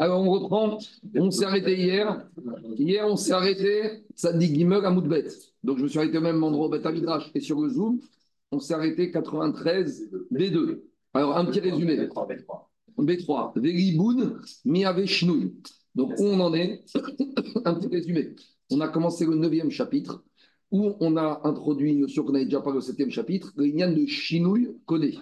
[0.00, 0.78] Alors, on reprend.
[1.16, 2.28] On s'est arrêté hier.
[2.76, 5.28] Hier, on s'est arrêté, ça dit Gimel à Moudbet.
[5.62, 6.86] Donc, je me suis arrêté au même endroit au Beth
[7.34, 8.00] et sur le Zoom,
[8.50, 10.82] on s'est arrêté 93 B2.
[11.14, 11.96] Alors, un petit résumé.
[11.96, 12.66] B3.
[12.98, 13.52] B3.
[13.60, 14.40] Veriboun.
[15.94, 16.84] Donc, où on en est
[17.64, 18.34] Un petit résumé.
[18.70, 20.24] On a commencé le neuvième chapitre
[20.70, 24.06] où on a introduit une notion qu'on avait déjà parlé au septième chapitre, le de
[24.06, 25.14] Shinouy connaît.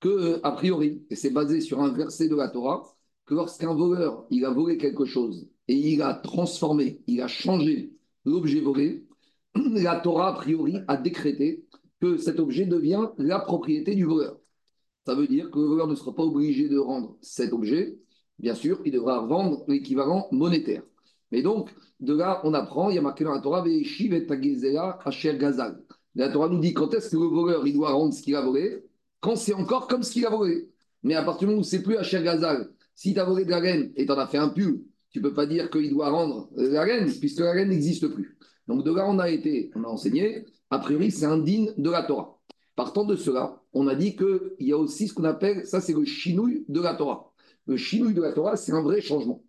[0.00, 4.26] Que, a priori, et c'est basé sur un verset de la Torah, que lorsqu'un voleur,
[4.30, 7.92] il a volé quelque chose et il a transformé, il a changé
[8.24, 9.06] l'objet volé,
[9.54, 11.64] la Torah, a priori, a décrété
[12.00, 14.38] que cet objet devient la propriété du voleur.
[15.06, 17.98] Ça veut dire que le voleur ne sera pas obligé de rendre cet objet.
[18.38, 20.82] Bien sûr, il devra vendre l'équivalent monétaire.
[21.30, 23.64] Mais donc, de là, on apprend, il y a marqué dans la Torah.
[26.14, 28.42] La Torah nous dit quand est-ce que le voleur il doit rendre ce qu'il a
[28.42, 28.84] volé?
[29.20, 30.70] Quand c'est encore comme ce qu'il a volé.
[31.02, 33.50] Mais à partir du moment où c'est plus Asher Gazal, si tu as volé de
[33.50, 35.90] la laine et tu en as fait un pull, tu ne peux pas dire qu'il
[35.90, 38.36] doit rendre la laine, puisque la laine n'existe plus.
[38.68, 42.02] Donc de là, on a été, on a enseigné, a priori, c'est indigne de la
[42.02, 42.38] Torah.
[42.76, 45.92] Partant de cela, on a dit qu'il y a aussi ce qu'on appelle, ça c'est
[45.92, 47.32] le chinouille de la Torah.
[47.66, 49.42] Le chinouille de la Torah, c'est un vrai changement.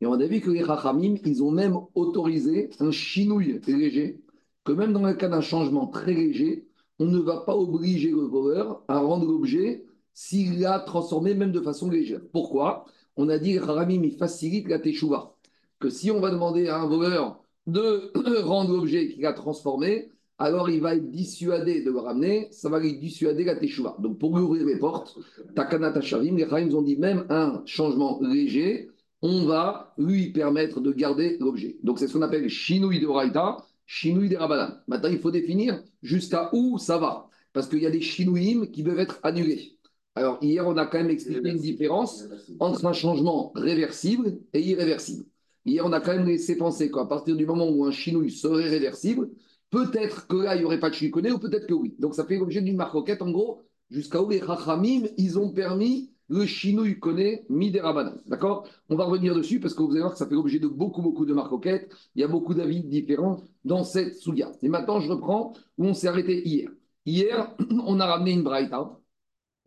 [0.00, 4.20] Et on a vu que les Chachamim, ils ont même autorisé un chinouille léger,
[4.64, 6.67] que même dans le cas d'un changement très léger,
[6.98, 11.60] on ne va pas obliger le voleur à rendre l'objet s'il l'a transformé même de
[11.60, 12.20] façon légère.
[12.32, 12.86] Pourquoi?
[13.16, 15.34] On a dit il facilite la teshuva.
[15.78, 18.10] Que si on va demander à un voleur de
[18.42, 22.78] rendre l'objet qu'il a transformé, alors il va être dissuadé de le ramener, ça va
[22.78, 23.96] lui dissuader la teshuva.
[24.00, 25.18] Donc pour lui ouvrir les portes,
[25.54, 28.90] Takana Tashavim, les Haramim ont dit même un changement léger,
[29.22, 31.76] on va lui permettre de garder l'objet.
[31.82, 33.58] Donc c'est ce qu'on appelle Shinui de Raïta,
[33.90, 34.82] Shinui de Rabanan.
[34.86, 37.28] Maintenant il faut définir jusqu'à où ça va.
[37.52, 39.78] Parce qu'il y a des Shinouim qui peuvent être annulés.
[40.14, 42.24] Alors, hier, on a quand même expliqué une différence
[42.58, 45.24] entre un changement réversible et irréversible.
[45.64, 48.68] Hier, on a quand même laissé penser qu'à partir du moment où un chinouille serait
[48.68, 49.30] réversible,
[49.70, 51.94] peut-être que là, il n'y aurait pas de chinois ou peut-être que oui.
[51.98, 56.12] Donc, ça fait l'objet d'une marcoquette, en gros, jusqu'à où les rachamim, ils ont permis
[56.28, 58.16] le chinouille connaît midérabanan.
[58.26, 58.68] D'accord?
[58.88, 61.02] On va revenir dessus parce que vous allez voir que ça fait l'objet de beaucoup,
[61.02, 61.90] beaucoup de marcoquettes.
[62.14, 64.52] Il y a beaucoup d'avis différents dans cette souga.
[64.62, 66.70] Et maintenant, je reprends où on s'est arrêté hier.
[67.06, 67.54] Hier,
[67.86, 68.98] on a ramené une braïta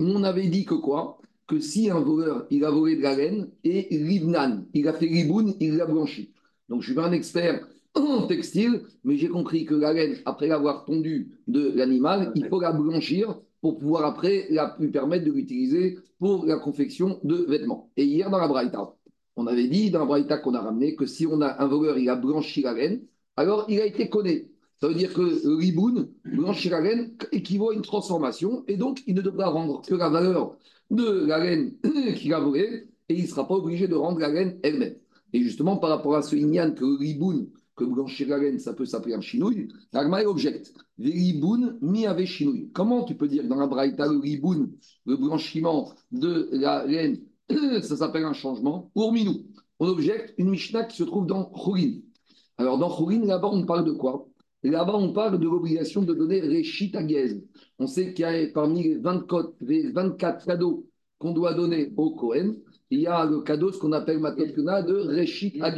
[0.02, 1.20] on avait dit que quoi?
[1.48, 5.08] Que si un voleur, il a volé de la laine et rivnan, il a fait
[5.08, 6.34] riboun, il l'a blanchi.
[6.70, 10.48] Donc je suis pas un expert en textile, mais j'ai compris que la laine, après
[10.48, 15.32] l'avoir tondue de l'animal, il faut la blanchir pour pouvoir après la lui permettre de
[15.32, 17.92] l'utiliser pour la confection de vêtements.
[17.96, 18.96] Et hier dans la Braïta,
[19.36, 21.98] on avait dit dans la Braïta qu'on a ramené que si on a un voleur,
[21.98, 23.02] il a blanchi la laine,
[23.38, 24.52] alors il a été connu.
[24.80, 29.04] Ça veut dire que le riboun, blanchir la laine, équivaut à une transformation et donc
[29.06, 30.58] il ne devra rendre que la valeur
[30.90, 31.74] de la laine
[32.16, 34.96] qu'il a volée et il ne sera pas obligé de rendre la laine elle-même.
[35.34, 37.48] Et justement, par rapport à ce ignan que le riboun,
[37.86, 40.74] que blanchir la laine, ça peut s'appeler un chinouille, l'agma objecte.
[41.00, 42.70] Riboun mi avec chinouille.
[42.74, 44.72] Comment tu peux dire dans la braïta le riboun,
[45.06, 47.22] le blanchiment de la laine,
[47.82, 48.92] ça s'appelle un changement?
[48.94, 49.46] Pour minou,
[49.80, 52.02] on objecte une Mishnah qui se trouve dans Khourin.
[52.58, 54.28] Alors dans Khourin, là-bas, on parle de quoi?
[54.64, 57.02] Là-bas, on parle de l'obligation de donner Réchit à
[57.80, 60.88] On sait qu'il y a parmi les 24, cadeaux
[61.18, 62.54] qu'on doit donner au Cohen,
[62.92, 65.74] il y a le cadeau, ce qu'on appelle Matokuna, de Réchit à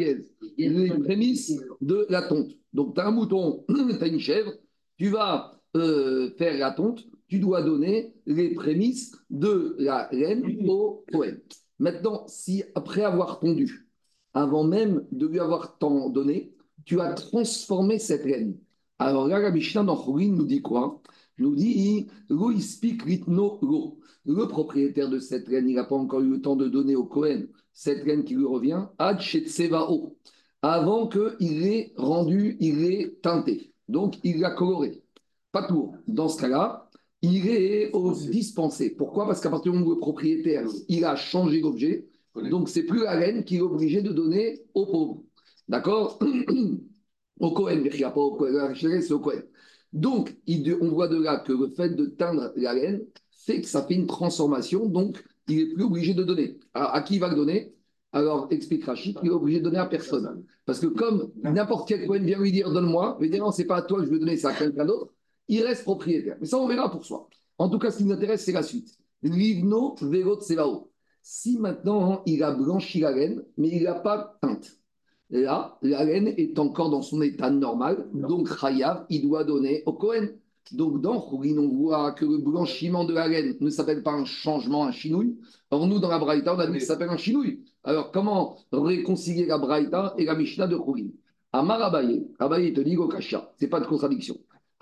[0.58, 2.52] Les prémices de la tonte.
[2.74, 4.52] Donc, tu as un mouton, tu as une chèvre,
[4.98, 11.06] tu vas euh, faire la tonte, tu dois donner les prémices de la laine au
[11.12, 11.38] Cohen.
[11.80, 13.88] Maintenant, si après avoir tondu,
[14.34, 16.54] avant même de lui avoir tant donné,
[16.86, 18.58] tu as transformé cette laine
[19.00, 21.02] alors là, la Mishnah dans nous dit quoi?
[21.38, 23.60] Nous dit ritno
[24.26, 27.06] Le propriétaire de cette reine, il n'a pas encore eu le temps de donner au
[27.06, 29.20] Cohen cette reine qui lui revient, ad
[30.62, 33.74] avant qu'il ait rendu, il ait teinté.
[33.90, 35.04] Donc, il l'a coloré.
[35.52, 35.96] Pas tout.
[36.08, 36.90] Dans ce cas-là,
[37.22, 37.92] il est
[38.30, 38.92] dispensé.
[38.92, 39.26] Pourquoi?
[39.26, 43.04] Parce qu'à partir du moment où le propriétaire, il a changé d'objet, donc c'est plus
[43.04, 45.24] la reine qui est obligée de donner au pauvre.
[45.68, 46.20] D'accord?
[47.40, 49.42] Au Cohen, mais il n'y a pas au Cohen, c'est au Cohen.
[49.92, 53.06] Donc, on voit de là que le fait de teindre la laine
[53.46, 56.58] fait que ça fait une transformation, donc il n'est plus obligé de donner.
[56.74, 57.76] à qui il va le donner?
[58.12, 60.46] Alors, explique Rachid, il est obligé de donner à personne.
[60.66, 63.78] Parce que comme n'importe quel Cohen vient lui dire donne-moi, mais dire non, c'est pas
[63.78, 65.14] à toi que je veux donner, c'est à quelqu'un d'autre,
[65.48, 66.38] il reste propriétaire.
[66.40, 67.28] Mais ça, on verra pour soi.
[67.58, 68.96] En tout cas, ce qui nous intéresse, c'est la suite.
[69.24, 70.92] Livno verot sevao.
[71.22, 74.78] Si maintenant il a blanchi la laine, mais il n'a pas teinte,
[75.30, 79.94] Là, la laine est encore dans son état normal, donc Chayav, il doit donner au
[79.94, 80.28] Cohen.
[80.72, 84.26] Donc, dans Khourin, on voit que le blanchiment de la laine ne s'appelle pas un
[84.26, 85.38] changement, un chinouille.
[85.70, 87.60] Or, nous, dans la Braïta, on a dit que ça s'appelle un chinouille.
[87.84, 91.10] Alors, comment réconcilier la Braïta et la Mishnah de Khourin
[91.52, 94.38] Amar Abaye, Abaye te dit Gokasha, ce n'est pas de contradiction.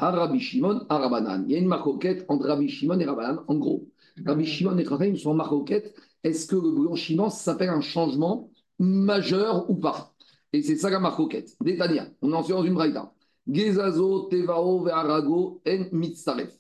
[0.10, 1.44] Rabbi Shimon, Arabanan.
[1.48, 3.44] Il y a une marcoquette entre Rabbi Shimon et Rabanan.
[3.48, 3.88] En gros,
[4.26, 5.94] Rabbi Shimon et Chachamim sont en.
[6.24, 8.50] Est-ce que le blanchiment s'appelle un changement
[8.80, 10.14] majeur ou pas?
[10.54, 11.56] Et c'est ça la marcoquette.
[11.62, 13.14] Détania, on en fait dans une braïta.
[13.48, 16.54] Gezazo, Tevao, Ve'arago, En Mitzaref.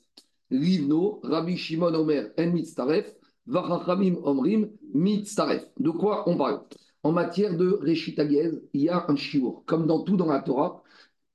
[0.49, 3.15] Livno, Rabbi Shimon Omer, En Mitzaref.
[3.47, 5.65] Vachachamim Omrim, Mitzaref.
[5.79, 6.61] De quoi on parle?
[7.03, 9.63] En matière de Reshitagez, il y a un shiur.
[9.65, 10.83] Comme dans tout dans la Torah,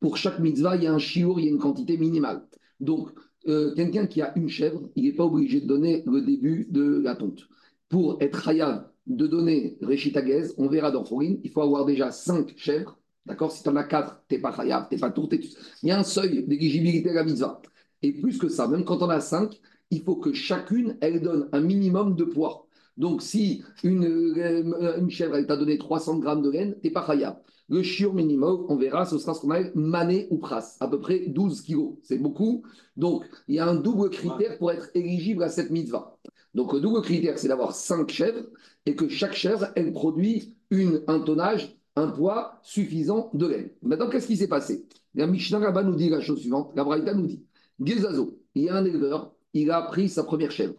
[0.01, 2.47] pour chaque mitzvah, il y a un shiur, il y a une quantité minimale.
[2.81, 3.11] Donc,
[3.49, 7.01] euh, quelqu'un qui a une chèvre, il n'est pas obligé de donner le début de
[7.01, 7.49] la tonte.
[7.89, 12.55] Pour être hayav de donner Reshitagez, on verra dans Forin, il faut avoir déjà cinq
[12.57, 12.99] chèvres.
[13.27, 13.51] D'accord?
[13.51, 15.29] Si tu en as quatre, tu n'es pas hayav, tu n'es pas tour.
[15.33, 17.61] Il y a un seuil d'éligibilité à la mitzvah.
[18.03, 21.49] Et plus que ça, même quand on a cinq, il faut que chacune, elle donne
[21.53, 22.67] un minimum de poids.
[22.97, 27.05] Donc, si une, euh, chèvre, elle t'a donné 300 grammes de laine, tu n'es pas
[27.09, 27.37] hayav.
[27.69, 31.01] Le chiot minimum, on verra, ce sera ce qu'on appelle mané ou pras, à peu
[31.01, 31.95] près 12 kilos.
[32.03, 32.63] C'est beaucoup.
[32.97, 36.17] Donc, il y a un double critère pour être éligible à cette mitzvah.
[36.55, 38.47] Donc, le double critère, c'est d'avoir 5 chèvres
[38.87, 43.71] et que chaque chèvre, elle produit une, un tonnage, un poids suffisant de laine.
[43.83, 44.87] Maintenant, qu'est-ce qui s'est passé?
[45.15, 46.73] La Mishnah là nous dit la chose suivante.
[46.77, 47.43] La Braïta nous dit
[47.83, 50.75] Gezazo, il y a un éleveur, il a pris sa première chèvre,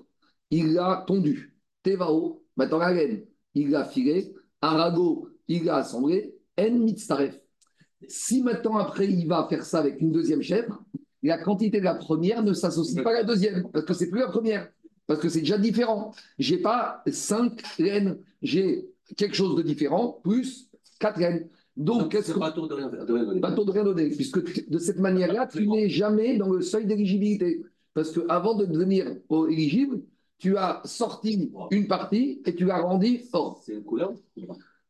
[0.52, 1.56] il l'a tondue.
[1.84, 3.26] Tevao, maintenant la laine,
[3.56, 4.34] il l'a filé.
[4.62, 7.40] Arago, il l'a assemblé en mitzaref.
[8.08, 10.84] Si maintenant après il va faire ça avec une deuxième chèvre,
[11.24, 14.20] la quantité de la première ne s'associe pas à la deuxième, parce que c'est plus
[14.20, 14.70] la première,
[15.06, 16.14] parce que c'est déjà différent.
[16.40, 20.70] J'ai pas cinq laines, j'ai quelque chose de différent, plus
[21.00, 21.50] quatre laines.
[21.76, 22.40] Donc, qu'est-ce que.
[22.40, 23.40] De rien, de rien donner.
[23.40, 27.64] De rien donner, puisque de cette manière-là, tu n'es jamais dans le seuil d'éligibilité.
[27.94, 29.16] Parce qu'avant de devenir
[29.50, 30.02] éligible,
[30.38, 33.62] tu as sorti une partie et tu l'as rendu hors.
[33.64, 34.14] C'est une couleur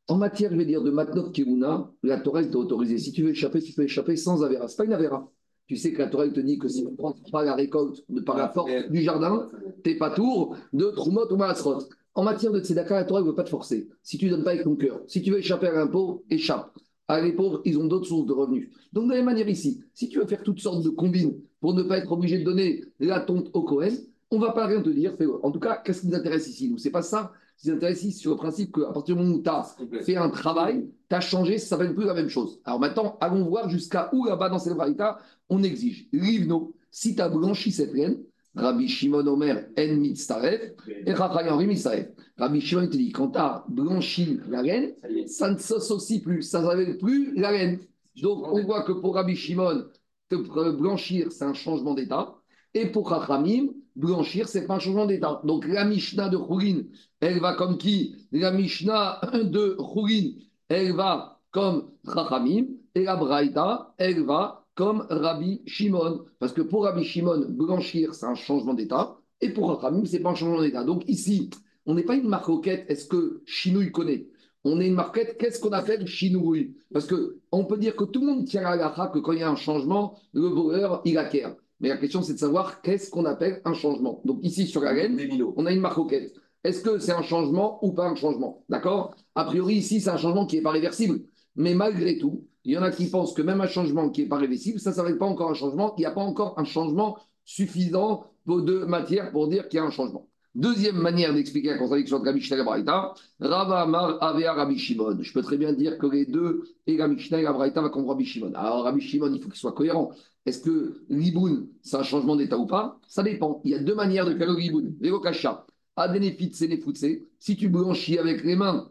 [0.07, 2.97] En matière, je vais dire, de Matnot Kiruna, la Torah t'a autorisé.
[2.97, 4.67] Si tu veux échapper, tu peux échapper sans Avera.
[4.67, 5.31] Ce n'est pas une Avera.
[5.67, 8.03] Tu sais que la Torah te dit que si tu ne prends pas la récolte
[8.07, 9.47] de par la force du jardin,
[9.83, 11.83] tu n'es pas tour de Trumot ou Maasrot.
[12.17, 13.87] En matière de Tzedaka, la Torah ne veut pas te forcer.
[14.01, 16.75] Si tu ne donnes pas avec ton cœur, si tu veux échapper à l'impôt, échappe.
[17.07, 18.71] À les pauvres, ils ont d'autres sources de revenus.
[18.91, 21.75] Donc, de la même manière ici, si tu veux faire toutes sortes de combines pour
[21.75, 23.91] ne pas être obligé de donner la tonte au Cohen,
[24.31, 25.15] on ne va pas rien te dire.
[25.43, 26.71] En tout cas, qu'est-ce qui nous intéresse ici?
[26.71, 27.31] Nous, c'est pas ça.
[27.55, 29.75] Ce qui nous intéresse ici, sur le principe qu'à partir du moment où tu as
[30.01, 32.59] fait un travail, tu as changé, ça ne s'appelle plus la même chose.
[32.65, 35.07] Alors maintenant, allons voir jusqu'à où là-bas dans cette variété
[35.49, 36.07] on exige.
[36.11, 38.17] Livno, si tu as blanchi cette laine,
[38.57, 40.73] Rabbi Shimon Omer en mitzaref,
[41.05, 42.07] et Rachai Henri mitzaref.
[42.37, 44.93] Rabbi Shimon te dit, quand tu as blanchi la laine,
[45.27, 47.79] ça ne s'associe plus, ça ne s'appelle plus la laine.
[48.21, 49.85] Donc on voit que pour Rabbi Shimon,
[50.29, 50.35] te
[50.71, 52.35] blanchir, c'est un changement d'état.
[52.73, 55.41] Et pour Chachamim, blanchir, c'est pas un changement d'état.
[55.43, 56.81] Donc la Mishnah de Khourin,
[57.19, 58.15] elle va comme qui?
[58.31, 60.31] La Mishnah de Khourin,
[60.67, 62.65] elle va comme Chachamim.
[62.93, 66.23] Et la Braïta, elle va comme Rabbi Shimon.
[66.39, 69.17] Parce que pour Rabbi Shimon, blanchir, c'est un changement d'état.
[69.41, 70.83] Et pour Chachamim, c'est pas un changement d'état.
[70.83, 71.49] Donc ici,
[71.85, 74.27] on n'est pas une marquette, est-ce que Chinouille connaît?
[74.63, 78.27] On est une marquette, qu'est-ce qu'on appelle chinouille Parce qu'on peut dire que tout le
[78.27, 81.55] monde tient à la que quand il y a un changement, le voleur, il acquiert.
[81.79, 84.21] Mais la question, c'est de savoir qu'est-ce qu'on appelle un changement.
[84.25, 85.17] Donc ici, sur la laine,
[85.55, 86.33] on a une marquette.
[86.63, 88.63] Est-ce que c'est un changement ou pas un changement?
[88.67, 89.15] D'accord?
[89.35, 91.21] A priori, ici, c'est un changement qui n'est pas réversible.
[91.55, 94.27] Mais malgré tout, il y en a qui pensent que même un changement qui n'est
[94.27, 95.95] pas réversible, ça ne s'appelle pas encore un changement.
[95.97, 99.85] Il n'y a pas encore un changement suffisant de matière pour dire qu'il y a
[99.85, 100.27] un changement.
[100.53, 104.77] Deuxième manière d'expliquer la contradiction entre la Mishnah et la Braïta, Rava Amar Avea Rabbi
[104.77, 105.17] Shimon.
[105.21, 107.87] Je peux très bien dire que les deux, et la Mishnah et la Braïta, va
[107.87, 108.51] comprendre Rabbi Shimon.
[108.53, 110.11] Alors Rabbi Shimon, il faut qu'il soit cohérent.
[110.45, 112.99] Est-ce que l'iboun, c'est un changement d'état ou pas?
[113.07, 113.61] Ça dépend.
[113.63, 114.93] Il y a deux manières de faire le l'iboun.
[114.99, 117.05] L'évocacha, adénéphite, sénéfoutse.
[117.39, 118.89] Si tu blanchis avec les mains,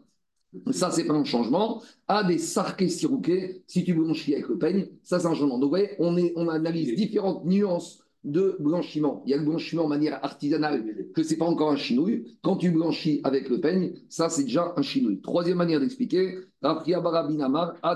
[0.71, 1.81] ça, c'est pas un changement.
[2.07, 5.59] A des sarkés sirouqués, si tu blanchis avec le peigne, ça, c'est un changement.
[5.59, 9.23] Donc, vous voyez, on, est, on analyse différentes nuances de blanchiment.
[9.25, 10.83] Il y a le blanchiment de manière artisanale,
[11.13, 12.37] que c'est pas encore un chinouille.
[12.41, 15.21] Quand tu blanchis avec le peigne, ça c'est déjà un chinouille.
[15.21, 16.83] Troisième manière d'expliquer, a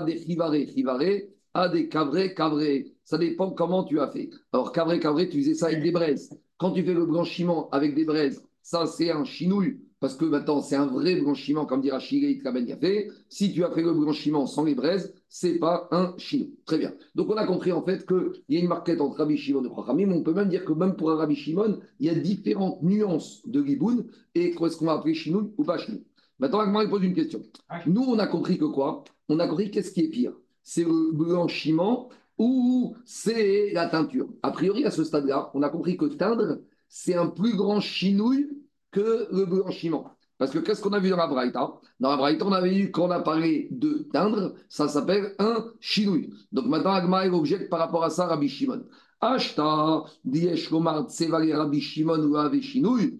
[0.06, 2.94] des chivaré, chivaré, a des cavré, cavré.
[3.04, 4.30] Ça dépend comment tu as fait.
[4.52, 6.30] Alors cavré, cavré, tu faisais ça avec des braises.
[6.56, 10.60] Quand tu fais le blanchiment avec des braises, ça c'est un chinouille parce que maintenant
[10.60, 13.08] c'est un vrai blanchiment, comme dira Chiré a fait.
[13.28, 16.46] Si tu as fait le blanchiment sans les braises, c'est pas un chino.
[16.66, 16.92] Très bien.
[17.14, 19.68] Donc on a compris en fait qu'il y a une marquette entre Rabbi Shimon et
[19.74, 20.10] Chachamim.
[20.10, 23.46] On peut même dire que même pour un Rabbi Shimon, il y a différentes nuances
[23.46, 24.04] de Giboun
[24.34, 26.02] et qu'est-ce qu'on va appeler chinoui ou pas chinoui.
[26.40, 27.40] Maintenant, moi, je pose une question.
[27.86, 29.04] Nous, on a compris que quoi?
[29.28, 30.32] On a compris qu'est-ce qui est pire?
[30.64, 34.28] C'est le blanchiment ou c'est la teinture?
[34.42, 38.48] A priori, à ce stade-là, on a compris que teindre, c'est un plus grand chinouille
[38.92, 40.12] que le blanchiment.
[40.38, 41.72] Parce que qu'est-ce qu'on a vu dans la Braïta?
[41.98, 46.30] Dans la Braïta, on avait vu qu'on a parlé de teindre, ça s'appelle un chinouille.
[46.52, 48.84] Donc maintenant, Agma objecte par rapport à ça Rabbi Shimon.
[49.20, 53.18] Ashta, Diesh Lomar, Tsevali Rabbi Shimon ou Ave Chinouille.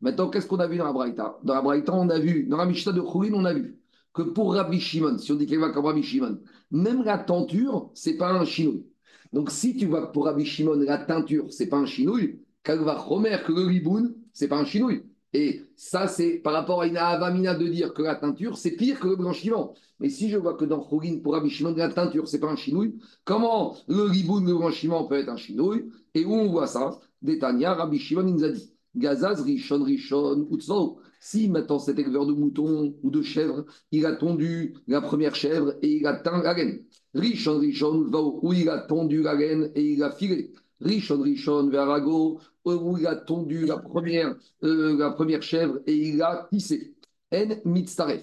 [0.00, 1.38] Maintenant, qu'est-ce qu'on a vu dans la Braïta?
[1.42, 3.78] Dans la Braïta, on a vu, dans la Mishnah de Khourin, on a vu
[4.12, 6.38] que pour Rabbi Shimon, si on dit qu'il va comme Rabbi Shimon,
[6.70, 8.86] même la tenture, c'est pas un chinouille.
[9.32, 12.40] Donc si tu vois que pour Rabbi Shimon, la teinture, c'est pas un chinouille,
[12.74, 15.02] va Romer, que le riboun, c'est pas un chinouille.
[15.32, 18.98] Et ça, c'est par rapport à une avamina de dire que la teinture, c'est pire
[18.98, 19.74] que le blanchiment.
[20.00, 22.56] Mais si je vois que dans Khourin, pour Rabbi Shimon, la teinture, c'est pas un
[22.56, 25.90] chinouille, comment le riboun, le blanchiment peut être un chinouille?
[26.14, 26.98] Et où on voit ça?
[27.22, 30.98] Détania, Rabbi Shimon nous a dit Gazaz, Rishon, Rishon, Utzlo.
[31.20, 35.74] Si maintenant cet éleveur de moutons ou de chèvres, il a tondu la première chèvre
[35.82, 36.84] et il a teint la laine.
[37.14, 38.10] Rishon, Rishon,
[38.42, 40.52] où il a tondu la laine et il a filé.
[40.80, 46.22] Rishon, Rishon, Verago, où il a tondu la première, euh, la première chèvre et il
[46.22, 46.94] a tissé.
[47.32, 48.22] En mitzaref.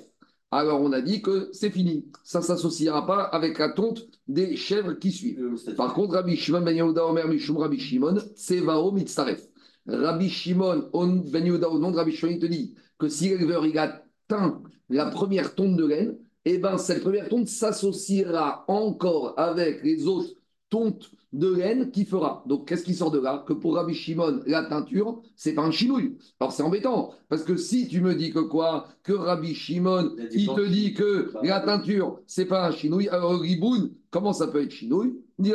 [0.51, 2.05] Alors on a dit que c'est fini.
[2.23, 5.55] Ça ne s'associera pas avec la tonte des chèvres qui suivent.
[5.75, 9.45] Par contre, Rabbi Shimon ben Yehuda Omer Mishum Rabbi Shimon, Tsevao mitzaref.
[9.87, 10.89] Rabbi Shimon
[11.31, 14.03] ben Yehuda au nom de Rabbi Shimon, il te dit que si l'éleveur il a
[14.27, 20.07] teint la première tonte de laine, eh ben cette première tonte s'associera encore avec les
[20.07, 20.35] autres
[20.69, 22.43] tontes de laine qui fera.
[22.47, 23.43] Donc, qu'est-ce qui sort de là?
[23.47, 26.15] Que pour Rabbi Shimon, la teinture, c'est pas un chinouille.
[26.39, 28.87] Alors, c'est embêtant, parce que si tu me dis que quoi?
[29.01, 33.91] Que Rabbi Shimon, il, te dit que la teinture, c'est pas un chinouille, alors Riboun,
[34.11, 35.15] comment ça peut être chinouille?
[35.39, 35.51] Je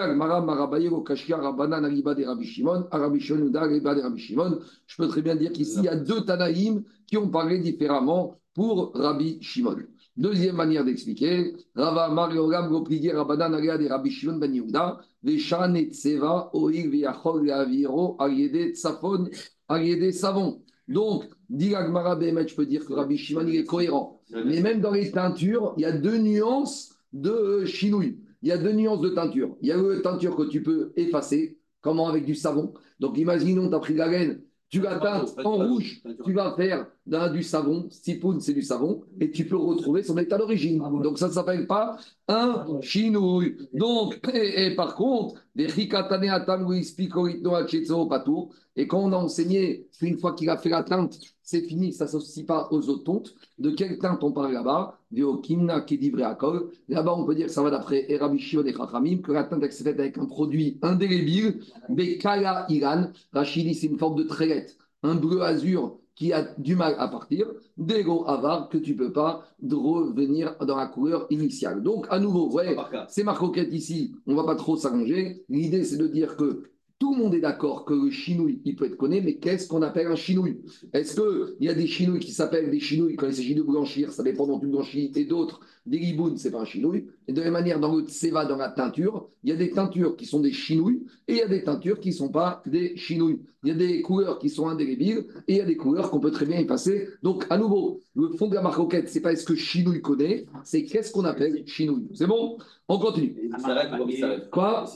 [4.97, 8.91] peux très bien dire qu'ici, il y a deux Tanaïm qui ont parlé différemment pour
[8.95, 9.77] Rabbi Shimon.
[10.19, 18.75] Deuxième manière d'expliquer, Rava de Rabbi Shimon Ben Yehuda, Veshan Tseva, Oig Viachol Leaviro, Ariede
[18.75, 19.29] Tsafon,
[20.11, 20.61] Savon.
[20.89, 24.21] Donc, dit Agmara je peux dire que Rabbi Shimon est cohérent.
[24.33, 28.19] Mais même dans les teintures, il y a deux nuances de chinouille.
[28.43, 29.57] Il y a deux nuances de teinture.
[29.63, 32.75] Il y a une teinture que tu peux effacer, comment avec du savon.
[32.99, 36.87] Donc, imaginons, tu as pris la laine tu vas teindre en rouge, tu vas faire
[37.33, 40.83] du savon, sipoun c'est du savon, et tu peux retrouver son état d'origine.
[40.85, 41.97] Ah Donc ça ne s'appelle pas
[42.29, 43.57] un chinouille.
[43.73, 45.69] Donc, et, par contre, les
[48.77, 51.19] et quand on a enseigné qu'une fois qu'il a fait la teinte,
[51.50, 53.35] c'est fini, ça ne s'associe pas aux autres tontes.
[53.59, 54.99] De quelle teinte on parle là-bas?
[55.11, 59.71] Là-bas, on peut dire que ça va d'après Erabi et Chachamim, que la teinte est
[59.71, 63.07] faite avec un produit indélébile, Bekala Iran.
[63.33, 67.47] Rachidi, c'est une forme de traite, un bleu azur qui a du mal à partir,
[67.78, 71.83] d'ego avar que tu peux pas revenir dans la couleur initiale.
[71.83, 72.76] Donc, à nouveau, ouais,
[73.09, 75.47] c'est marcoquette ici, on va pas trop s'arranger.
[75.49, 76.64] L'idée, c'est de dire que
[76.99, 79.83] tout le monde est d'accord que le chinouille, il peut être connu, mais qu'est-ce qu'on
[79.83, 80.61] appelle un chinouille?
[80.93, 84.12] Est-ce qu'il y a des chinouilles qui s'appellent des chinouilles quand il s'agit de blanchir,
[84.12, 87.07] ça dépend dont tu blanchis, et d'autres, des ribounes, c'est pas un chinouille.
[87.26, 89.71] Et de la même manière, dans le tseva, dans la teinture, il y a des
[89.71, 92.62] teintures qui sont des chinouilles, et il y a des teintures qui ne sont pas
[92.66, 93.40] des chinouilles.
[93.64, 96.21] Il y a des couleurs qui sont indélébiles, et il y a des couleurs qu'on
[96.21, 97.09] peut très bien y passer.
[97.23, 100.85] Donc, à nouveau, le fond de la ce c'est pas est-ce que chinouille connaît, c'est
[100.85, 102.09] qu'est-ce qu'on appelle chinouille.
[102.14, 102.59] C'est bon?
[102.90, 103.50] On continue.
[104.50, 104.87] Quoi?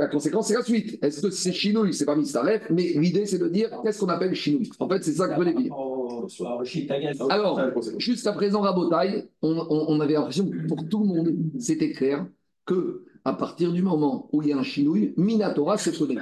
[0.00, 0.98] La conséquence, c'est la suite.
[1.04, 1.94] Est-ce que c'est chinouille?
[1.94, 4.70] C'est pas mistaref, mais l'idée, c'est de dire qu'est-ce qu'on appelle chinouille?
[4.80, 5.72] En fait, c'est ça que je voulais dire.
[7.30, 7.60] Alors,
[7.98, 12.26] jusqu'à présent, Rabotaille, on, on, avait l'impression que pour tout le monde, c'était clair
[12.66, 16.20] que à partir du moment où il y a un chinouille, Minatora se connaît.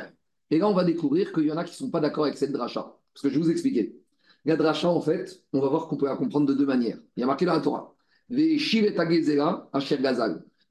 [0.50, 2.36] Et là, on va découvrir qu'il y en a qui ne sont pas d'accord avec
[2.36, 2.96] cette dracha.
[3.14, 3.96] Parce que je vais vous expliquer.
[4.44, 6.98] La dracha, en fait, on va voir qu'on peut la comprendre de deux manières.
[7.16, 7.94] Il y a marqué dans la Torah.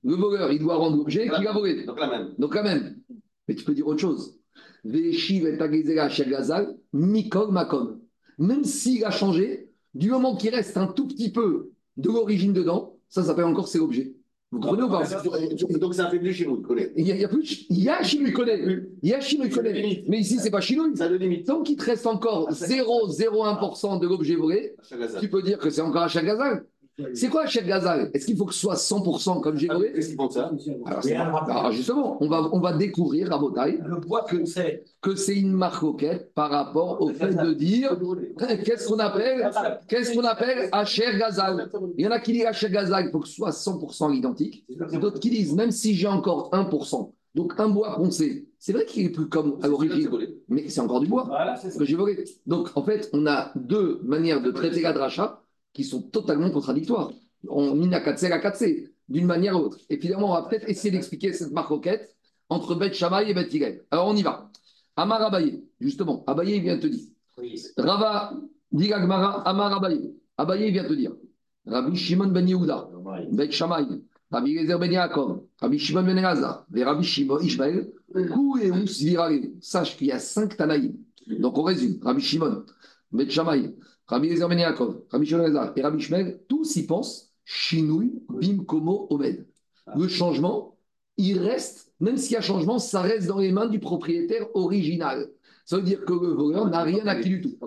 [0.03, 1.85] Le voleur, il doit rendre l'objet qu'il a volé.
[1.85, 2.33] Donc la même.
[2.37, 2.97] Donc la même.
[3.47, 4.39] Mais tu peux dire autre chose.
[8.39, 12.97] Même s'il a changé, du moment qu'il reste un tout petit peu de l'origine dedans,
[13.09, 14.13] ça s'appelle encore c'est l'objet.
[14.51, 15.03] Vous comprenez ou pas?
[15.77, 16.91] Donc ça fait nous, il connaît.
[16.95, 18.59] Il y a, plus, il y a chez il connaît.
[19.03, 20.03] Il y a chez il connaît.
[20.07, 20.95] Mais ici, c'est pas chez nous.
[20.95, 21.45] Ça le limite.
[21.45, 24.75] Tant qu'il te reste encore 0,01% de l'objet volé,
[25.19, 26.65] tu peux dire que c'est encore un chagazal.
[27.13, 28.11] C'est quoi Chef Gazal?
[28.13, 30.51] Est-ce qu'il faut que ce soit 100% comme j'ai Qu'est-ce qu'ils ça.
[31.47, 33.79] Alors, justement, on va, on va découvrir à Botaï
[34.27, 34.37] que,
[35.01, 35.35] que c'est.
[35.35, 37.97] une marcoquette par rapport au fait de dire
[38.65, 39.49] qu'est-ce qu'on appelle
[39.87, 41.69] qu'est-ce qu'on appelle Hacher Gazal?
[41.97, 44.65] Il y en a qui disent Hacher Gazal, il faut que ce soit 100% identique.
[44.99, 49.05] D'autres qui disent même si j'ai encore 1%, donc un bois poncé, c'est vrai qu'il
[49.05, 50.09] est plus comme à l'origine,
[50.47, 51.29] mais c'est encore du bois.
[51.77, 52.23] Que j'ai volé.
[52.45, 55.41] Donc en fait, on a deux manières de traiter la dracha
[55.79, 57.09] qui sont totalement contradictoires.
[57.47, 58.41] On minakatse la
[59.07, 59.79] d'une manière ou autre.
[59.89, 62.17] Et finalement, on va peut-être essayer d'expliquer cette marcoquette
[62.49, 63.85] entre Beth Shammai et Beth Hillel.
[63.89, 64.51] Alors, on y va.
[64.97, 67.07] Amar Abaye, justement, Abaye vient te dire.
[67.77, 68.33] Rava,
[68.73, 70.13] dit Amar Abaye.
[70.37, 71.13] Abaye vient te dire.
[71.65, 72.89] Rabbi Shimon ben Yehuda,
[73.31, 73.85] Beth Shammai,
[74.31, 77.89] Rabbi Gezer ben Yaakov, Rabbi Shimon ben Elazar, et Rabbi Shimon Ishmael.
[79.61, 80.97] Sache qu'il y a cinq Tanaïm.
[81.39, 81.99] Donc on résume.
[82.01, 82.65] Rabbi Shimon,
[83.13, 83.73] Beth Shammai,
[84.09, 88.63] Rabbi Gezer ben Yaakov, Rabbi Shimon ben et Rabbi Ishmael, tous y pensent Shinui Bim
[88.65, 89.45] Komo Omed.
[89.95, 90.77] Le changement,
[91.17, 95.29] il reste, même s'il y a changement, ça reste dans les mains du propriétaire original.
[95.65, 97.57] Ça veut dire que le voleur n'a rien acquis du tout.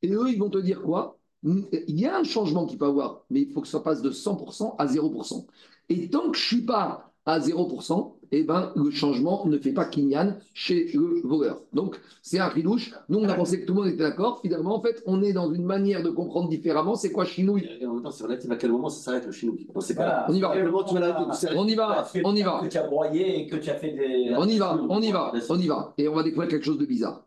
[0.00, 1.18] Et eux, ils vont te dire quoi?
[1.42, 4.10] Il y a un changement qui peut avoir, mais il faut que ça passe de
[4.10, 5.46] 100% à 0%.
[5.90, 9.72] Et tant que je ne suis pas à 0%, eh ben, le changement ne fait
[9.72, 11.62] pas kinyan chez le voleur.
[11.72, 12.92] Donc, c'est un ridouche.
[13.08, 14.40] Nous, on a pensé que tout le monde était d'accord.
[14.40, 16.94] Finalement, en fait, on est dans une manière de comprendre différemment.
[16.94, 17.68] C'est quoi chinouille?
[17.80, 19.66] Et en même temps, c'est relatif à quel moment ça s'arrête le chinouille?
[19.74, 20.26] On sait pas.
[20.28, 20.52] On y va.
[20.52, 22.04] On y va.
[22.26, 22.60] On y va.
[22.62, 24.32] Que tu as broyé et que tu as fait des.
[24.36, 24.80] On y va.
[24.88, 25.32] On y va.
[25.48, 25.94] On y va.
[25.98, 27.24] Et on va découvrir quelque chose de bizarre.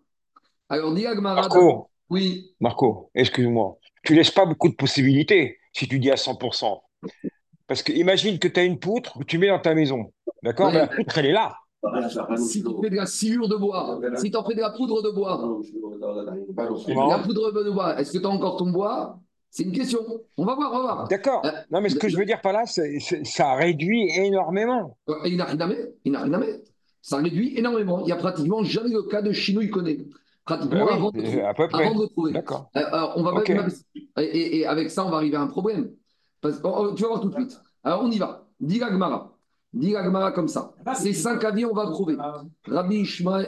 [0.69, 2.55] Alors, dis Marco, Oui.
[2.59, 3.77] Marco, excuse-moi.
[4.03, 6.81] Tu laisses pas beaucoup de possibilités si tu dis à 100%.
[7.67, 10.11] Parce que imagine que tu as une poutre que tu mets dans ta maison.
[10.43, 10.67] D'accord?
[10.67, 10.73] Ouais.
[10.73, 11.55] Mais La poutre, elle est là.
[12.37, 15.01] Si tu fais de la sciure de bois, si tu en fais de la poudre
[15.01, 15.59] de bois,
[17.07, 19.19] la poudre de bois, est-ce que tu as encore ton bois?
[19.49, 19.99] C'est une question.
[20.37, 21.07] On va voir, on va voir.
[21.07, 21.41] D'accord.
[21.45, 24.97] Euh, Non, mais ce que je veux dire par là, c'est c'est- ça réduit énormément.
[25.09, 25.87] Euh, Il n'a rien à mettre.
[26.05, 26.59] Il n'a rien à mettre.
[27.01, 27.99] Ça réduit énormément.
[27.99, 29.99] Il n'y a pratiquement jamais le cas de Chino, il connaît.
[30.45, 31.85] Pratiquement Ben avant, de trouver, à peu près.
[31.85, 32.31] avant de trouver.
[32.33, 32.69] D'accord.
[32.75, 33.49] Euh, alors, on va Ok.
[33.49, 33.69] même-
[34.17, 35.91] et, et- et avec ça, on va arriver à un problème.
[36.43, 37.59] Parce, oh, oh, tu vas voir tout de suite.
[37.83, 38.45] Alors, on y va.
[38.59, 39.31] Dis la Gemara.
[39.73, 40.73] Dis la Gemara comme ça.
[40.93, 42.17] Ces cinq avis, on va trouver.
[42.67, 43.39] Rabbi Shimon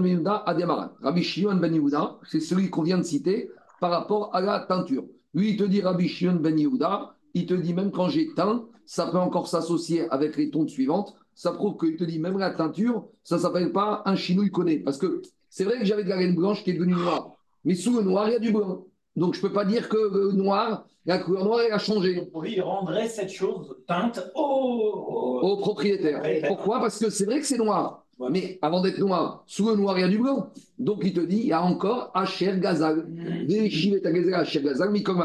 [0.00, 0.94] ben Yehuda, Ademara.
[1.02, 3.50] Rabbi Shimon ben Yehuda, c'est celui qu'on vient de citer
[3.80, 5.04] par rapport à la teinture.
[5.34, 8.64] Lui, il te dit Rabbi Shimon ben Yehuda, il te dit même quand j'ai teint,
[8.86, 11.14] ça peut encore s'associer avec les tontes suivantes.
[11.34, 14.78] Ça prouve qu'il te dit même la teinture, ça ne s'appelle pas un chinouille connaît.
[14.78, 17.32] Parce que c'est vrai que j'avais de la laine blanche qui est devenue noire.
[17.64, 18.86] Mais sous le noir, il y a du blanc.
[19.16, 22.28] Donc je ne peux pas dire que le noir, la couleur noire, elle a changé
[22.34, 25.40] Oui, il rendrait cette chose teinte au.
[25.42, 26.22] au propriétaire.
[26.46, 26.80] Pourquoi?
[26.80, 28.04] Parce que c'est vrai que c'est noir.
[28.18, 28.28] Ouais.
[28.30, 30.50] Mais avant d'être noir, sous le noir, il y a du blanc.
[30.78, 33.06] Donc il te dit, il y a encore Asher Gazal.
[33.46, 35.22] Gazal, Asher Gazal, Mikom.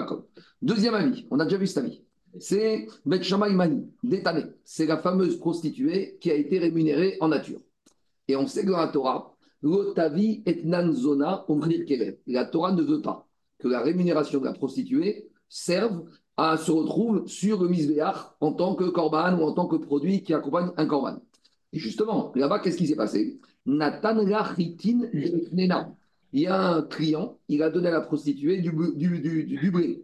[0.61, 2.03] Deuxième avis, on a déjà vu cet avis.
[2.39, 4.43] C'est Bet Shammai Mani, détané.
[4.63, 7.59] C'est la fameuse prostituée qui a été rémunérée en nature.
[8.27, 12.17] Et on sait que dans la Torah, Lotavi et Nanzona Omrir Kerev.
[12.27, 13.27] La Torah ne veut pas
[13.61, 16.03] que la rémunération de la prostituée serve
[16.37, 20.23] à se retrouve sur le misbéach en tant que korban ou en tant que produit
[20.23, 21.17] qui accompagne un korban.
[21.73, 23.39] Et justement, là-bas, qu'est-ce qui s'est passé?
[23.65, 25.01] Nathan Lachitin.
[26.33, 29.71] Il y a un client, il a donné à la prostituée du, du, du, du,
[29.71, 30.03] blé.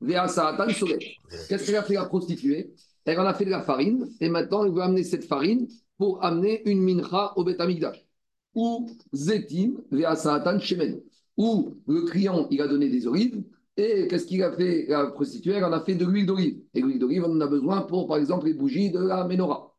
[0.00, 2.72] Qu'est-ce qu'elle a fait la prostituée?
[3.04, 6.24] Elle en a fait de la farine et maintenant elle veut amener cette farine pour
[6.24, 8.06] amener une mincha au Beth Amikdash.
[8.54, 11.00] Ou Zetim Véa Saatan Shemen.
[11.36, 13.42] Où le client, il a donné des olives
[13.76, 14.86] et qu'est-ce qu'il a fait?
[14.88, 16.60] La prostituée, elle en a fait de l'huile d'olive.
[16.74, 19.74] Et l'huile d'olive, on en a besoin pour, par exemple, les bougies de la menorah.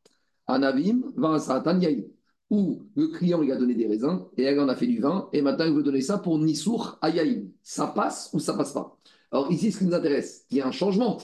[0.48, 1.40] Anavim, vin
[1.80, 2.06] yaïm.
[2.52, 5.30] Où le client, il a donné des raisins et elle en a fait du vin.
[5.34, 7.50] Et maintenant, il veut donner ça pour Nissour à yaïm.
[7.64, 8.98] Ça passe ou ça passe pas?
[9.32, 11.18] Alors ici, ce qui nous intéresse, il y a un changement.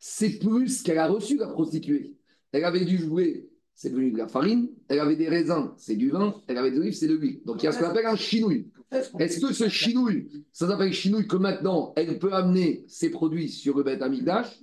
[0.00, 2.16] C'est plus qu'elle a reçu la prostituée.
[2.52, 4.68] Elle avait du jouet, c'est devenu de la farine.
[4.88, 6.34] Elle avait des raisins, c'est du vin.
[6.46, 7.40] Elle avait des olives, c'est de l'huile.
[7.44, 8.70] Donc il y a ce qu'on appelle un chinouille.
[8.90, 13.76] Est-ce que ce chinouille, ça s'appelle chinouille que maintenant, elle peut amener ses produits sur
[13.76, 14.60] le bête Amigdash,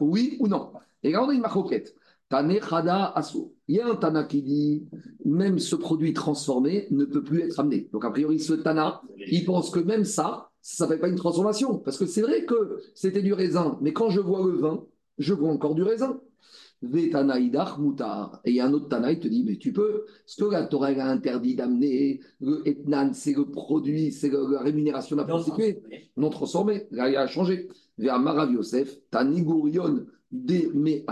[0.00, 1.94] oui ou non Et là, on a une marcoquette.
[2.28, 2.58] Tane
[3.14, 3.54] Asso.
[3.68, 4.88] Il y a un Tana qui dit,
[5.24, 7.88] même ce produit transformé ne peut plus être amené.
[7.92, 11.16] Donc, a priori, ce Tana, il pense que même ça, ça ne s'appelle pas une
[11.16, 11.78] transformation.
[11.78, 14.84] Parce que c'est vrai que c'était du raisin, mais quand je vois le vin,
[15.18, 16.20] je vois encore du raisin.
[16.82, 18.40] Moutar.
[18.44, 20.04] Et il y a un autre Tana, il te dit, mais tu peux.
[20.26, 24.60] Ce que la Torah elle a interdit d'amener, le Etnan, c'est le produit, c'est la
[24.60, 25.82] rémunération de la prostituée,
[26.16, 26.86] non transformé.
[26.90, 27.68] Là, il a changé.
[27.98, 31.04] Vers Marav Yosef, Tanigurion de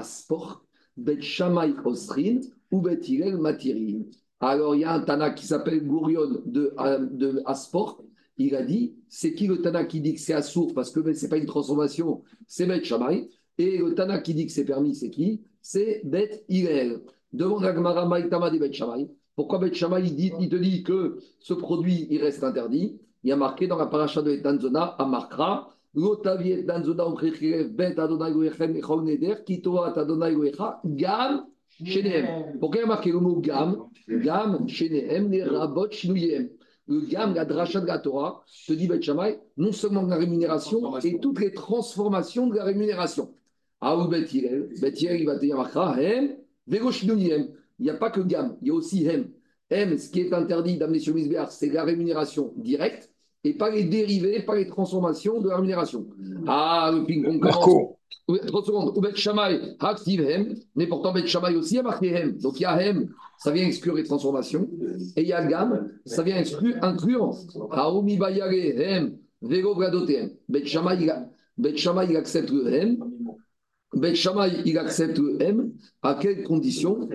[0.97, 4.03] Bet Shamay Osrin, ou Bet Hillel Matirin.
[4.41, 8.05] Alors, il y a un Tana qui s'appelle Gourion de, euh, de Asport.
[8.37, 11.23] Il a dit, c'est qui le Tana qui dit que c'est Assour parce que ce
[11.23, 13.29] n'est pas une transformation, c'est Bet Shamay.
[13.57, 15.41] Et le Tana qui dit que c'est permis, c'est qui?
[15.67, 17.01] C'est Bet Hillel.
[17.33, 19.09] Demande à Gmara Maïtama de Bet Shamay.
[19.35, 22.99] Pourquoi Bet Shamay, il, dit- il te dit que ce produit, il reste interdit?
[23.23, 27.99] Il y a marqué dans la paracha de Etanzona, à Markra, L'otavi Etanzona Omrechirev Bet
[27.99, 31.47] Adonai Goechem Echol Neder, Kitoat Adonai Goecha, Gam
[31.83, 32.59] Shenehem.
[32.61, 33.85] Pourquoi il y a marqué le mot Gam?
[34.07, 36.51] Gam Shenehem, les Rabot Shinuyem.
[36.89, 40.99] Le Gam, la dracha de la Torah, te dit Bet Shammai, non seulement la rémunération,
[40.99, 43.31] et toutes les transformations de la rémunération.
[43.87, 45.61] Ah ou Bet il va te dire
[45.99, 46.31] Hem,
[47.31, 47.49] Hem.
[47.81, 49.27] Il n'y a pas que Gam, il y a aussi Hem.
[49.71, 53.11] Hem, ce qui est interdit d'amener sur Misbéar, c'est la rémunération directe
[53.43, 56.07] et pas les dérivés, pas les transformations de la rémunération.
[56.47, 57.57] Ah, le ping-pong commence.
[57.57, 58.93] Marco, Oui, 30 secondes.
[58.97, 62.39] Ou Bet Shammai, active Hem, mais pourtant Bet Shammai aussi a marqué Hem.
[62.39, 64.67] Donc il y a Hem, ça vient exclure les transformations.
[65.17, 67.35] Et il y a Gam, ça vient exclure, inclure
[67.71, 69.91] Haomi Bayare Hem, Vego a-
[71.57, 72.99] Bet Shammai, il accepte le Hem.
[73.97, 75.73] Bet Shammai, il accepte le M.
[76.03, 77.09] À quelles conditions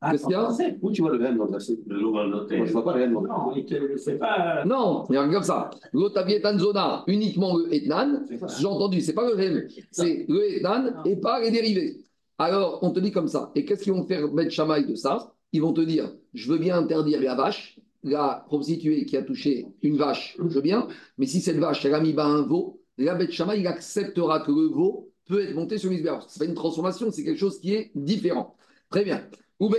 [0.00, 0.78] Ah, Qu'est-ce qu'il y a français.
[0.80, 1.78] Où tu vois le M dans le verset.
[1.86, 4.64] Moi, je vois pas le M dans le Non.
[4.66, 5.70] Non, regarde comme ça.
[5.92, 8.24] L'Otaviet Zona, uniquement le Etnan.
[8.58, 11.98] J'ai entendu, c'est pas le M, c'est le Etnan et pas les dérivés.
[12.38, 13.50] Alors, on te dit comme ça.
[13.54, 15.32] Et qu'est-ce qu'ils vont faire Bet Shammai de ça?
[15.52, 19.66] Ils vont te dire je veux bien interdire la vache, la prostituée qui a touché
[19.82, 22.80] une vache, je veux bien, mais si cette vache, elle a mis bas un veau,
[22.98, 26.22] la Bet Shammai, il acceptera que le veau peut être monté sur Misbéar.
[26.28, 28.54] Ce n'est pas une transformation, c'est quelque chose qui est différent.
[28.90, 29.22] Très bien.
[29.60, 29.72] Ou.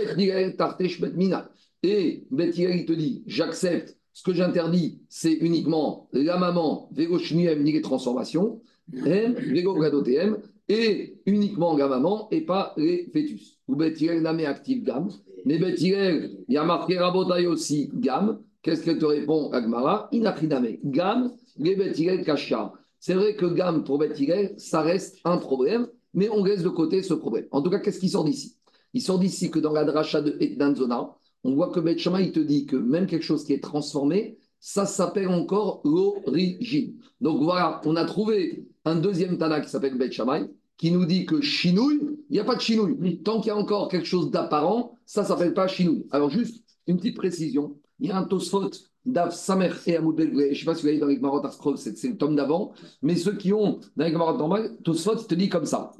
[1.86, 3.96] Et Bet te dit j'accepte.
[4.12, 8.62] Ce que j'interdis, c'est uniquement la maman, Vego ni les transformations,
[8.92, 10.38] M, Vego Gadotem,
[10.68, 13.58] et uniquement la maman et pas les fœtus.
[13.68, 15.08] Ou Bet Namé active gamme.
[15.44, 18.40] Mais Bet il y a marqué Rabotai aussi gamme.
[18.62, 20.08] Qu'est-ce qu'elle te répond, Agmara?
[20.10, 20.78] Inachidame.
[20.84, 21.92] Gamme, les Bet
[22.24, 22.72] Kashar.
[23.06, 26.70] C'est vrai que gamme pour Bet Hillel, ça reste un problème, mais on laisse de
[26.70, 27.44] côté ce problème.
[27.50, 28.56] En tout cas, qu'est-ce qui sort d'ici?
[28.94, 32.32] Il sort d'ici que dans la dracha de Etnanzona, on voit que Bet Shammai, il
[32.32, 36.94] te dit que même quelque chose qui est transformé, ça s'appelle encore l'origine.
[37.20, 40.46] Donc voilà, on a trouvé un deuxième Tana qui s'appelle Bet Shammai,
[40.78, 43.20] qui nous dit que chinouille, il n'y a pas de chinouille.
[43.22, 46.06] Tant qu'il y a encore quelque chose d'apparent, ça ne s'appelle pas chinouille.
[46.10, 48.70] Alors juste une petite précision, il y a un Tosfot
[49.06, 52.02] d'Av Samer et je ne sais pas si vous l'avez dans les Marot Arskrov, c'est
[52.02, 55.48] le tome d'avant, mais ceux qui ont dans les Marot normal, Tosfot il te dit
[55.48, 55.92] comme ça.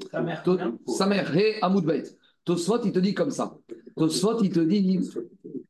[0.87, 2.15] Samer et Hamoud Beit.
[2.45, 3.57] Tosfot il te dit comme ça.
[3.97, 4.99] Tosfot il te dit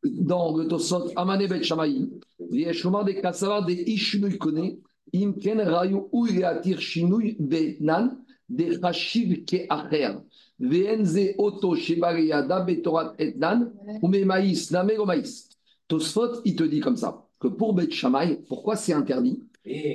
[0.04, 2.10] dans le Tosfot Amane Bet Shamaï,
[2.52, 4.78] Yeshomar de Kassava de Ishinui Kone,
[5.14, 8.18] Imken Rayu Uyatir Shinui Benan,
[8.50, 10.18] de Hashiv Ke Acher,
[10.60, 13.72] Venze Oto Shebariada Betorat Etnan,
[14.04, 15.50] Ume Maïs, Namero Maïs.
[15.88, 19.44] Tosfot il te dit comme ça, que pour Bet Shammai, pourquoi c'est interdit?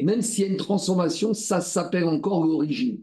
[0.02, 3.00] Même s'il y a une transformation, ça s'appelle encore l'origine.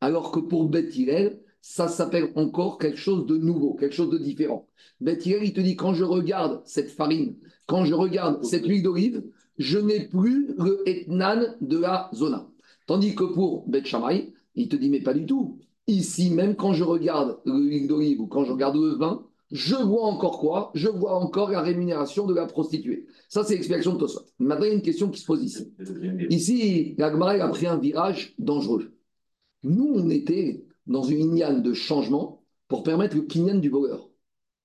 [0.00, 4.18] Alors que pour Beth Hillel, ça s'appelle encore quelque chose de nouveau, quelque chose de
[4.18, 4.68] différent.
[5.00, 8.82] Beth Hillel, il te dit, quand je regarde cette farine, quand je regarde cette huile
[8.82, 9.22] d'olive,
[9.58, 12.48] je n'ai plus le etnan de la zona.
[12.86, 15.58] Tandis que pour Beth Shammai, il te dit, mais pas du tout.
[15.86, 20.04] Ici, même quand je regarde l'huile d'olive ou quand je regarde le vin, je vois
[20.04, 20.70] encore quoi?
[20.74, 23.06] Je vois encore la rémunération de la prostituée.
[23.32, 24.26] Ça, c'est l'explication de Tosfot.
[24.40, 25.72] Maintenant, il y a une question qui se pose ici.
[26.28, 28.92] Ici, l'Agmara a pris un virage dangereux.
[29.62, 34.10] Nous, on était dans une lignane de changement pour permettre le kinyan du voleur.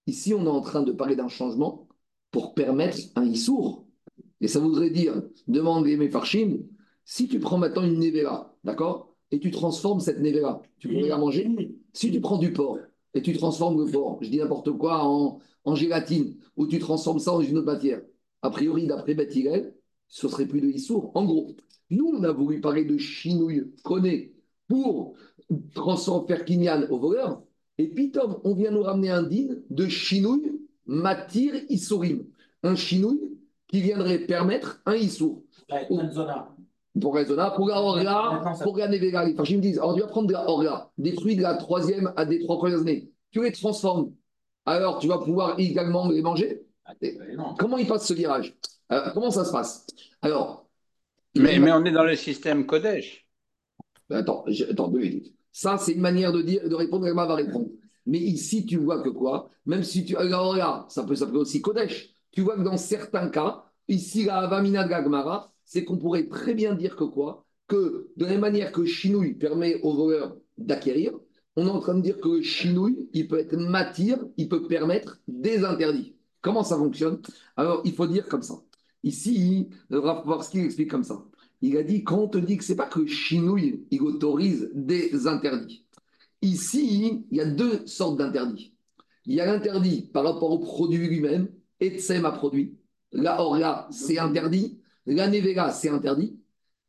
[0.06, 1.88] Ici, on est en train de parler d'un changement
[2.30, 3.86] pour permettre un issour.
[4.42, 6.58] Et ça voudrait dire, demande les Mefarchim,
[7.06, 11.18] si tu prends maintenant une nevera, d'accord Et tu transformes cette nevera, tu pourrais la
[11.18, 11.50] manger
[11.94, 12.80] Si tu prends du porc
[13.14, 17.32] et tu transformes le porc, je dis n'importe quoi, en gélatine, ou tu transformes ça
[17.32, 18.02] en une autre matière,
[18.42, 19.34] a priori, d'après Beth
[20.08, 21.12] ce serait plus de Issour.
[21.16, 21.56] En gros,
[21.90, 24.34] nous, on a voulu parler de chinouille connaît
[24.68, 25.16] pour
[25.74, 27.42] transformer faire kinyan au voleur.
[27.78, 32.26] Et puis, Tom, on vient nous ramener un din de chinouille matir issourim.
[32.64, 35.44] Un chinouille qui viendrait permettre un issour.
[35.70, 36.56] la Etnanzona.
[37.00, 37.76] Pour raisonner, pour la
[38.56, 39.26] ça- pour la nevera.
[39.26, 42.12] Les Farchim disent, alors tu vas prendre de la orla, des fruits de la troisième
[42.16, 43.12] à des trois premières années.
[43.32, 44.14] Tu les transformes.
[44.66, 46.64] Alors, tu vas pouvoir également les manger.
[47.36, 47.56] Non.
[47.56, 48.56] Comment il passe ce virage?
[48.92, 49.86] Euh, Comment ça se passe?
[50.22, 50.68] Alors,
[51.36, 53.28] Mais, mais on est dans le système Kodesh.
[54.10, 55.34] Attends, je- attends deux minutes.
[55.52, 57.70] Ça, c'est une manière de dire, de répondre, Emma va répondre.
[58.06, 59.50] Mais ici, tu vois que quoi?
[59.66, 60.16] Même si tu.
[60.16, 62.10] Alors là, ça peut s'appeler aussi Kodesh.
[62.32, 66.54] Tu vois que dans certains cas, ici, la Avamina de Gagmara, c'est qu'on pourrait très
[66.54, 67.46] bien dire que quoi?
[67.68, 71.14] Que de la même manière que Chinouille permet aux voleurs d'acquérir,
[71.58, 74.68] on est en train de dire que le Chinouille, il peut être matière, il peut
[74.68, 76.16] permettre des interdits.
[76.42, 77.22] Comment ça fonctionne?
[77.56, 78.56] Alors, il faut dire comme ça.
[79.04, 81.24] Ici, ce qu'il explique comme ça.
[81.62, 85.28] Il a dit, quand on te dit que c'est pas que Chinouille, il autorise des
[85.28, 85.86] interdits.
[86.42, 88.76] Ici, il y a deux sortes d'interdits.
[89.26, 92.78] Il y a l'interdit par rapport au produit lui-même, Etsem a produit.
[93.12, 94.80] La Orla, c'est interdit.
[95.06, 96.40] La Nevera, c'est interdit.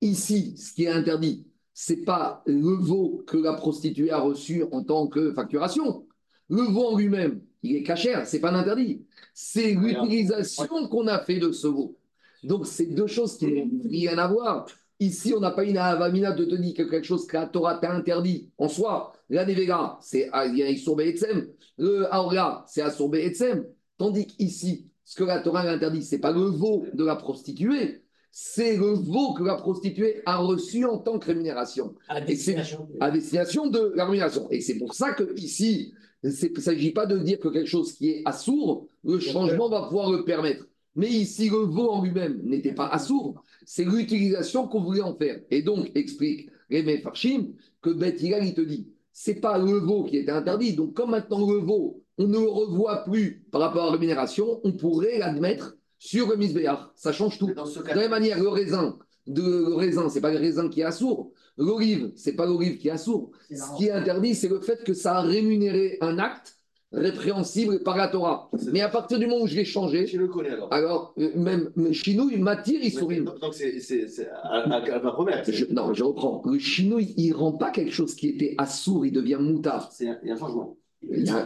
[0.00, 4.84] Ici, ce qui est interdit, c'est pas le veau que la prostituée a reçu en
[4.84, 6.06] tant que facturation.
[6.48, 9.04] Le veau en lui-même, il est cachère, c'est pas un interdit.
[9.34, 11.96] C'est l'utilisation qu'on a fait de ce veau.
[12.44, 14.66] Donc, c'est deux choses qui n'ont rien à voir.
[15.00, 17.78] Ici, on n'a pas une avamina de te dire que quelque chose que la Torah
[17.78, 19.12] t'a interdit en soi.
[19.30, 21.48] La Nevega, c'est ah, Issour Etsem.
[21.76, 23.64] Le Aorga, c'est Assour Etsem.
[23.96, 28.02] Tandis qu'ici, ce que la Torah interdit, ce n'est pas le veau de la prostituée,
[28.30, 31.94] c'est le veau que la prostituée a reçu en tant que rémunération.
[32.08, 32.88] À Et c'est destination.
[33.00, 34.48] à destination de la rémunération.
[34.50, 37.92] Et c'est pour ça que ici, il ne s'agit pas de dire que quelque chose
[37.92, 40.66] qui est assourd, le changement va pouvoir le permettre.
[40.96, 45.40] Mais ici, le veau en lui-même n'était pas assourd, c'est l'utilisation qu'on voulait en faire.
[45.50, 50.16] Et donc, explique Rémé Farshim que Beth il te dit, c'est pas le veau qui
[50.16, 50.74] était interdit.
[50.74, 54.60] Donc, comme maintenant le veau, on ne le revoit plus par rapport à la rémunération,
[54.64, 56.90] on pourrait l'admettre sur le misbéach.
[56.96, 57.52] Ça change tout.
[57.54, 60.38] Dans ce De cas, la même manière, le raisin, de, le raisin, c'est pas le
[60.38, 61.32] raisin qui est assourd.
[61.58, 63.32] L'olive, c'est pas l'olive qui est assourd.
[63.50, 66.54] Ce qui est interdit, c'est le fait que ça a rémunéré un acte
[66.92, 68.50] répréhensible par la Torah.
[68.72, 70.72] Mais à partir du moment où je l'ai changé, je le connais alors.
[70.72, 73.20] alors euh, même chinouille m'attire, il sourit.
[73.20, 75.44] Donc c'est à ma première.
[75.44, 76.42] Je- non, je reprends.
[76.46, 79.90] Le chinouille, il rend pas quelque chose qui était assourd, il devient moutard.
[79.92, 80.76] C'est un- Il y a un changement.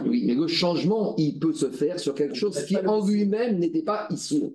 [0.05, 3.83] Oui, mais le changement, il peut se faire sur quelque chose qui en lui-même n'était
[3.83, 4.51] pas issour.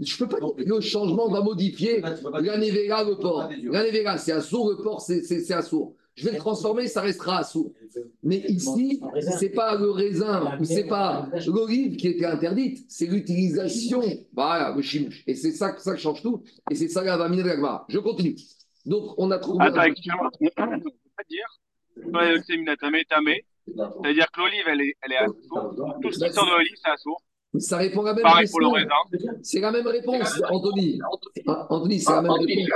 [0.00, 3.48] Je peux pas dire que le changement va modifier la nevera, le porc.
[3.72, 5.94] La nevera, c'est assourd, le porc, c'est c'est- c'est assourd.
[6.14, 7.72] Je vais le transformer, ça restera assourd.
[8.24, 9.00] Mais ici,
[9.38, 14.82] c'est pas le raisin ou c'est pas l'olive qui était interdite, c'est l'utilisation, voilà, le
[14.82, 15.22] chimouche.
[15.28, 16.42] Et c'est ça, ça qui change tout.
[16.70, 17.84] Et c'est ça la vamine de la.
[17.88, 18.34] Je continue.
[18.86, 19.64] Donc, on a trouvé.
[19.64, 20.30] Attends, excuse-moi.
[21.28, 21.48] Dire.
[23.66, 25.74] C'est-à-dire que l'olive, elle est, elle est à sourd.
[26.02, 27.20] Tout ce qui sort de l'olive, c'est à sourd.
[27.58, 28.90] Ça répond à la même Pareil pour le question.
[29.10, 29.38] raisin.
[29.42, 31.00] C'est la même réponse, Anthony.
[31.46, 32.68] Ah, Anthony, c'est la même réponse.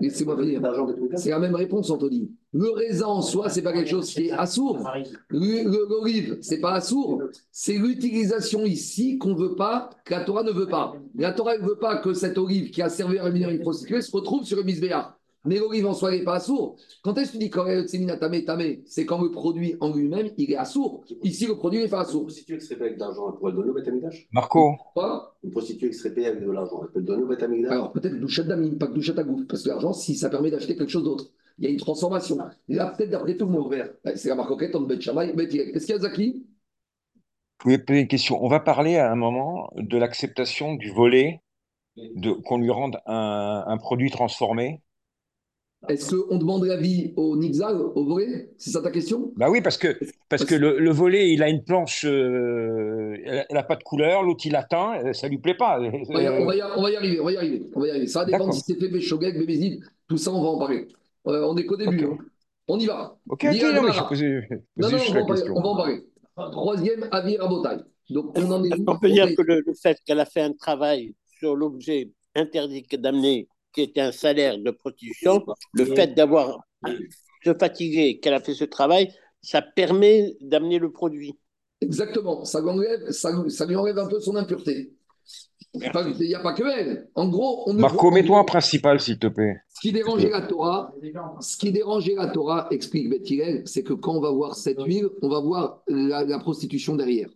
[0.00, 0.60] Laissez-moi venir.
[1.16, 2.30] C'est la même réponse, Anthony.
[2.54, 4.78] Le raisin en soi, c'est pas quelque chose qui est assourd.
[5.28, 7.22] L'olive, c'est pas assourd.
[7.52, 10.94] C'est l'utilisation ici qu'on veut pas, que la Torah ne veut pas.
[11.14, 14.00] La Torah ne veut pas que cette olive qui a servi à rémunérer une prostituée
[14.00, 15.14] se retrouve sur le misbéa.
[15.46, 16.76] Mais l'olive en soi n'est pas assourd.
[17.02, 20.56] Quand est-ce que tu dis tamé tamé C'est quand le produit en lui-même, il est
[20.56, 21.04] assourd.
[21.22, 22.22] Ici, le produit n'est pas Une assourd.
[22.22, 25.50] prostituée qui serait payée avec de l'argent, elle pourrait le donner au Marco, Pas Une
[25.50, 28.18] prostituée qui serait payée avec de l'argent, elle peut le donner au Betamigdash Alors peut-être
[28.18, 30.90] douchette d'amine, pas que douchette à goutte, parce que l'argent, si ça permet d'acheter quelque
[30.90, 32.36] chose d'autre, il y a une transformation.
[32.68, 33.74] Là, peut-être d'après tout le monde.
[34.14, 35.72] C'est la marque coquette entre Bet Shammai et.
[35.72, 36.44] Qu'est-ce qu'il y a, Zaki?
[37.60, 38.44] Je voulais poser une question.
[38.44, 41.42] On va parler à un moment de l'acceptation du volet,
[41.96, 44.82] de, qu'on lui rende un, un produit transformé.
[45.88, 49.32] Est-ce qu'on demande l'avis au Nixal, au volet C'est ça ta question?
[49.36, 53.44] Bah oui, parce que, parce que le, le volet, il a une planche, euh, elle
[53.50, 55.78] n'a pas de couleur, l'autre il atteint, euh, ça lui plaît pas.
[55.80, 57.70] on va, y, on va y- on va y arriver, on va y arriver.
[57.74, 58.06] On va y arriver.
[58.06, 58.54] Ça va dépendre D'accord.
[58.54, 60.88] si c'est fait Béchogek, Bébézid, tout ça, on va en parler.
[61.28, 62.04] Euh, on est qu'au début.
[62.04, 62.18] Hein.
[62.68, 63.16] On y va.
[63.28, 66.00] Ok, non, mais je je Non, non, juste on va, parler, on va en parler.
[66.50, 67.82] Troisième avis Rabotai.
[68.10, 70.40] Donc, on en est qu'on peut On dire que le, le fait qu'elle a fait
[70.42, 76.14] un travail sur l'objet interdit que d'amener, qui était un salaire de prostitution, le fait
[76.14, 76.60] d'avoir
[77.44, 79.12] se fatigué, qu'elle a fait ce travail,
[79.42, 81.34] ça permet d'amener le produit.
[81.82, 82.44] Exactement.
[82.44, 84.92] Ça lui enlève, ça, lui- ça lui enlève un peu son impureté.
[85.74, 85.80] Il
[86.20, 87.08] n'y a pas que elle.
[87.14, 89.56] En gros, on ne Marco, mets-toi en principal, s'il te plaît.
[89.74, 90.94] Ce qui dérangeait la Torah,
[91.40, 94.82] ce qui dérangeait la Torah, explique Beth Hillel, c'est que quand on va voir cette
[94.82, 97.28] huile, on va voir la, la prostitution derrière.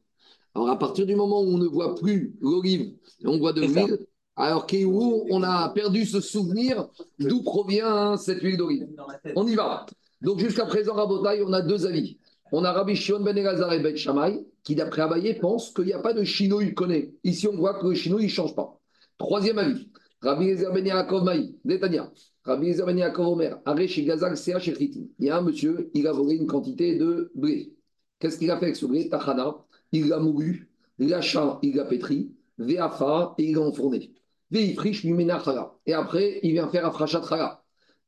[0.54, 4.06] Alors à partir du moment où on ne voit plus l'olive, on voit de l'huile,
[4.40, 8.88] alors qu'où on a perdu ce souvenir d'où provient hein, cette huile d'olive.
[9.36, 9.86] On y va.
[10.22, 12.18] Donc jusqu'à présent, Rabotai, on a deux avis.
[12.52, 15.92] On a Rabbi Shimon ben Elazar et Ben Shammai, qui d'après Abaye pense qu'il n'y
[15.92, 17.14] a pas de chinouille connaît.
[17.22, 18.78] Ici, on voit que le chinouille ne change pas.
[19.18, 19.88] Troisième avis.
[20.20, 22.10] Rabbi Ezer ben Yaakov Maï, Netanya.
[22.44, 25.06] Rabbi Ezer ben Yaakov Omer, Aresh Gazag Sea Shechitim.
[25.18, 27.72] Il y a un monsieur, il a volé une quantité de blé.
[28.18, 29.08] Qu'est-ce qu'il a fait avec ce blé?
[29.08, 29.56] Tachana,
[29.92, 34.12] il l'a moulu, l'achat, il l'a pétri, Veafa, et il l'a enfourné.
[34.52, 37.62] Et après, il vient faire Afrachat Chala.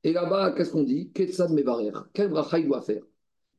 [0.04, 1.12] Et là-bas, qu'est-ce qu'on dit?
[1.12, 1.92] Ketsad Mevarer.
[2.12, 3.02] Quel bracha il doit faire?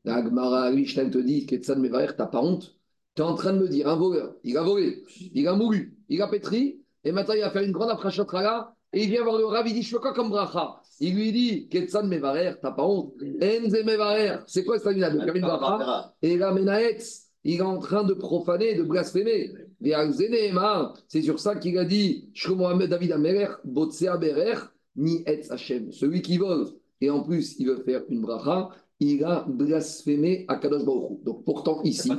[0.04, 2.76] La Gemara, te dit Ketsad Mevarer, t'as pas honte?
[3.15, 5.98] Tu es en train de me dire, un voleur, il a volé, il a moulu,
[6.10, 9.24] il a pétri, et maintenant il va faire une grande Afrachat Chala, et il vient
[9.24, 10.82] voir le Rav, il dit Je fais quoi comme bracha.
[11.00, 13.13] Il lui dit Ketsad Mevarer, t'as pas honte?
[13.41, 16.13] Enze Mevarer, c'est quoi cette là de bracha.
[16.22, 19.54] Et là, Menaetz, il est en train de profaner, de blasphémer.
[21.08, 22.30] C'est sur ça qu'il a dit
[22.90, 23.14] David
[24.96, 25.92] ni Hashem.
[25.92, 26.68] Celui qui vole,
[27.02, 28.70] et en plus il veut faire une bracha,
[29.04, 31.24] il a blasphémé à Kadosh Baruch Hu.
[31.26, 32.10] Donc pourtant, ici,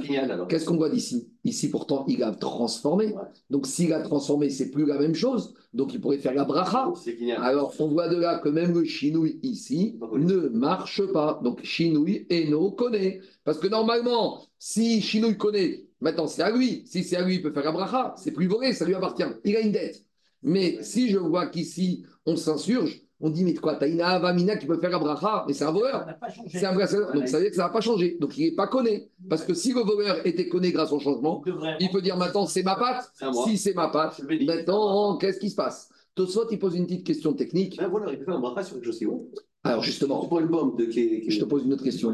[0.48, 1.28] qu'est-ce qu'on voit d'ici?
[1.44, 3.14] Ici, pourtant, il a transformé.
[3.50, 5.54] Donc s'il a transformé, c'est plus la même chose.
[5.72, 6.92] Donc il pourrait faire la bracha.
[7.38, 11.40] Alors, on voit de là que même le chinouille ici ne marche pas.
[11.42, 13.20] Donc, chinouille et no connaît.
[13.44, 16.82] Parce que normalement, si chinouille connaît, maintenant c'est à lui.
[16.86, 18.14] Si c'est à lui, il peut faire la bracha.
[18.18, 19.24] C'est plus volé, ça lui appartient.
[19.44, 20.04] Il a une dette.
[20.42, 24.66] Mais si je vois qu'ici, on s'insurge, on dit, mais quoi, t'as une avamina qui
[24.66, 26.06] peut faire un bracha, mais c'est un voleur.
[26.48, 26.86] C'est un vrai.
[27.14, 28.18] Donc ça veut dire que ça n'a pas changé.
[28.20, 29.02] Donc il n'est pas connu.
[29.30, 31.42] Parce que si le voleur était connu grâce au changement,
[31.80, 33.10] Il peut dire maintenant c'est ma patte.
[33.46, 35.88] Si c'est ma patte, maintenant qu'est-ce qui se passe?
[36.14, 37.76] Tosfot, il pose une petite question technique.
[37.78, 39.26] Ben voilà, il peut faire un bracha sur quelque chose qui est bon.
[39.64, 42.12] Alors justement, prends une bombe de qui, qui- je te pose une autre question.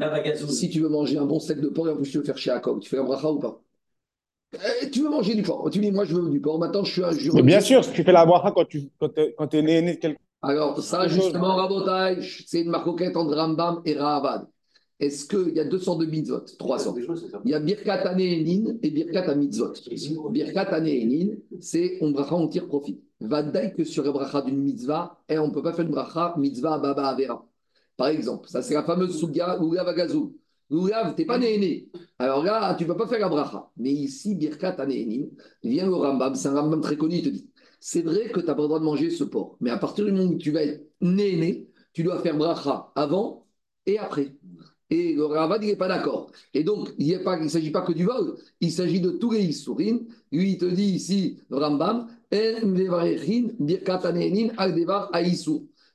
[0.49, 2.39] Si tu veux manger un bon steak de porc et en plus tu veux faire
[2.39, 3.61] chez Jacob, tu fais un bracha ou pas?
[4.83, 5.69] Eh, Tu veux manger du porc.
[5.71, 6.59] Tu dis moi je veux du porc.
[6.59, 7.37] Maintenant je suis un juré.
[7.37, 9.83] Mais bien sûr, si tu fais la bracha quand tu quand t'es, quand t'es né,
[9.83, 10.21] né de quelqu'un.
[10.43, 11.23] Alors, ça, chose.
[11.23, 14.47] justement, Rabotai, c'est une marcoquette entre Rambam et Rahavad.
[14.99, 16.45] Est-ce qu'il y a 200 de mitzvot?
[16.59, 16.93] 300.
[16.93, 17.41] Des choses, c'est ça.
[17.45, 19.73] Il y a Birkat Anéhénin et Birkat Mitzvot.
[20.31, 23.01] Birkat Anéhénin, c'est on bracha, on tire profit.
[23.19, 26.35] Vadaï que sur le bracha d'une mitzvah, et on ne peut pas faire une bracha
[26.37, 27.47] mitzvah baba avera.
[27.97, 30.35] Par exemple, ça c'est la fameuse Suga Lulav Agazou.
[30.71, 31.89] Lulav, t'es pas néhéné.
[32.19, 33.71] Alors là, tu ne peux pas faire la bracha.
[33.77, 35.27] Mais ici, Birkat Anéhénin,
[35.65, 37.50] vient le Rambam, c'est un Rambam très connu, il te dit
[37.81, 40.05] c'est vrai que tu n'as pas le droit de manger ce porc, mais à partir
[40.05, 43.47] du moment où tu vas être néhéné, tu dois faire bracha avant
[43.87, 44.37] et après.
[44.91, 46.33] Et le Ravad, il n'est pas d'accord.
[46.53, 50.07] Et donc, il ne s'agit pas que du vol, il s'agit de tous les Issourines.
[50.33, 52.09] Lui, il te dit ici, le Rambam.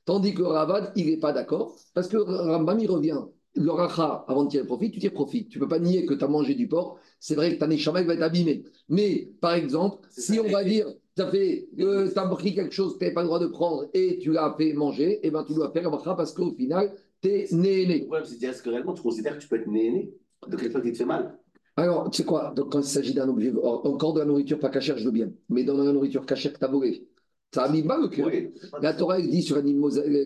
[0.04, 3.20] Tandis que le Ravad, il n'est pas d'accord, parce que le Rambam, il revient.
[3.54, 5.48] Le racha, avant de tirer profit, tu tires profit.
[5.48, 6.98] Tu ne peux pas nier que tu as mangé du porc.
[7.18, 8.64] C'est vrai que ta neshama va être abîmée.
[8.90, 10.86] Mais, par exemple, si on va dire,
[11.16, 13.46] tu as, fait, euh, t'as pris quelque chose que tu n'avais pas le droit de
[13.46, 16.52] prendre et tu l'as fait manger, et ben tu dois faire le bracha parce qu'au
[16.52, 18.00] final, tu es né-né.
[18.00, 20.12] Le problème, c'est de dire est-ce que réellement tu considères que tu peux être né
[20.46, 21.38] de quelque chose qui te fait mal?
[21.78, 22.52] Alors, tu sais quoi?
[22.54, 25.30] Donc, quand il s'agit d'un objet, encore de la nourriture pas cachère, je veux bien.
[25.48, 27.06] Mais dans la nourriture cachère que tu as volé,
[27.52, 28.26] ça a mis cœur.
[28.26, 28.48] Oui.
[28.82, 29.62] La Torah, dit sur la,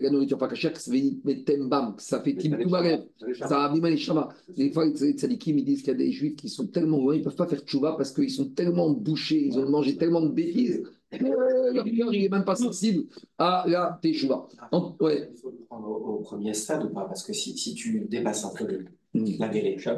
[0.09, 2.57] nourriture pas cachère que ça fait tembam, que ça fait tim.
[3.47, 4.29] Ça a mis mal les chamas.
[4.55, 7.15] Des fois, les tzadikim, ils disent qu'il y a des juifs qui sont tellement loin,
[7.15, 10.21] ils ne peuvent pas faire tchouva parce qu'ils sont tellement bouchés, ils ont mangé tellement
[10.21, 10.83] de bêtises.
[11.13, 13.05] euh, Leur cœur, il n'est même pas sensible
[13.37, 14.47] à la teshuva.
[14.71, 15.29] En- Ouais.
[15.33, 17.05] Il faut le prendre au, premier stade ou pas?
[17.05, 19.25] Parce que si, tu dépasses un peu le- Mm.
[19.39, 19.91] la vérité,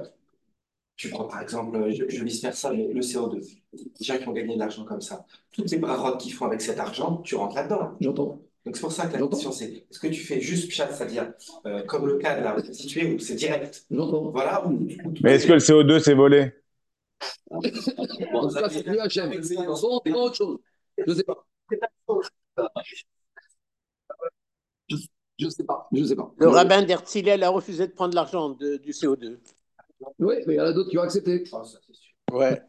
[0.96, 3.40] tu prends par exemple, je, je vice versa, le, le CO2.
[3.74, 6.62] Les gens qui ont gagné de l'argent comme ça, toutes les brarottes qu'ils font avec
[6.62, 7.98] cet argent, tu rentres là-dedans.
[8.00, 8.40] J'entends.
[8.66, 11.34] Donc c'est pour ça que la question c'est est-ce que tu fais juste chat, c'est-à-dire
[11.66, 13.86] euh, comme le cas de la prostituée où c'est direct?
[13.92, 14.30] J'entends.
[14.32, 14.64] Voilà,
[15.22, 16.54] Mais est-ce que le CO2 c'est volé?
[17.50, 19.44] Cas, c'est plus Hachem.
[19.44, 20.60] Sans autre chose.
[20.98, 21.46] Je ne sais pas.
[25.40, 25.88] Je ne sais pas.
[25.92, 26.32] Je ne sais pas.
[26.38, 29.40] Le rabbin d'Herzlil a refusé de prendre l'argent de- du CO2.
[30.20, 31.44] Oui, mais il y en a d'autres qui ont accepté.
[32.32, 32.62] Ouais.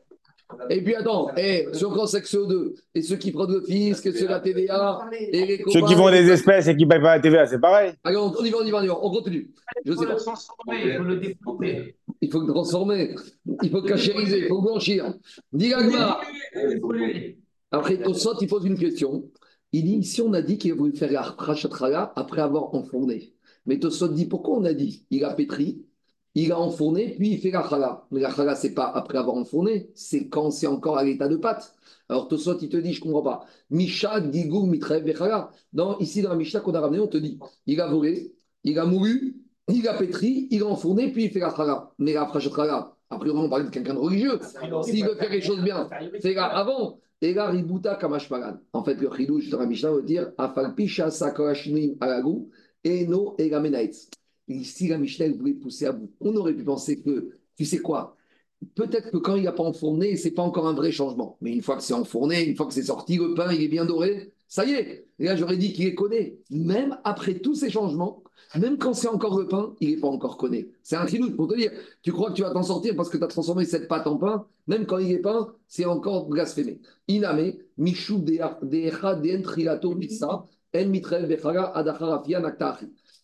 [0.71, 4.05] Et puis attends, eh, ceux qui ont sexe CO2, et ceux qui prennent le fisc,
[4.07, 7.01] et ceux de la TVA, et les Ceux qui font des espèces et qui payent
[7.01, 7.95] pas la TVA, c'est pareil.
[8.05, 8.99] Allez, on, on y va, on y va, on y va.
[9.05, 9.51] On continue.
[9.85, 10.23] Je Il sais faut le pas.
[10.23, 11.97] transformer, il faut le développer.
[12.21, 13.15] Il faut le transformer.
[13.63, 14.39] Il faut le cachériser.
[14.41, 15.15] Il faut le blanchir.
[15.53, 17.35] Le-
[17.71, 19.25] Après, Tosot, il pose une question.
[19.73, 21.23] Il dit ici, on a dit qu'il a voulu faire la
[22.17, 23.35] après avoir enfourné.
[23.67, 25.05] Mais Tosot dit pourquoi on a dit?
[25.11, 25.85] Il a pétri,
[26.35, 28.07] il a enfourné, puis il fait la chala.
[28.11, 31.37] Mais la chala, c'est pas après avoir enfourné, c'est quand c'est encore à l'état de
[31.37, 31.75] pâte.
[32.09, 33.47] Alors Tosot, il te dit, je comprends pas.
[33.71, 35.51] Misha, Digou, Mitrev, Vechala.
[36.01, 38.85] Ici, dans la Mishnah qu'on a ramené, on te dit il a volé, il a
[38.85, 39.37] mouru,
[39.69, 41.93] il a pétri, il a enfourné, puis il fait la chala.
[41.99, 44.39] Mais la Rachatrala, a priori, on parle de quelqu'un de religieux.
[44.83, 45.89] S'il veut faire les choses bien,
[46.21, 46.99] c'est là avant.
[47.21, 48.59] Et là, Ributa Kamashpagan.
[48.73, 52.51] En fait, le chidouche dans la Mishnah veut dire Afalpisha Sakorashnim Alagu
[52.83, 53.35] et no
[54.49, 54.69] Egamenaitz.
[54.69, 56.11] Ici, la Mishnah voulait pousser à bout.
[56.21, 58.17] On aurait pu penser que, tu sais quoi
[58.75, 61.37] Peut-être que quand il n'a pas enfourné, c'est pas encore un vrai changement.
[61.41, 63.69] Mais une fois que c'est enfourné, une fois que c'est sorti, le pain, il est
[63.69, 65.07] bien doré, ça y est.
[65.19, 66.35] Et là, j'aurais dit qu'il est connu.
[66.51, 68.23] Même après tous ces changements,
[68.59, 70.69] même quand c'est encore le pain, il n'est pas encore connu.
[70.83, 71.73] C'est un chidouche pour te dire.
[72.03, 74.17] Tu crois que tu vas t'en sortir parce que tu as transformé cette pâte en
[74.17, 76.81] pain, même quand il est pain, c'est encore blasphémé.
[77.09, 77.53] Iname,
[79.43, 81.33] Trilato Mitsa, En Mitrev
[81.75, 82.41] Adacharafia.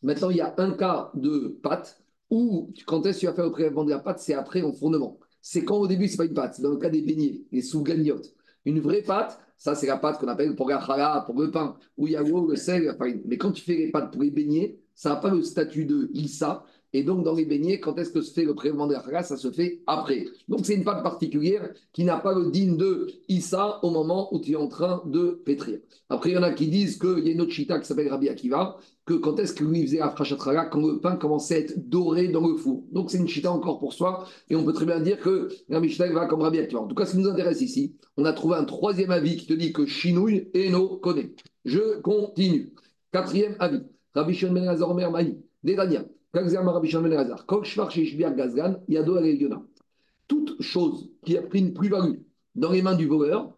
[0.03, 3.45] Maintenant, il y a un cas de pâte où, quand est-ce que tu vas faire
[3.45, 5.19] le prélèvement de la pâte, c'est après enfournement.
[5.43, 7.43] C'est quand au début, ce n'est pas une pâte, c'est dans le cas des beignets,
[7.51, 8.35] les sous-gagnottes.
[8.65, 12.07] Une vraie pâte, ça c'est la pâte qu'on appelle pour la pour le pain, où
[12.07, 13.23] il y a l'eau, le sel, la farine.
[13.27, 16.11] Mais quand tu fais les pâtes pour les beignets, ça n'a pas le statut de
[16.13, 16.65] Issa.
[16.93, 19.37] Et donc, dans les beignets, quand est-ce que se fait le prélèvement de la Ça
[19.37, 20.27] se fait après.
[20.49, 24.41] Donc, c'est une pâte particulière qui n'a pas le digne de Issa au moment où
[24.41, 25.79] tu es en train de pétrir.
[26.09, 28.09] Après, il y en a qui disent qu'il y a une autre chita qui s'appelle
[28.09, 31.59] Rabbi Akiva, que quand est-ce que lui faisait la frachatrala quand le pain commençait à
[31.59, 32.85] être doré dans le four.
[32.93, 35.81] Donc c'est une chita encore pour soi, et on peut très bien dire que la
[35.81, 36.81] Mishnah va comme Rabbi Akiva.
[36.81, 39.47] En tout cas, ce qui nous intéresse ici, on a trouvé un troisième avis qui
[39.47, 41.33] te dit que Shinouille et no connaît.
[41.65, 42.73] Je continue.
[43.13, 43.83] Quatrième avis.
[44.15, 46.05] Rabbi Shimon ben Omer Maï, Dédania,
[50.29, 52.19] Toute chose qui a pris une plus-value
[52.55, 53.57] dans les mains du voleur,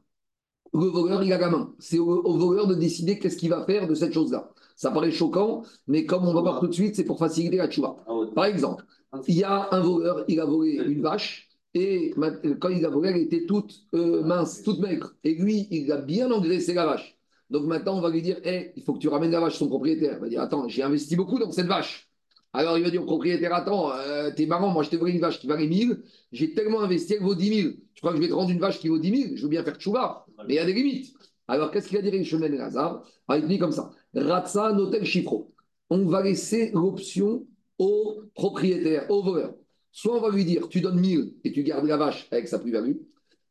[0.75, 1.75] le voleur, il a la main.
[1.79, 4.53] C'est au, au voleur de décider qu'est-ce qu'il va faire de cette chose-là.
[4.77, 7.69] Ça paraît choquant, mais comme on va voir tout de suite, c'est pour faciliter la
[7.69, 7.97] tchouva.
[8.35, 8.85] Par exemple,
[9.29, 12.91] il y a un voleur, il a volé une vache, et ma- quand il a
[12.91, 15.15] volé, elle était toute euh, mince, toute maigre.
[15.25, 17.19] Et lui, il a bien engraissé la vache.
[17.51, 19.59] Donc maintenant, on va lui dire, Hey, il faut que tu ramènes la vache à
[19.59, 20.15] son propriétaire.
[20.19, 22.11] Il va dire, attends, j'ai investi beaucoup dans cette vache.
[22.55, 25.41] Alors il va dire au propriétaire, attends, euh, t'es marrant, moi je t'ai une vache
[25.41, 27.75] qui valait 1000, j'ai tellement investi, elle vaut 10 000.
[27.95, 29.49] Tu crois que je vais te rendre une vache qui vaut 10 000 Je veux
[29.49, 31.15] bien faire tchouva, mais il y a des limites.
[31.49, 35.05] Alors qu'est-ce qu'il a dit Rishon et Lazare Ah, Il dit comme ça, Ratsa notel
[35.05, 35.53] chifro.
[35.89, 37.47] On va laisser l'option
[37.79, 39.55] au propriétaire, au voleur.
[39.91, 42.59] Soit on va lui dire, tu donnes 1000 et tu gardes la vache avec sa
[42.59, 42.97] plus-value.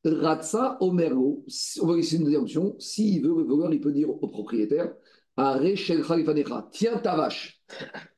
[0.04, 1.46] Ratsa Omerlo,
[1.82, 2.76] on va laisser une deuxième option.
[2.80, 4.94] S'il veut, le voleur, il peut dire au propriétaire,
[6.72, 7.62] tiens ta vache.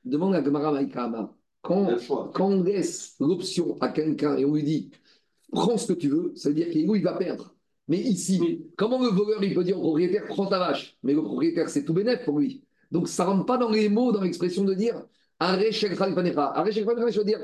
[0.04, 1.34] Demande à Gemara Maïkama.
[1.62, 1.96] Quand,
[2.34, 4.92] quand on laisse l'option à quelqu'un et on lui dit,
[5.52, 7.56] prends ce que tu veux, ça veut dire qu'il il va perdre.
[7.88, 11.22] Mais ici, comment le voleur, il peut dire au propriétaire, prends ta vache Mais le
[11.22, 12.64] propriétaire, c'est tout bénef pour lui.
[12.92, 15.04] Donc, ça ne rentre pas dans les mots, dans l'expression de dire,
[15.72, 16.54] shel khalifanecha.
[16.72, 17.40] Shel khalifanecha, je veux dire,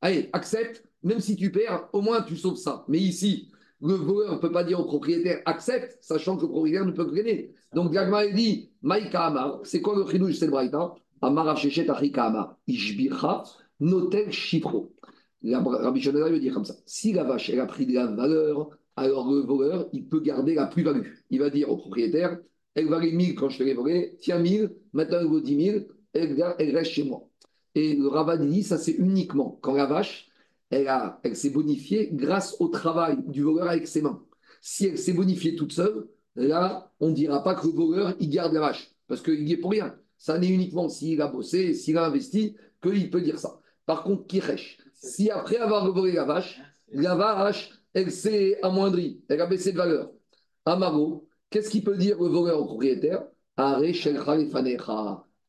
[0.00, 2.84] allez, accepte, même si tu perds, au moins tu sauves ça.
[2.88, 3.49] Mais ici,
[3.82, 7.04] le voleur ne peut pas dire au propriétaire accepte, sachant que le propriétaire ne peut
[7.06, 7.52] que gagner.
[7.74, 10.94] Donc Gagma dit Maïka Amar, c'est quoi le chidouche c'est le braïta?
[11.22, 13.44] Amar Hachechet Achika Amar, Ishbircha
[13.80, 14.92] Notel Chipro.
[15.42, 18.70] La- Rabbi Shonara veut dire comme ça si la vache a pris de la valeur,
[18.96, 21.06] alors le voleur il peut garder la plus-value.
[21.30, 22.38] Il va dire au propriétaire
[22.74, 25.84] elle valait 1000 quand je te l'ai volée, tiens 1000, maintenant elle vaut 10 000,
[26.12, 27.26] elle, reste chez moi.
[27.74, 30.28] Et le rabbin dit ça c'est uniquement quand la vache
[30.70, 30.88] elle,
[31.22, 34.22] elle s'est bonifiée grâce au travail du voleur avec ses mains.
[34.60, 38.30] Si elle s'est bonifiée toute seule, là, on ne dira pas que le voleur, il
[38.30, 39.96] garde la vache, parce qu'il n'y est pour rien.
[40.18, 43.60] Ça n'est uniquement s'il a bossé, s'il a investi, qu'il peut dire ça.
[43.86, 46.60] Par contre, Kiresh, si après avoir volé la vache,
[46.92, 50.12] la vache, elle s'est amoindrie, elle a baissé de valeur.
[50.64, 53.24] Amaro, qu'est-ce qu'il peut dire le voleur au propriétaire?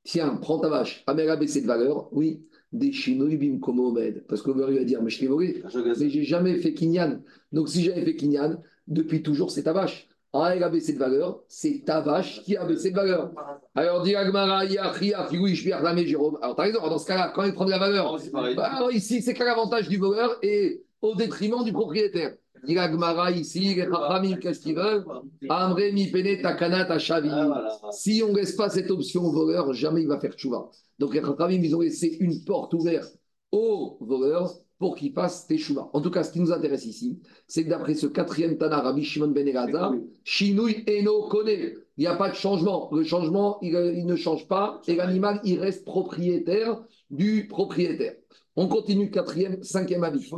[0.03, 1.03] Tiens, prends ta vache.
[1.07, 2.47] Elle a baissé de valeur Oui.
[2.71, 4.23] Des chinouilles bim comme Omed.
[4.27, 5.63] Parce voleur il va dire Mais je l'ai volé.
[5.73, 7.19] Mais j'ai jamais fait Kinyan.
[7.51, 10.07] Donc si j'avais fait Kinyan, depuis toujours, c'est ta vache.
[10.33, 13.31] Ah, elle a baissé de valeur, c'est ta vache qui a baissé de valeur.
[13.75, 16.37] Alors, dit Agmara, Yachia, Figou, Ishbiar, Lamé, Jérôme.
[16.41, 19.21] Alors, t'as raison, dans ce cas-là, quand il prend de la valeur, bah, alors, ici,
[19.21, 22.35] c'est qu'à l'avantage du voleur et au détriment du propriétaire.
[22.65, 25.05] Dit Agmara, ici, les qu'est-ce qu'ils veulent
[25.49, 27.29] Amré, mi pene, tachavi.
[27.91, 30.69] Si on ne laisse pas cette option au voleur, jamais il va faire tchouva.
[30.99, 31.21] Donc, les
[31.55, 33.17] ils ont laissé une porte ouverte
[33.51, 35.89] au voleur pour qu'il fasse teshuva.
[35.93, 39.03] En tout cas, ce qui nous intéresse ici, c'est que d'après ce quatrième Tana, Rabbi
[39.03, 39.93] Shimon ben Elazar,
[40.23, 41.75] Shinui Eno connaît.
[41.97, 42.89] Il n'y a pas de changement.
[42.91, 48.15] Le changement, il, il ne change pas et l'animal, il reste propriétaire du propriétaire.
[48.55, 50.29] On continue, quatrième, cinquième avis.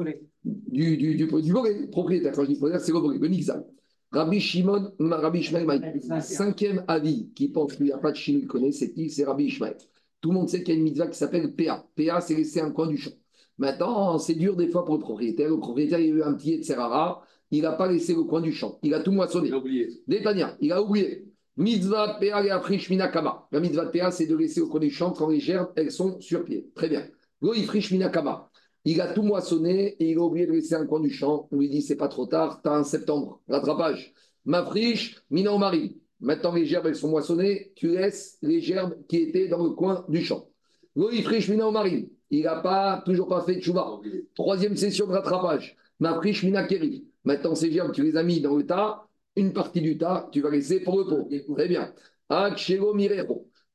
[0.44, 2.34] Du, du, du, du volet, propriétaire.
[2.34, 3.66] Quand je dis propriétaire, c'est le volet, le nixal.
[4.12, 6.02] Rabbi Shimon, Rabbi Ishmael.
[6.22, 9.10] Cinquième avis qui pense qu'il n'y a pas de Shinui connaît, c'est qui?
[9.10, 9.76] C'est Rabbi Ishmael.
[10.22, 11.86] Tout le monde sait qu'il y a une mitzvah qui s'appelle PA.
[11.96, 13.12] PA, c'est laisser un coin du champ.
[13.58, 15.50] Maintenant, c'est dur des fois pour le propriétaire.
[15.50, 18.42] Le propriétaire, il a eu un petit de Serrara, il n'a pas laissé le coin
[18.42, 18.80] du champ.
[18.84, 19.48] Il a tout moissonné.
[19.48, 19.90] Il a oublié.
[20.08, 21.26] Détania, il a oublié.
[21.58, 23.48] Mitzvah de PA et après Shminakama.
[23.52, 25.92] La mitzvah de PA, c'est de laisser au coin du champ quand les gerbes, elles
[25.92, 26.70] sont sur pied.
[26.76, 27.06] Très bien.
[27.42, 28.50] Goïfri Shminakama.
[28.86, 31.48] Il a tout moissonné et il a oublié de laisser un coin du champ.
[31.52, 33.42] On lui dit, c'est pas trop tard, t'as un septembre.
[33.48, 34.14] Rattrapage.
[34.46, 36.02] Ma friche, Mina Mari.
[36.20, 37.72] Maintenant, les gerbes, elles sont moissonnées.
[37.76, 40.48] Tu laisses les gerbes qui étaient dans le coin du champ.
[40.96, 41.86] Goïfri Shminakama.
[42.30, 44.00] Il n'a pas, toujours pas fait de chouba.
[44.34, 45.78] Troisième session de rattrapage.
[46.00, 47.06] Ma friche Minakeri.
[47.24, 49.08] Maintenant, ces gerbes, tu les as mis dans le tas.
[49.36, 51.30] Une partie du tas, tu vas laisser pour le pot.
[51.56, 51.94] Très bien.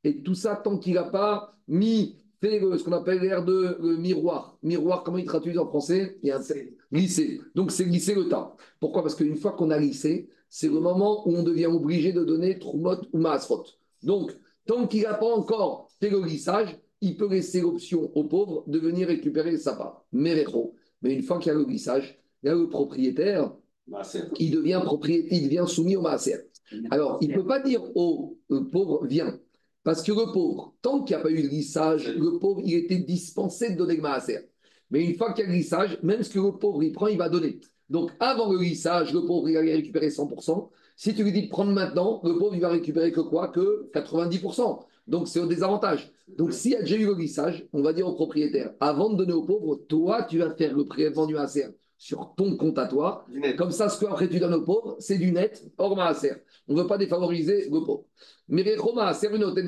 [0.04, 3.76] Et tout ça, tant qu'il n'a pas mis, fait le- ce qu'on appelle l'air de
[3.80, 4.58] le miroir.
[4.62, 6.18] Miroir, comment il traduit en français?
[6.22, 6.42] Il y a un
[6.92, 7.40] glissé.
[7.54, 8.54] Donc, c'est glisser le tas.
[8.80, 9.02] Pourquoi?
[9.02, 12.58] Parce qu'une fois qu'on a glissé, c'est le moment où on devient obligé de donner
[12.58, 13.64] Trumot ou Maasrot.
[14.02, 14.32] Donc,
[14.66, 18.78] tant qu'il n'a pas encore fait le glissage, il peut laisser l'option aux pauvres de
[18.78, 20.04] venir récupérer sa part.
[20.12, 20.74] Merecho.
[21.02, 23.52] Mais une fois qu'il y a le glissage, là, le propriétaire,
[24.38, 26.36] il devient propriétaire, il devient soumis au maaser.
[26.90, 28.36] Alors, il ne peut pas dire au
[28.72, 29.38] pauvre, viens.
[29.88, 32.74] Parce que le pauvre, tant qu'il n'y a pas eu de glissage, le pauvre, il
[32.74, 34.50] était dispensé de donner le maaser.
[34.90, 37.06] Mais une fois qu'il y a le glissage, même ce que le pauvre, il prend,
[37.06, 37.58] il va donner.
[37.88, 40.68] Donc, avant le glissage, le pauvre, il va récupérer 100%.
[40.94, 43.48] Si tu lui dis de prendre maintenant, le pauvre, il va récupérer que quoi?
[43.48, 44.80] Que 90%.
[45.06, 46.12] Donc, c'est au désavantage.
[46.36, 49.16] Donc, s'il y a déjà eu le glissage, on va dire au propriétaire, avant de
[49.16, 51.64] donner au pauvre, toi, tu vas faire le prélèvement du maaser
[51.96, 53.24] sur ton compte à toi.
[53.56, 56.32] Comme ça, ce que après tu donnes aux pauvres, c'est du net hors maaser.
[56.68, 58.04] On ne veut pas défavoriser le pauvre.
[58.48, 59.62] Une autre.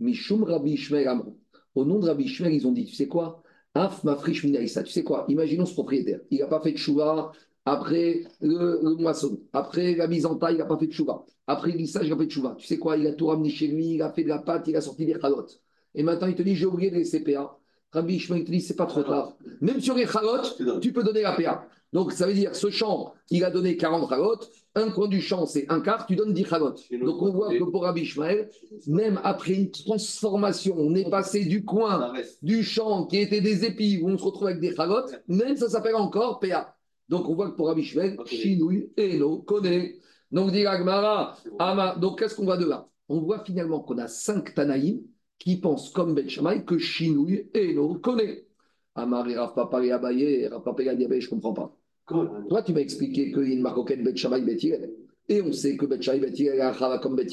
[0.00, 1.38] Mishum Rabbi Ishmael Amro.
[1.74, 3.42] Au nom de Rabbi Ishmael, ils ont dit, tu sais quoi?
[3.74, 4.82] Af mafrish minaïsa.
[4.82, 5.24] Tu sais quoi?
[5.28, 6.20] Imaginons ce propriétaire.
[6.30, 7.32] Il n'a pas fait de chouva,
[7.64, 11.24] après le, le moisson, après la mise en taille, il n'a pas fait de chouva,
[11.46, 12.54] après le lissage, il n'a pas fait de chouva.
[12.58, 12.96] Tu sais quoi?
[12.96, 15.06] Il a tout ramené chez lui, il a fait de la pâte, il a sorti
[15.06, 15.60] des chalotes.
[15.94, 17.58] Et maintenant, il te dit j'ai oublié de laisser PA.
[17.92, 19.36] Rabbi Ishmael il te dit c'est pas trop tard.
[19.60, 21.66] Même sur les chalotes, tu peux donner la PA.
[21.92, 25.46] Donc ça veut dire ce champ, il a donné 40 chalotes, un coin du champ,
[25.46, 26.82] c'est un quart, tu donnes 10 chalotes.
[26.90, 28.50] Donc on voit que pour Rabbi Ishmael,
[28.86, 32.12] même après une transformation, on est passé du coin
[32.42, 35.68] du champ qui était des épis où on se retrouve avec des chalotes, même ça
[35.68, 36.76] s'appelle encore PA.
[37.08, 39.96] Donc on voit que pour Rabbi Ishmael, Shinouï, Eno, connaît.
[40.32, 41.96] Donc dit Agmara, Ama.
[41.96, 45.00] Donc qu'est-ce qu'on voit de là On voit finalement qu'on a 5 Tanaïm
[45.38, 48.46] qui pensent comme Ben Shammai que Shinouï, Eno, connaît.
[48.96, 51.76] Amar et Rav Papa et Abaye, Rav Papa et Abaye, je ne comprends pas.
[52.06, 54.58] Toi, tu m'as expliqué qu'il y a une marocaine Bet Shammai Bet.
[55.26, 57.28] Et on sait que Bet Shammai Bet Hillel a Chava comme Bet.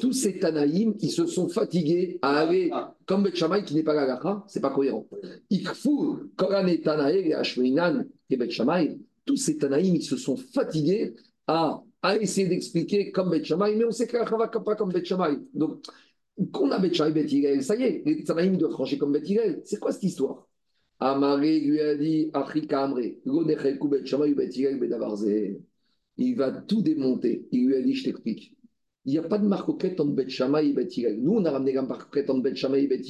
[0.00, 2.70] Tous ces Tanaïm, ils se sont fatigués à aller
[3.06, 5.06] comme Bet Shammai qui n'est pas la c'est pas cohérent.
[5.50, 11.14] Ikfu, Korane Tanaïm et Ashminan et Bet Shammai, tous ces Tanaïm, ils se sont fatigués
[11.48, 14.92] à, à essayer d'expliquer comme Bet Shammai, mais on sait que la Chava pas comme
[14.92, 15.38] Bet Shammai.
[15.54, 15.84] Donc,
[16.52, 19.24] qu'on a Bet Shammai Bet Hillel, ça y est, les Tanaïm doivent trancher comme Bet
[19.26, 19.60] Hillel.
[19.64, 20.47] C'est quoi cette histoire?
[21.00, 23.20] Amaré lui a dit Amré,
[26.18, 27.46] il va tout démonter.
[27.52, 28.56] Il lui a dit Je t'explique.
[29.04, 30.88] Il n'y a pas de marcoquette entre Bet Shammai et Bet.
[31.18, 33.02] Nous, on a ramené la marcoquette entre Bet Shammai et Bet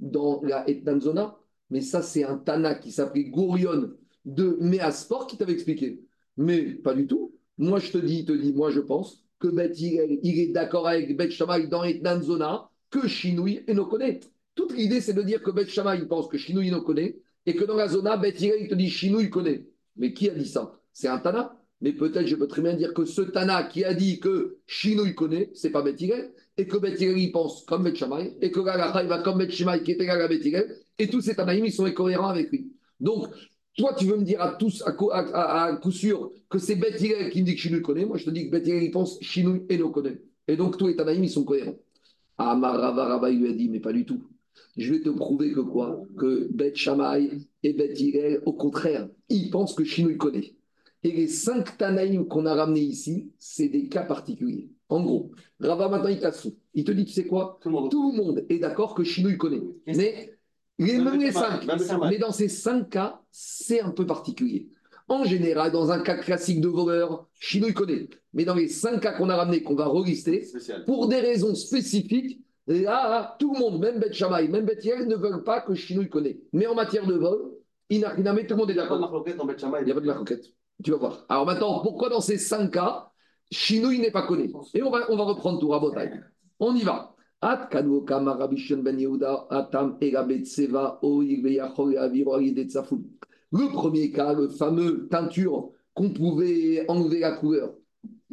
[0.00, 1.36] dans la Etnanzona,
[1.70, 3.90] mais ça, c'est un Tana qui s'appelait Gourion
[4.24, 6.04] de Méasport qui t'avait expliqué.
[6.36, 7.34] Mais pas du tout.
[7.58, 11.14] Moi, je te dis, te dis, moi, je pense que Bet il est d'accord avec
[11.16, 14.20] Bet Shammai dans Etnanzona que Chinoui et nos connaît.
[14.66, 17.54] Toute l'idée, c'est de dire que Bet Shammai, il pense que Chinou, il connaît, et
[17.54, 19.64] que dans la zona, Bet Hillel, il te dit Chinou, il connaît.
[19.96, 20.72] Mais qui a dit ça?
[20.92, 21.56] C'est un Tana.
[21.80, 25.06] Mais peut-être, je peux très bien dire que ce Tana qui a dit que Chinou,
[25.06, 28.36] il connaît, c'est pas Bet Hillel, et que Bet Hillel, il pense comme Bet Shammai,
[28.40, 31.06] et que Galacha, il va comme Bet Shammai, qui est égal à Bet Hillel, et
[31.06, 32.72] tous ces Tanaïm, ils sont incohérents avec lui.
[32.98, 33.28] Donc,
[33.78, 37.42] toi, tu veux me dire à tous, à, coup- sûr, que c'est Bet Hillel qui
[37.42, 38.04] me dit que Chinou, il connaît?
[38.04, 40.20] Moi, je te dis que Bet Hillel, il pense Chinou, et nous connaît.
[40.48, 41.76] Et donc, tous les Tanaïm, ils sont cohérents.
[42.38, 44.28] Marava, Rava, il lui a dit, mais pas du tout.
[44.76, 46.02] Je vais te prouver que quoi?
[46.18, 47.30] Que Bet Shammai
[47.62, 50.54] et Bet Hillel, au contraire, ils pensent que Chinou il connaît.
[51.02, 54.70] Et les cinq Tanaïm qu'on a ramenés ici, c'est des cas particuliers.
[54.88, 55.30] En gros,
[55.60, 56.20] Rava maintenant il.
[56.74, 57.58] Il te dit, tu sais quoi?
[57.62, 59.62] Tout le monde est d'accord que Chinou il connaît.
[59.86, 60.36] Mais
[60.78, 61.66] les, même les cinq.
[62.08, 64.68] Mais dans ces cinq cas, c'est un peu particulier.
[65.08, 68.08] En général, dans un cas classique de voleur, Chinou il connaît.
[68.34, 70.46] Mais dans les cinq cas qu'on a ramenés, qu'on va relister,
[70.84, 75.16] pour des raisons spécifiques, là, tout le monde, même Bet Shammai, même Bet Hillel, ne
[75.16, 76.40] veulent pas que Chinou il connaît.
[76.52, 77.52] Mais en matière de vol,
[77.88, 79.20] tout le monde est Il n'y a pas de d'accord.
[79.80, 80.44] Il n'y a pas de marquette.
[80.82, 81.24] Tu vas voir.
[81.28, 83.10] Alors maintenant, pourquoi dans ces cinq cas,
[83.50, 84.52] Chinou il n'est pas connu?
[84.74, 86.10] Et on va, on va reprendre tout Rabotai.
[86.58, 87.14] On y va.
[87.40, 89.98] At ben Yehuda, atam
[91.98, 93.04] aviro tsafou.
[93.52, 97.74] Le premier cas, le fameux teinture qu'on pouvait enlever la couleur.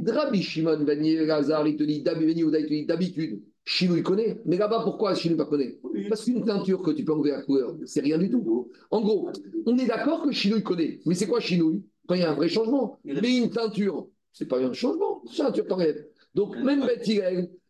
[0.03, 3.95] Rabbi Shimon ben Yehuda, il te dit, Rabbi ben Yehuda, il te dit, d'habitude, Chinou
[3.95, 4.41] il connaît.
[4.45, 5.79] Mais là-bas, pourquoi Chinou pas connaît?
[6.09, 8.71] Parce qu'une teinture que tu peux enlever la couleur, c'est rien du tout.
[8.91, 9.29] En gros,
[9.65, 10.99] on est d'accord que Chinou il connaît.
[11.05, 12.99] Mais c'est quoi Chinou Quand il y a un vrai changement.
[13.05, 15.21] Mais une teinture, c'est pas un changement.
[15.25, 16.05] C'est une teinture t'enlèves.
[16.35, 17.07] Donc même Beth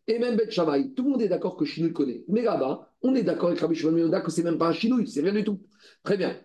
[0.06, 2.24] et même Beth Shammai, tout le monde est d'accord que Chinou il connaît.
[2.28, 5.20] Mais là-bas, on est d'accord avec Rabbi Shimon que c'est même pas un Chinou, c'est
[5.20, 5.60] rien du tout.
[6.02, 6.36] Très bien.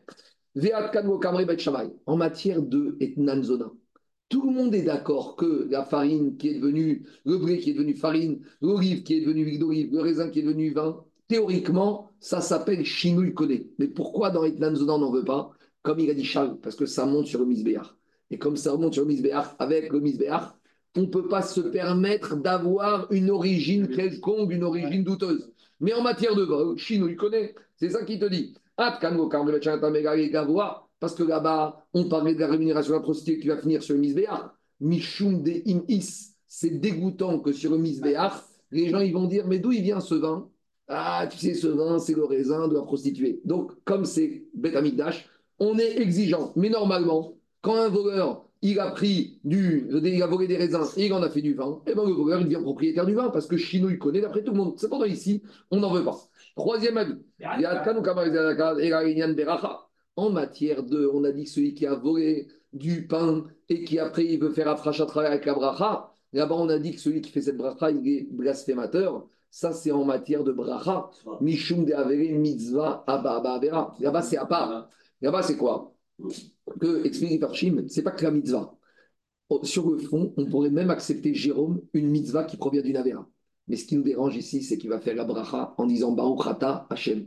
[2.06, 3.72] En matière de etnanzona,
[4.30, 7.74] tout le monde est d'accord que la farine qui est devenue, le blé qui est
[7.74, 12.12] devenu farine, l'olive qui est devenue huile d'olive, le raisin qui est devenu vin, théoriquement,
[12.20, 13.34] ça s'appelle Chinouille.
[13.80, 15.52] Mais pourquoi dans Etnanzona on n'en veut pas?
[15.82, 17.98] Comme il a dit Charles, parce que ça monte sur le misbéar.
[18.30, 20.60] Et comme ça monte sur le misbéar, avec le misbéar,
[20.96, 25.52] on ne peut pas se permettre d'avoir une origine quelconque, une origine douteuse.
[25.80, 27.56] Mais en matière de vol, Chinouille connaît.
[27.78, 28.54] C'est ça qu'il te dit.
[31.00, 33.96] Parce que là-bas, on parlait de la rémunération de la prostituée qui va finir sur
[33.96, 34.56] le misbéar.
[34.80, 36.36] Mishum de im-is.
[36.48, 40.00] C'est dégoûtant que sur le misbéar, les gens ils vont dire Mais d'où il vient
[40.00, 40.50] ce vin?
[40.88, 43.42] Ah, tu sais, ce vin, c'est le raisin de la prostituée.
[43.46, 45.30] Donc, comme c'est Beth Amikdash,
[45.60, 46.52] on est exigeant.
[46.56, 49.88] Mais normalement, quand un voleur, il a pris du.
[49.92, 52.14] Il a volé des raisins et il en a fait du vin, et ben le
[52.14, 54.80] voleur, il devient propriétaire du vin parce que Chino, il connaît d'après tout le monde.
[54.80, 56.18] Cependant, ici, on n'en veut pas.
[56.56, 57.16] Troisième avis.
[60.20, 64.00] En matière de, on a dit que celui qui a volé du pain et qui
[64.00, 67.22] après il veut faire afracha travail avec la bracha, là-bas on a dit que celui
[67.22, 69.30] qui fait cette bracha, il est blasphémateur.
[69.50, 71.10] Ça, c'est en matière de bracha.
[71.40, 73.96] Mishum de avere mitzvah abba abba avera.
[74.02, 74.90] Là-bas, c'est à part.
[75.22, 75.96] Là-bas, c'est quoi?
[76.82, 78.76] Que, expliqué par Shim, c'est pas que la mitzvah.
[79.48, 83.26] Oh, Sur le fond, on pourrait même accepter, Jérôme, une mitzvah qui provient d'une avera.
[83.70, 86.46] Mais ce qui nous dérange ici, c'est qu'il va faire la bracha en disant Baruch
[86.46, 87.26] Ata Hashem.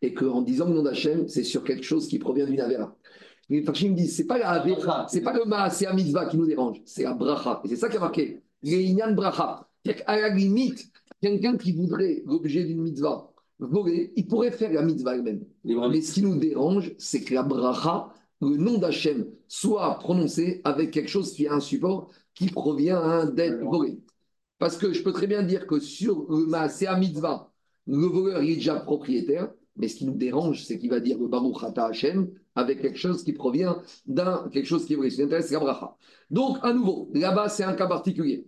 [0.00, 2.96] Et qu'en disant le nom d'Hachem, c'est sur quelque chose qui provient d'une avera.
[3.48, 6.46] Les Farshim me disent, c'est pas la Avera, c'est pas le Maaseh Mitzvah qui nous
[6.46, 7.60] dérange, c'est la Bracha.
[7.64, 8.40] Et c'est ça qui a marqué.
[8.62, 9.68] Inyan Bracha.
[9.84, 13.28] C'est-à-dire qu'à la limite, quelqu'un qui voudrait l'objet d'une mitzvah
[13.58, 15.44] voler, il pourrait faire la mitzvah elle-même.
[15.64, 20.90] Mais ce qui nous dérange, c'est que la Bracha, le nom d'Hachem, soit prononcé avec
[20.90, 24.00] quelque chose qui a un support qui provient hein, d'être volé.
[24.58, 27.52] Parce que je peux très bien dire que sur le Maaseh Mitzvah,
[27.86, 31.18] le voleur il est déjà propriétaire, mais ce qui nous dérange, c'est qu'il va dire
[31.18, 35.10] le Baruch Ata Hashem avec quelque chose qui provient d'un quelque chose qui est vrai.
[35.10, 35.96] Ce qui intéresse, c'est la bracha.
[36.30, 38.46] Donc, à nouveau, là-bas, c'est un cas particulier.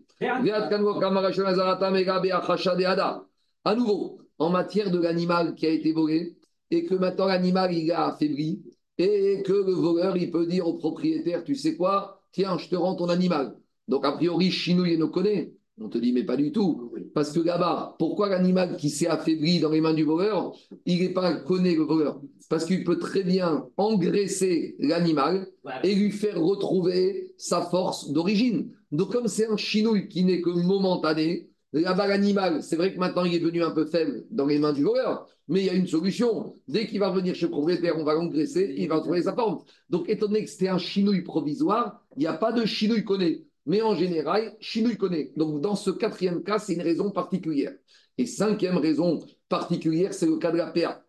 [3.64, 6.37] À nouveau, en matière de l'animal qui a été volé,
[6.70, 8.62] et que maintenant l'animal il a affaibli,
[8.99, 12.77] et que le voleur il peut dire au propriétaire, tu sais quoi, tiens, je te
[12.77, 13.57] rends ton animal.
[13.89, 15.53] Donc, a priori, Chinou, il nous connaît.
[15.81, 16.93] On te dit, mais pas du tout.
[17.14, 20.57] Parce que là-bas, pourquoi l'animal qui s'est affaibli dans les mains du voleur,
[20.87, 22.20] il n'est pas connu le voleur?
[22.49, 25.49] Parce qu'il peut très bien engraisser l'animal
[25.83, 28.70] et lui faire retrouver sa force d'origine.
[28.93, 33.25] Donc, comme c'est un chinouille qui n'est que momentané, là-bas, l'animal, c'est vrai que maintenant
[33.25, 35.75] il est devenu un peu faible dans les mains du voleur, mais il y a
[35.75, 36.55] une solution.
[36.68, 39.59] Dès qu'il va revenir chez le propriétaire, on va l'engraisser, il va retrouver sa forme.
[39.91, 43.45] Donc, étant donné que c'était un chinouille provisoire, il n'y a pas de chinouille connu.
[43.67, 45.33] Mais en général, Chinouille connaît.
[45.37, 47.73] Donc, dans ce quatrième cas, c'est une raison particulière.
[48.19, 51.05] Et cinquième raison particulière, c'est le cas de la PA.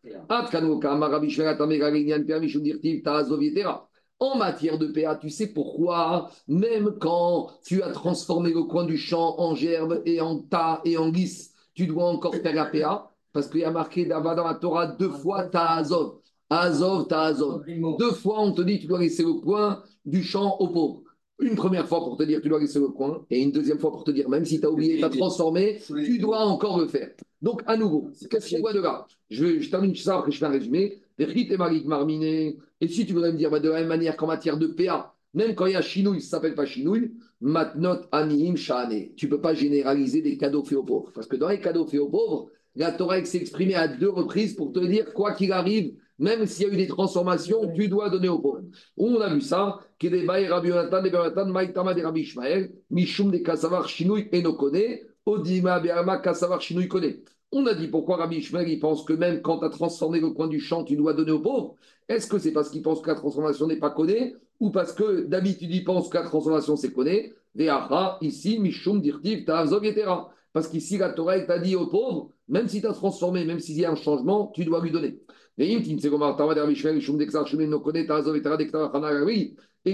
[4.17, 8.97] En matière de PA, tu sais pourquoi, même quand tu as transformé le coin du
[8.97, 13.11] champ en gerbe et en tas et en glisse, tu dois encore faire la PA
[13.33, 16.19] Parce qu'il y a marqué dans la Torah deux fois Ta'azov.
[16.49, 17.63] Azov, Ta'azov.
[17.99, 21.01] Deux fois, on te dit tu dois laisser le coin du champ aux pauvres.
[21.39, 23.91] Une première fois pour te dire tu dois laisser le coin, et une deuxième fois
[23.91, 26.87] pour te dire même si tu as oublié, tu as transformé, tu dois encore le
[26.87, 27.09] faire.
[27.41, 29.05] Donc à nouveau, qu'est-ce qu'on voit de là?
[29.29, 30.99] Je, je, termine ça après je fais un résumé.
[31.17, 35.13] Et si tu voudrais me dire bah, de la même manière qu'en matière de PA,
[35.33, 37.11] même quand il y a chinouille, ça ne s'appelle pas chinouille,
[37.41, 39.13] matnot anihim shane.
[39.15, 41.11] Tu ne peux pas généraliser des cadeaux faits aux pauvres.
[41.13, 44.53] Parce que dans les cadeaux faits aux pauvres, la Torah s'est exprimée à deux reprises
[44.53, 48.09] pour te dire quoi qu'il arrive, même s'il y a eu des transformations, tu dois
[48.09, 48.61] donner aux pauvres.
[48.97, 53.31] On a vu ça, que des Rabbi Yonatan, des Yonatan, Maïtama de Rabbi Ishmael, Mishum
[53.31, 57.15] de Kassavar Shinouy Enokone, Odima Be'ama Kassavar Shinouy Kone.
[57.51, 60.31] On a dit pourquoi Rabbi Ishmael, il pense que même quand tu as transformé le
[60.31, 61.75] coin du champ, tu dois donner aux pauvres.
[62.07, 65.25] Est-ce que c'est parce qu'il pense que la transformation n'est pas connue ou parce que
[65.25, 70.11] d'habitude il pense que la transformation c'est connue Ve'acha, ici, Mishum Dirtiv, Ta'azog etc.
[70.55, 73.77] Parce qu'ici, la Torah t'a dit aux pauvres, même si tu as transformé, même s'il
[73.77, 75.19] y a un changement, tu dois lui donner.
[75.57, 75.81] Et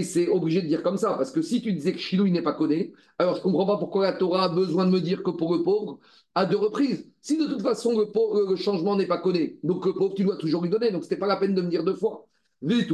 [0.04, 2.54] c'est obligé de dire comme ça, parce que si tu disais que Chilou n'est pas
[2.54, 5.32] connu, alors je ne comprends pas pourquoi la Torah a besoin de me dire que
[5.32, 6.00] pour le pauvre,
[6.34, 7.06] à deux reprises.
[7.22, 10.24] Si de toute façon le, pauvre, le changement n'est pas connu, donc le pauvre, tu
[10.24, 12.26] dois toujours lui donner, donc ce n'était pas la peine de me dire deux fois.
[12.64, 12.86] Et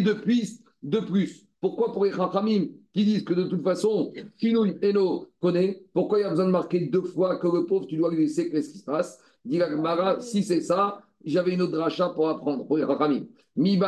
[0.00, 4.76] de plus, de plus, pourquoi pour les Chachamim qui disent que de toute façon, Kinouy
[4.82, 7.96] Eno connaît, pourquoi il y a besoin de marquer deux fois que le pauvre, tu
[7.96, 9.20] dois lui laisser qu'est-ce qui se passe?
[9.44, 13.26] Dit Mara, si c'est ça, j'avais une autre rachat pour apprendre, pour les Chachamim.
[13.56, 13.78] Il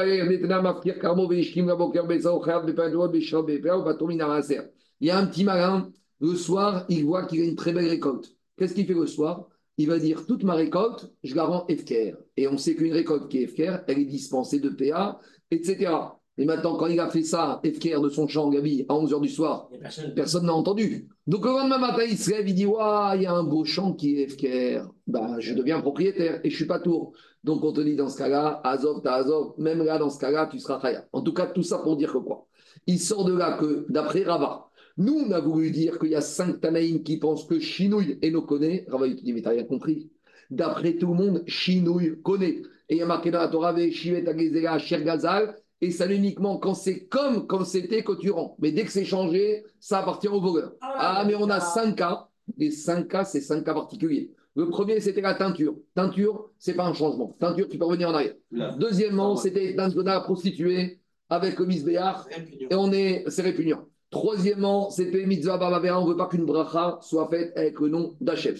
[5.01, 8.37] y a un petit malin, le soir, il voit qu'il a une très belle récolte.
[8.57, 9.49] Qu'est-ce qu'il fait le soir?
[9.79, 12.17] Il va dire toute ma récolte, je la rends FKR.
[12.37, 15.19] Et on sait qu'une récolte qui est FKR, elle est dispensée de PA,
[15.51, 15.91] etc.
[16.39, 19.29] Et maintenant, quand il a fait ça, FKR de son champ, Gabi, à 11h du
[19.29, 19.69] soir,
[20.17, 21.09] personne n'a entendu.
[21.27, 23.65] Donc le lendemain matin, il se lève, il dit Waouh, il y a un beau
[23.65, 24.91] champ qui est FKR.
[25.07, 27.13] Ben, je deviens propriétaire et je ne suis pas tour.
[27.45, 30.49] Donc on te dit dans ce cas-là, Azov, t'as Azov, même là, dans ce cas-là,
[30.51, 31.07] tu seras Khaya.
[31.13, 32.47] En tout cas, tout ça pour dire que quoi?
[32.87, 36.21] Il sort de là que, d'après Rava, nous, on a voulu dire qu'il y a
[36.21, 38.87] cinq Tanaïm qui pensent que Chinouille et nos connaît.
[38.89, 40.11] Rava, il te dit Mais t'as rien compris.
[40.51, 42.63] D'après tout le monde, Chinouille connaît.
[42.89, 46.57] Et il y a marqué dans la Torah, Shivet Agezela, Cher Gazal, et ça uniquement
[46.59, 48.57] quand c'est comme quand c'était coturant.
[48.61, 50.73] Mais dès que c'est changé, ça appartient au voleur.
[50.81, 52.29] Ah, ah mais on a cinq cas.
[52.57, 54.31] Les cinq cas, c'est cinq cas particuliers.
[54.55, 55.75] Le premier, c'était la teinture.
[55.95, 57.37] Teinture, c'est pas un changement.
[57.41, 58.35] Teinture, tu peux revenir en arrière.
[58.79, 62.29] Deuxièmement, c'était dans la prostituée avec le misbéar.
[62.71, 63.89] Et on est, c'est répugnant.
[64.11, 65.99] Troisièmement, c'était mitzvah babavera.
[65.99, 68.55] On ne veut pas qu'une bracha soit faite avec le nom d'Hachem.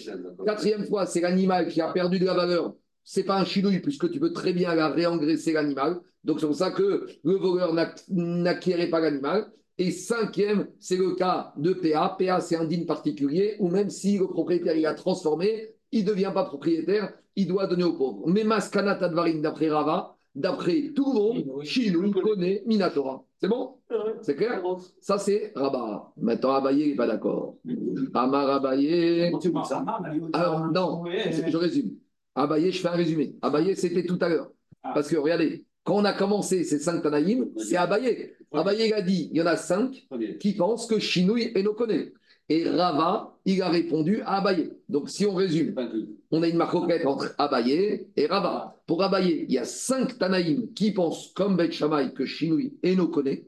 [0.45, 2.73] Quatrième fois, c'est l'animal qui a perdu de la valeur.
[3.03, 6.01] C'est pas un chinouille, puisque tu peux très bien la réengraisser l'animal.
[6.23, 7.73] Donc c'est pour ça que le voleur
[8.09, 9.51] n'acquérait pas l'animal.
[9.77, 12.15] Et cinquième, c'est le cas de PA.
[12.19, 16.09] PA, c'est un digne particulier, ou même si le propriétaire il a transformé, il ne
[16.09, 18.23] devient pas propriétaire, il doit donner aux pauvres.
[18.27, 23.23] Mais Maskanat Advarim, d'après Rava, d'après tout le monde, Chinou connaît Minatora.
[23.39, 23.77] C'est bon?
[24.21, 24.63] C'est clair?
[25.01, 26.13] Ça, c'est Rabat.
[26.17, 27.57] Maintenant, Abaye n'est pas d'accord.
[28.13, 29.33] Amar Abaye.
[30.33, 31.95] Alors, non, je résume.
[32.35, 33.35] Abaye, je fais un résumé.
[33.41, 34.51] Abaye, c'était tout à l'heure.
[34.81, 38.33] Parce que regardez, quand on a commencé ces cinq Tanaïm, c'est Abaye.
[38.51, 40.07] Abaye a dit il y en a cinq
[40.39, 42.13] qui pensent que Shinui et no connaît.
[42.49, 44.71] Et Rava, il a répondu à Abaye.
[44.89, 45.75] Donc si on résume,
[46.31, 48.77] on a une marcoquette entre Abaye et Rava.
[48.85, 52.95] Pour Abaye, il y a cinq Tanaïm qui pensent comme Beth Shammai que Shinui et
[52.95, 53.47] no connaît.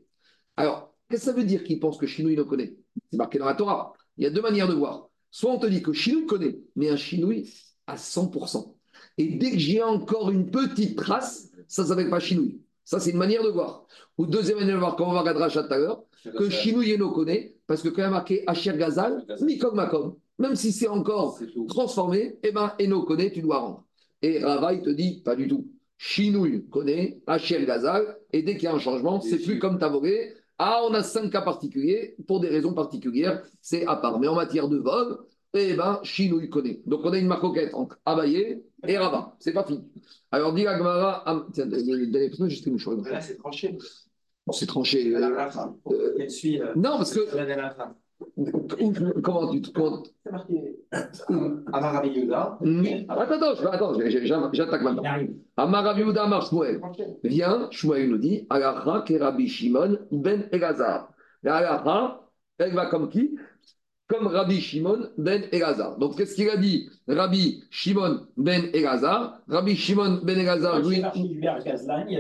[0.58, 2.76] Alors, qu'est-ce que ça veut dire qu'ils pensent que Shinui no connaît
[3.12, 3.94] C'est marqué dans la Torah.
[4.18, 5.10] Il y a deux manières de voir.
[5.32, 7.50] Soit on te dit que Shinui connaît, mais un Shinui
[7.88, 8.76] à 100%.
[9.18, 12.62] Et dès que j'ai encore une petite trace, ça ne s'appelle pas Shinui.
[12.84, 13.88] Ça, c'est une manière de voir.
[14.18, 16.04] Ou deuxième manière de voir, comme on va regarder Rachat tout à l'heure,
[16.38, 20.16] que Shinui Eno connaît, parce que quand il y a marqué Asher Gazal, Mikog Makom,
[20.38, 23.86] même si c'est encore transformé, eh ben Eno connaît, tu dois rendre.
[24.22, 25.68] Et Rava, il te dit, pas du tout.
[25.98, 30.34] Shinui connaît, Asher Gazal, et dès qu'il y a un changement, c'est plus comme Tavoré.
[30.58, 34.20] Ah, on a cinq cas particuliers, pour des raisons particulières, c'est à part.
[34.20, 35.18] Mais en matière de vol,
[35.56, 36.82] eh ben, Shinui connaît.
[36.86, 39.36] Donc on a une marcoquette entre Abaye et Rava.
[39.40, 39.84] C'est pas fini.
[40.32, 41.24] Alors, dit la Gemara.
[41.26, 42.98] ah, Tiens, donnez moi juste une mouchoir.
[42.98, 43.78] Là, c'est tranché.
[44.52, 45.16] C'est tranché.
[45.16, 45.50] À euh,
[45.92, 46.62] euh, Elle suit.
[46.62, 47.22] euh, non, parce que.
[49.22, 49.72] Comment tu te.
[49.72, 50.76] comment- C'est marqué.
[51.74, 52.58] Amar Rabbi Yehuda.
[52.62, 52.84] Hmm.
[53.10, 53.94] Attends, attends,
[54.54, 55.04] j'attaque maintenant.
[55.20, 55.36] Il.
[55.58, 56.82] Amar Yehuda Amar Shmuel.
[57.24, 61.10] Viens, Shmuel nous dit Alacha ke Rabbi Shimon ben Elazar.
[61.44, 62.22] La Alacha,
[62.58, 63.36] elle va comme qui?
[64.08, 65.98] Comme Rabbi Shimon ben Elazar.
[65.98, 69.40] Donc, qu'est-ce qu'il a dit Rabbi Shimon ben Elazar?
[69.48, 71.02] Rabbi Shimon ben Elazar, lui,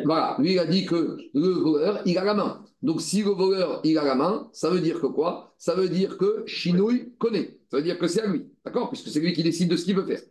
[0.03, 2.65] voilà, lui, il a dit que le voleur, il a la main.
[2.81, 5.53] Donc, si le voleur, il a la main, ça veut dire que quoi?
[5.57, 7.59] Ça veut dire que Shinouï connaît.
[7.69, 8.47] Ça veut dire que c'est à lui.
[8.63, 8.89] D'accord?
[8.89, 10.21] Puisque c'est lui qui décide de ce qu'il veut faire.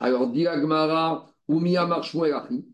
[0.00, 2.64] Alors, dit Agmara, Oumiyamar Shmuel Achi.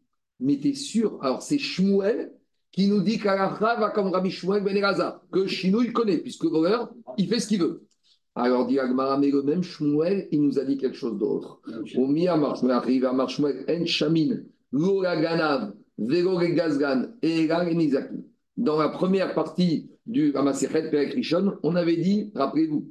[0.41, 1.19] Mais t'es sûr?
[1.23, 2.33] Alors, c'est Shmuel
[2.73, 6.51] qui nous dit qu'Alacha va comme Rabbi Shmuel Ben Elazar, que Shinouï connaît, puisque le
[6.51, 7.87] voleur, il fait ce qu'il veut.
[8.35, 11.61] Alors, dit Agmara, mais le même Shmuel, il nous a dit quelque chose d'autre.
[11.67, 18.25] Achi, Vamar Shmuel En Shamin, Lora Ganav, Vero Gazgan, et Nizaki.
[18.57, 22.91] Dans la première partie du Ramasechet Perek Rishon, on avait dit, rappelez-vous,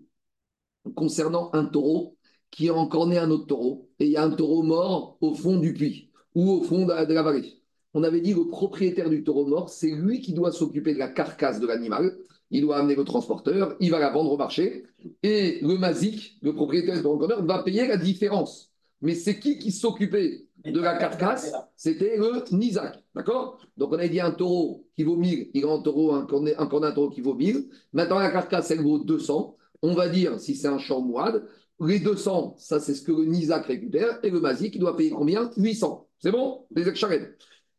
[0.96, 2.18] concernant un taureau
[2.52, 5.34] qui a encore né un autre taureau, et il y a un taureau mort au
[5.34, 7.62] fond du puits ou au fond de la, de la vallée.
[7.94, 11.10] On avait dit le propriétaire du taureau mort, c'est lui qui doit s'occuper de la
[11.10, 12.18] carcasse de l'animal.
[12.52, 14.84] Il doit amener le transporteur, il va la vendre au marché,
[15.24, 18.72] et le mazik, le propriétaire du mort, va payer la différence.
[19.02, 21.54] Mais c'est qui qui s'occupait de la carcasse?
[21.76, 23.04] C'était le Nizak.
[23.16, 23.60] D'accord?
[23.78, 26.56] Donc on a dit un taureau qui vaut 1000, il a un taureau, un cornet,
[26.58, 27.70] un cornet, taureau qui vaut 1000.
[27.94, 29.56] Maintenant la carcasse, elle vaut 200.
[29.82, 31.48] On va dire, si c'est un champ moide,
[31.80, 35.10] les 200, ça c'est ce que le Nizak récupère, et le Mazik, il doit payer
[35.10, 35.50] combien?
[35.58, 36.08] 800.
[36.20, 36.68] C'est bon?
[36.76, 36.84] Les.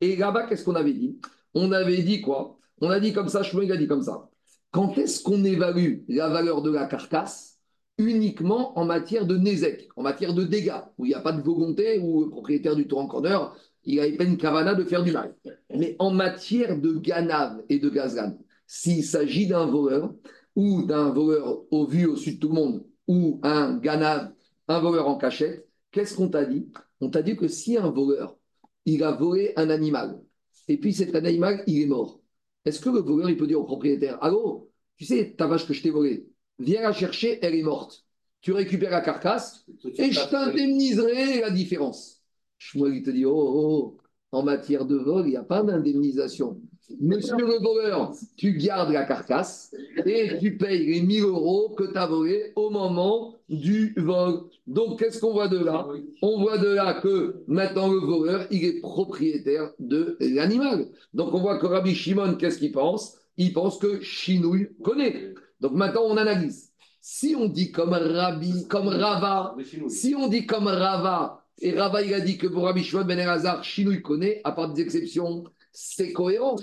[0.01, 1.19] Et là-bas, qu'est-ce qu'on avait dit?
[1.55, 2.59] On avait dit quoi?
[2.81, 4.29] On a dit comme ça, Shmuel a dit comme ça.
[4.73, 7.59] Quand est-ce qu'on évalue la valeur de la carcasse
[7.99, 11.43] uniquement en matière de Nézek, en matière de dégâts, où il n'y a pas de
[11.43, 13.55] volonté, où le propriétaire du tour corner,
[13.85, 15.37] il pas une cavana de faire du mal.
[15.77, 20.15] Mais en matière de Ganav et de Gazgan, s'il s'agit d'un voleur,
[20.57, 24.33] ou d'un voleur au vu au-dessus de tout le monde, ou un Ganav,
[24.69, 26.71] un voleur en cachette, qu'est-ce qu'on t'a dit?
[27.03, 28.39] On t'a dit que si un voleur,
[28.87, 30.19] il a volé un animal,
[30.67, 32.22] et puis cet animal, il est mort,
[32.65, 35.75] est-ce que le voleur, il peut dire au propriétaire, allô, tu sais, ta vache que
[35.75, 38.05] je t'ai volée, viens la chercher, elle est morte.
[38.41, 42.23] Tu récupères la carcasse et je t'indemniserai la différence.
[42.59, 43.99] Shmuel, il te dit, oh, oh,
[44.33, 46.61] en matière de vol, il n'y a pas d'indemnisation.
[47.01, 49.75] Monsieur le voleur, tu gardes la carcasse
[50.05, 54.43] et tu payes les 1000 euros que tu as volés au moment du vol.
[54.67, 55.87] Donc, qu'est-ce qu'on voit de là?
[56.23, 60.89] On voit de là que maintenant le voleur, il est propriétaire de l'animal.
[61.15, 63.17] Donc, on voit que Rabbi Shimon, qu'est-ce qu'il pense?
[63.37, 65.35] Il pense que Shinouille connaît.
[65.61, 66.71] Donc, maintenant, on analyse.
[67.01, 69.57] Si on dit comme Rabbi, comme Rava,
[69.89, 73.19] si on dit comme Rava, et Rava, il a dit que pour Rabbi Shimon Ben
[73.19, 76.57] Elazar, Shinouille connaît, à part des exceptions, c'est cohérent.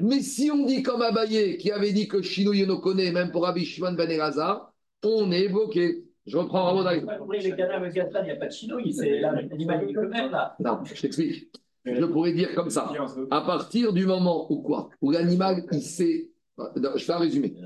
[0.00, 3.42] Mais si on dit comme Abaye, qui avait dit que Shinouille ne connaît, même pour
[3.42, 4.72] Rabbi Shimon Ben Elazar,
[5.04, 6.04] on est bloqué.
[6.26, 7.04] Je reprends Ramon Daï.
[7.40, 10.54] Les Gazlan, il n'y a pas de chinouille, c'est l'animal qui le même là.
[10.60, 11.50] Non, je t'explique.
[11.84, 12.92] Je pourrais dire comme ça.
[13.32, 14.90] À partir du moment où quoi?
[15.00, 16.30] Où l'animal, il sait.
[16.76, 17.56] Je fais un résumé.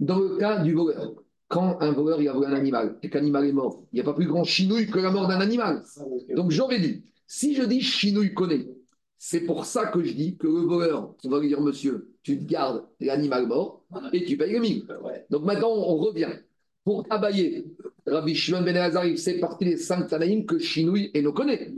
[0.00, 1.14] Dans le cas du voleur,
[1.46, 4.00] quand un voleur il a volé un animal et qu'un animal est mort, il n'y
[4.00, 5.84] a pas plus grand chinouille que la mort d'un animal.
[6.34, 8.66] Donc j'aurais dit, si je dis chinouille connaît,
[9.24, 12.40] c'est pour ça que je dis que le voleur, on va lui dire, monsieur, tu
[12.40, 14.84] te gardes l'animal mort et tu payes les mille.
[15.30, 16.40] Donc maintenant, on revient.
[16.82, 17.64] Pour Abaye,
[18.04, 21.72] Rabbi Shimon Ben Elazar, il fait partie des cinq Tanaïm que Shinouille et nous connaît.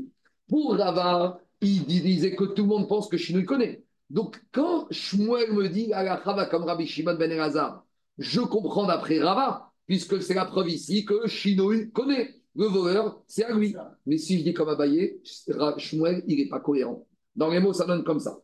[0.48, 3.84] Pour Rava, il disait que tout le monde pense que Shinouille connaît.
[4.08, 7.84] Donc quand Shmuel me dit à Rava comme Rabbi Shimon Ben Elazar,
[8.16, 12.36] je comprends d'après Rava, puisque c'est la preuve ici que Shinouille connaît.
[12.56, 13.76] Le voleur, c'est à lui.
[14.06, 15.20] Mais si je dis comme Abaye,
[15.76, 17.06] Shmuel, il n'est pas cohérent.
[17.36, 18.38] Dans les mots, ça donne comme ça.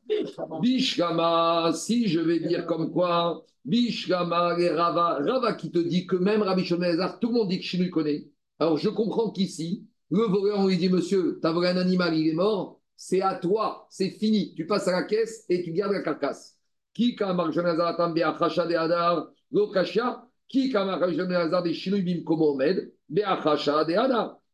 [0.60, 6.16] Bishkama, si je vais dire comme quoi, Bishkama et Rava, Rava qui te dit que
[6.16, 8.28] même Rabbi Shimon Elazar, tout le monde dit que Chinu connaît.
[8.58, 12.16] Alors je comprends qu'ici, le voleur, on lui dit, monsieur, tu as volé un animal,
[12.16, 14.54] il est mort, c'est à toi, c'est fini.
[14.54, 16.58] Tu passes à la caisse et tu gardes la carcasse.
[16.92, 17.16] Qui.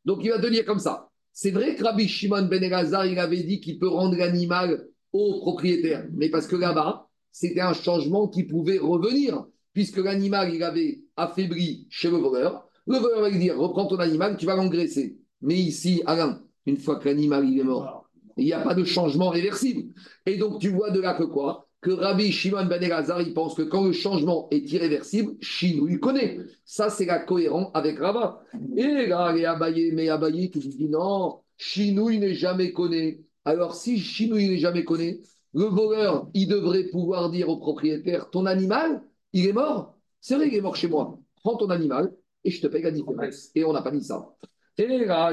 [0.04, 1.05] Donc il va te dire comme ça.
[1.38, 5.38] C'est vrai que Rabbi Shimon ben Elazar, il avait dit qu'il peut rendre l'animal au
[5.40, 11.02] propriétaire, mais parce que là-bas, c'était un changement qui pouvait revenir, puisque l'animal, il avait
[11.14, 12.66] affaibli chez le voleur.
[12.86, 15.18] Le voleur va lui dire, reprends ton animal, tu vas l'engraisser.
[15.42, 18.08] Mais ici, Alain, une fois que l'animal, il est mort,
[18.38, 19.92] il n'y a pas de changement réversible.
[20.24, 21.65] Et donc, tu vois de là que quoi?
[21.80, 26.00] Que Rabbi Shimon ben Elazar, il pense que quand le changement est irréversible, Chinou, il
[26.00, 26.38] connaît.
[26.64, 28.42] Ça, c'est la cohérence avec Rava.
[28.76, 33.24] Et là, les Abaye, mais Abaye, tu dis non, Chinou, il n'est jamais connu.
[33.44, 35.20] Alors, si Chinou, il n'est jamais connu,
[35.54, 39.02] le voleur, il devrait pouvoir dire au propriétaire Ton animal,
[39.32, 39.96] il est mort?
[40.20, 41.18] C'est vrai qu'il est mort chez moi.
[41.36, 42.12] Prends ton animal
[42.44, 43.50] et je te paye la différence.
[43.54, 44.34] Et on n'a pas dit ça.
[44.78, 45.32] Et là,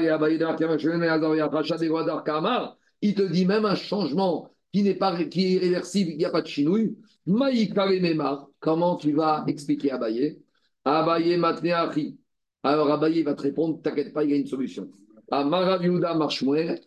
[2.24, 2.78] Kamar.
[3.02, 6.30] Il te dit même un changement qui n'est pas qui est irréversible, il n'y a
[6.30, 6.96] pas de chinouille.
[7.26, 10.40] Maïkare Memar, comment tu vas expliquer Abaye?
[10.84, 12.18] Abaye Matneachi.
[12.64, 14.90] Alors Abaye va te répondre T'inquiète pas, il y a une solution.
[15.30, 16.80] Marshmuel,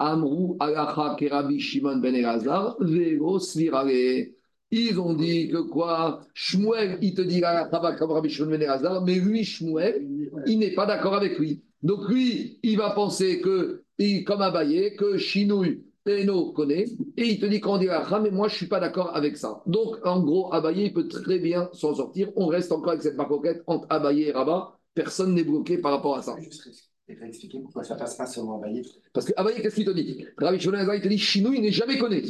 [1.17, 4.25] Kerabi Shimon Ben Elazar, Vego Svirare.
[4.69, 6.19] Ils ont dit que quoi?
[6.33, 7.41] Shmuel, il te dit
[7.97, 10.05] comme Shimon Ben Elazar, mais lui, Shmuel,
[10.45, 11.63] il n'est pas d'accord avec lui.
[11.81, 13.85] Donc lui, il va penser que,
[14.25, 16.86] comme Abaye, que Chinouille, Eno connaît,
[17.18, 19.38] et il te dit qu'on dit Alacha, mais moi, je ne suis pas d'accord avec
[19.38, 19.62] ça.
[19.66, 22.32] Donc, en gros, Abaye, il peut très bien s'en sortir.
[22.36, 24.78] On reste encore avec cette marcoquette entre Abaye et Rabat.
[24.93, 26.36] Personne n'est bloqué par rapport à ça.
[26.39, 26.70] Juste
[27.10, 28.84] expliquer pourquoi ça passe pas seulement à Bayer.
[29.14, 30.26] Parce que Abaye, qu'est-ce qu'il te dit?
[30.38, 32.24] Rabbi Shimon il te dit Chinou, il n'est jamais connu.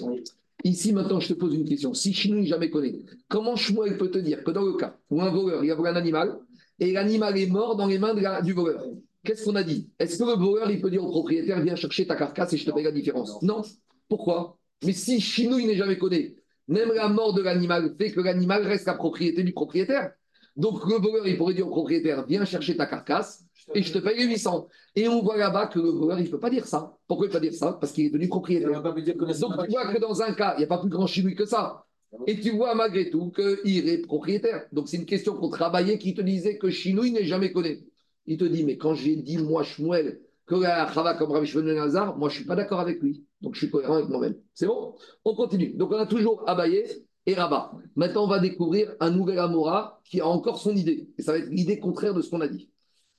[0.63, 1.93] Ici, maintenant, je te pose une question.
[1.93, 5.21] Si Chinou n'est jamais connu, comment Shmuel peut te dire que dans le cas où
[5.21, 6.39] un voleur, il a volé un animal,
[6.80, 8.84] et l'animal est mort dans les mains de la- du voleur,
[9.28, 9.89] qu'est-ce qu'on a dit?
[9.99, 12.65] Est-ce que le voleur, il peut dire au propriétaire, viens chercher ta carcasse et je
[12.65, 13.41] te paye la différence?
[13.41, 13.61] Non.
[14.07, 14.57] Pourquoi?
[14.86, 16.36] Mais si Chinou, il n'est jamais connu,
[16.69, 20.11] même la mort de l'animal fait que l'animal reste la propriété du propriétaire.
[20.55, 23.43] Donc, le voleur, il pourrait dire au propriétaire, viens chercher ta carcasse
[23.75, 24.67] et je te paye les 800.
[24.95, 26.95] Et on voit là-bas que le voleur, il ne peut pas dire ça.
[27.07, 27.78] Pourquoi il ne peut pas dire ça?
[27.80, 28.82] Parce qu'il est devenu propriétaire.
[28.82, 31.45] Donc tu vois que dans un cas, il n'y a pas plus grand chinois que
[31.45, 31.84] ça.
[32.25, 34.65] Et tu vois malgré tout qu'il est propriétaire.
[34.71, 37.86] Donc c'est une question qu'on travaillait qui te disait que Chinois n'est jamais connu.
[38.28, 41.63] Il te dit, mais quand j'ai dit, moi, Shmuel, que la Chava comme Rabbi Shimon
[41.63, 43.23] Ben Elazar, moi, je ne suis pas d'accord avec lui.
[43.41, 44.36] Donc je suis cohérent avec moi-même.
[44.53, 44.95] C'est bon?
[45.23, 45.73] On continue.
[45.73, 46.84] Donc on a toujours Abaye
[47.25, 47.71] et Rabat.
[47.95, 51.07] Maintenant, on va découvrir un nouvel Amora qui a encore son idée.
[51.17, 52.69] Et ça va être l'idée contraire de ce qu'on a dit.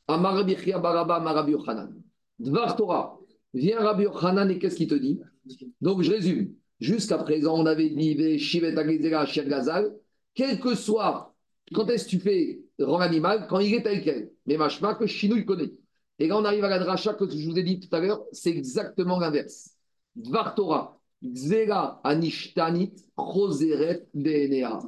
[0.08, 1.94] Amar Rabbi Baraba, Amar Rabbi Yochanan.
[2.38, 3.18] Dvar Torah.
[3.54, 5.20] Viens Rabbi Yochanan et qu'est-ce qu'il te dit?
[5.80, 6.54] Donc je résume.
[6.80, 9.94] Jusqu'à présent, on avait dit Ve Shivet Agezera Sher Gazal.
[10.34, 11.34] Quel que soit,
[11.74, 14.30] quand est-ce que tu fais rang animal, quand il est tel quel.
[14.46, 15.72] Mais Machma que Chinou il connaît.
[16.18, 18.24] Et là, on arrive à la dracha que je vous ai dit tout à l'heure,
[18.32, 19.70] c'est exactement l'inverse.
[20.16, 20.98] Dvar Torah.
[21.22, 24.80] Zera Anishtanit Choseret Benea.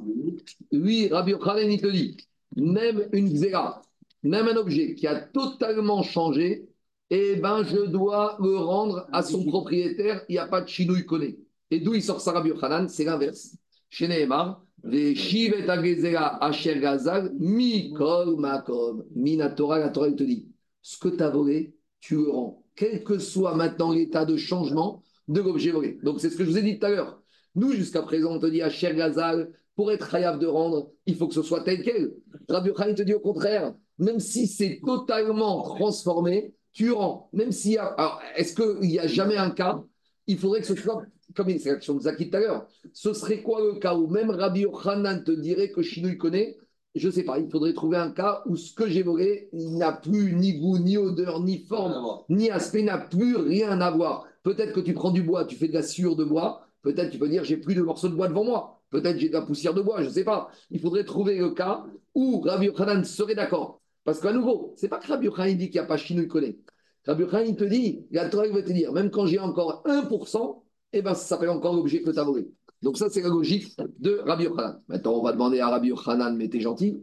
[0.71, 2.17] Lui, Rabbi Yochanan, il te dit,
[2.55, 3.81] même une Zera,
[4.23, 6.69] même un objet qui a totalement changé,
[7.09, 11.05] eh ben, je dois le rendre à son propriétaire, il n'y a pas de chinouille
[11.05, 11.37] connaît.
[11.69, 12.87] Et d'où il sort ça, Rabbi Yochanan?
[12.87, 13.57] C'est l'inverse.
[13.89, 19.03] Chez Nehemar, les shivet asher gazal, mi kol makom.
[19.15, 20.47] Mina Torah, la Torah, il te dit,
[20.81, 22.63] ce que tu as volé, tu le rends.
[22.75, 25.99] Quel que soit maintenant l'état de changement de l'objet volé.
[26.03, 27.21] Donc, c'est ce que je vous ai dit tout à l'heure.
[27.55, 31.27] Nous, jusqu'à présent, on te dit asher gazal, pour être khayab de rendre, il faut
[31.27, 32.13] que ce soit tel quel.
[32.49, 37.29] Rabbi Yochanan te dit au contraire, même si c'est totalement transformé, tu rends.
[37.33, 37.85] Même s'il y a.
[37.85, 39.83] Alors, est-ce qu'il n'y a jamais un cas
[40.27, 41.03] Il faudrait que ce soit.
[41.35, 42.67] Comme c'est l'action de Zaki tout à l'heure.
[42.93, 46.57] Ce serait quoi le cas où même Rabbi Yochanan te dirait que Chinouille connaît?
[46.95, 47.39] Je ne sais pas.
[47.39, 50.77] Il faudrait trouver un cas où ce que j'ai volé il n'a plus ni goût,
[50.77, 54.25] ni odeur, ni forme, ni aspect, n'a plus rien à voir.
[54.43, 56.65] Peut-être que tu prends du bois, tu fais de la sciure de bois.
[56.81, 58.81] Peut-être tu peux dire j'ai plus de morceaux de bois devant moi.
[58.89, 60.49] Peut-être j'ai de la poussière de bois, je ne sais pas.
[60.69, 63.79] Il faudrait trouver le cas où Rabbi Yochanan serait d'accord.
[64.03, 66.57] Parce qu'à nouveau, c'est pas que Rabbi Yochanan dit qu'il n'y a pas Chinouille connaît.
[67.05, 69.83] Rabbi Yochanan, il te dit, la Torah il va te dire, même quand j'ai encore
[69.85, 70.60] 1%,
[70.93, 72.49] eh ben, ça s'appelle encore l'objet que tu as volé.
[72.81, 74.81] Donc ça, c'est la logique de Rabbi Yochanan.
[74.87, 76.99] Maintenant, on va demander à Rabbi Yochanan, mais t'es gentil,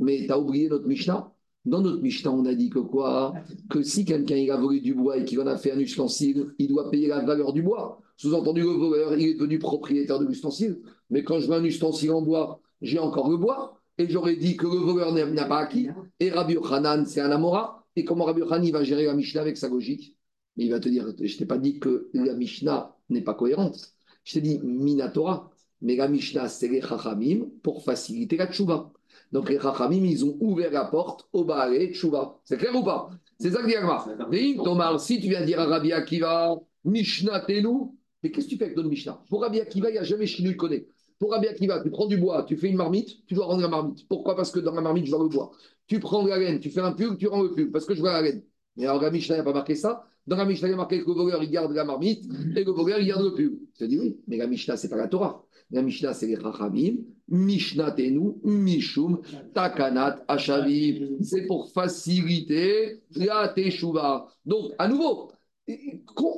[0.00, 1.32] mais tu as oublié notre Mishnah.
[1.64, 3.34] Dans notre Mishnah, on a dit que quoi?
[3.68, 6.68] Que si quelqu'un a volé du bois et qu'il en a fait un ustensile, il
[6.68, 8.00] doit payer la valeur du bois.
[8.16, 10.80] Sous-entendu, le voleur, il est devenu propriétaire de l'ustensile.
[11.10, 13.80] Mais quand je veux un ustensile en bois, j'ai encore le bois.
[13.98, 15.88] Et j'aurais dit que le voleur n'a pas acquis.
[16.20, 17.84] Et Rabbi Yochanan, c'est un Amora.
[17.96, 20.16] Et comment Rabbi Yochanan, il va gérer la Mishnah avec sa logique?
[20.56, 23.94] Mais il va te dire, je t'ai pas dit que la Mishnah n'est pas cohérente.
[24.24, 25.50] Je t'ai dit Minatora,
[25.82, 28.92] mais la Mishnah, c'est les Chachamim pour faciliter la Tchouva.
[29.32, 32.40] Donc les Chachamim, ils ont ouvert la porte au Baale Tchouva.
[32.44, 33.10] C'est clair ou pas?
[33.38, 34.04] C'est ça que dit Agma.
[34.30, 37.90] Mais Tomar, si tu viens dire à Rabbi Akiva, Mishnah Tenu,
[38.22, 39.22] mais qu'est-ce que tu fais avec notre Mishnah?
[39.28, 40.86] Pour Rabbi Akiva, il n'y a jamais Shinui connaît.
[41.18, 43.68] Pour Rabbi Akiva, tu prends du bois, tu fais une marmite, tu dois rendre la
[43.68, 44.08] marmite.
[44.08, 44.36] Pourquoi?
[44.36, 45.50] Parce que dans la marmite, je vois le bois.
[45.86, 47.94] Tu prends de la laine, tu fais un pull, tu rends le pull, parce que
[47.94, 48.42] je vois la laine.
[48.76, 50.06] Mais alors, la Mishnah n'a pas marqué ça.
[50.26, 52.24] Dans la Mishnah, il y a marqué que le voleur, il garde la marmite
[52.56, 53.58] et le voleur, il garde le pull.
[53.78, 55.44] Je dis oui, mais la Mishnah, ce n'est pas la Torah.
[55.70, 56.96] La Mishnah, c'est les Chachamim.
[57.28, 59.20] Mishnah Tenu, Mishum,
[59.52, 61.18] Takanat, Ashavim.
[61.22, 64.28] C'est pour faciliter la Teshuvah.
[64.44, 65.32] Donc, à nouveau,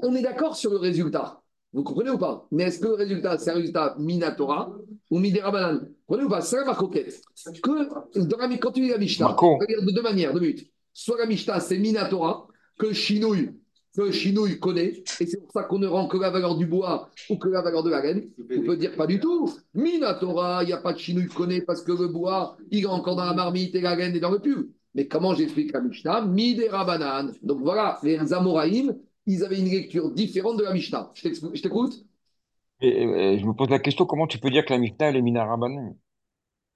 [0.03, 1.43] on est d'accord sur le résultat.
[1.75, 2.47] Vous comprenez ou pas?
[2.51, 4.75] Mais est-ce que le résultat, c'est un résultat Minatora
[5.11, 6.41] ou Miderabanan Vous comprenez ou pas?
[6.41, 7.21] C'est la marcoquette.
[7.63, 10.71] Que dans la, quand tu lis la Mishnah, de deux manières, deux minutes.
[11.01, 13.51] Soit la Mishnah, c'est Minatora, que Shinouille,
[13.97, 17.09] que Shinouille connaît, et c'est pour ça qu'on ne rend que la valeur du bois
[17.31, 18.29] ou que la valeur de la laine.
[18.37, 19.49] On peut dire pas du tout.
[19.75, 23.15] Minatora, il n'y a pas de Shinouille connaît parce que le bois, il est encore
[23.15, 24.71] dans la marmite et la laine est dans le pub.
[24.97, 26.23] Mais comment j'explique la Mishnah?
[26.23, 27.33] Miderabanan.
[27.45, 31.13] Donc voilà, les Amoraïm, ils avaient une lecture différente de la Mishnah.
[31.15, 31.95] Je t'écoute?
[32.81, 35.17] Et, et, je me pose la question, comment tu peux dire que la Mishnah, elle
[35.17, 35.95] est Minarabanan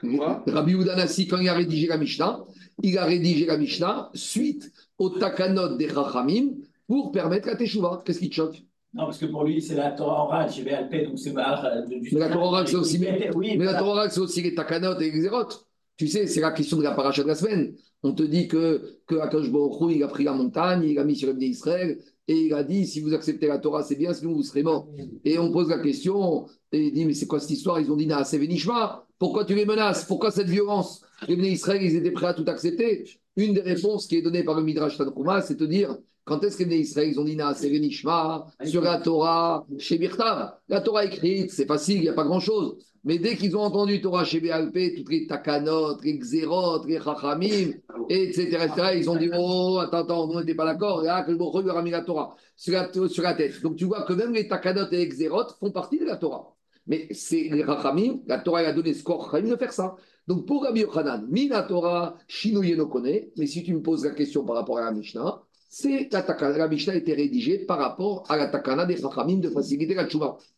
[0.02, 2.44] Rabbi Udanassi, quand il a rédigé la Mishnah,
[2.82, 6.54] il a rédigé la Mishnah suite au takanot des Chachamim
[6.86, 8.02] pour permettre la Teshuvah.
[8.04, 8.62] Qu'est-ce qui te choque?
[8.94, 11.82] Non, parce que pour lui, c'est la Torah orale chez BLP, donc c'est euh,
[12.12, 13.02] Mais la Torah orale, c'est aussi,
[13.34, 15.66] oui, mais la Torah orale, c'est aussi les takanot et les xérotes.
[15.96, 17.74] Tu sais, c'est la question de la paracha de la semaine.
[18.02, 21.16] On te dit que, que Akash Baruch il a pris la montagne, il a mis
[21.16, 21.98] sur le Israël,
[22.28, 24.88] et il a dit si vous acceptez la Torah, c'est bien, sinon vous serez mort.
[25.24, 27.80] Et on pose la question, et il dit mais c'est quoi cette histoire?
[27.80, 30.04] Ils ont dit Naase Venishma, pourquoi tu les menaces?
[30.04, 31.02] Pourquoi cette violence?
[31.28, 33.04] Les Israël, ils étaient prêts à tout accepter.
[33.36, 36.56] Une des réponses qui est donnée par le Midrash Tanchuma, c'est de dire quand est-ce
[36.56, 41.04] que les Israël, ils ont dit Naase Venishma sur la Torah, chez Birtav La Torah
[41.04, 42.76] écrite, c'est facile, il n'y a pas grand-chose.
[43.04, 47.72] Mais dès qu'ils ont entendu Torah chez BALP, toutes les takanot, les xérot, les chachamim,
[48.08, 51.02] etc., etc., ils ont dit Oh, attends, attends, on n'était pas d'accord.
[51.02, 53.60] Et là, que le Bordeaux leur a mis la Torah sur la, sur la, tête.
[53.62, 56.54] Donc tu vois que même les takanot et les xérot font partie de la Torah.
[56.86, 59.96] Mais c'est les chachamim, la Torah a donné ce corps de faire ça.
[60.28, 64.12] Donc pour Rabbi Yochanan, la Torah, Shinouye no connaît, mais si tu me poses la
[64.12, 65.42] question par rapport à la Mishnah,
[65.74, 69.38] c'est la, takana, la Mishnah a été rédigée par rapport à la takana des chachamim
[69.38, 70.06] de faciliter la.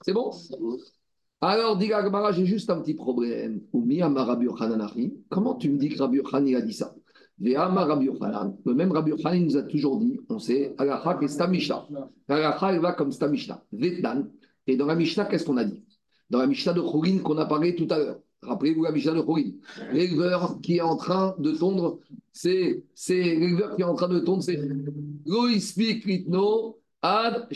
[0.04, 0.32] C'est bon?
[1.40, 3.60] Alors, dit Agmara, j'ai juste un petit problème.
[5.30, 6.96] Comment tu me dis que Rabbi Yochanan a dit ça?
[7.38, 11.86] Le même Rabbi Yochanan nous a toujours dit, on sait, Alacha et Stamishna.
[12.26, 13.62] Alacha, il va comme Stamishna.
[13.72, 14.26] Vetnan.
[14.66, 15.80] Et dans la Mishnah, qu'est-ce qu'on a dit?
[16.28, 18.18] Dans la Mishnah de Chorin qu'on a parlé tout à l'heure.
[18.46, 19.50] Rappelez-vous la Mishnah de Chorin.
[19.92, 21.98] L'éleveur qui est en train de tondre,
[22.32, 24.58] c'est l'éleveur qui est en train de tondre, c'est
[27.02, 27.48] Ad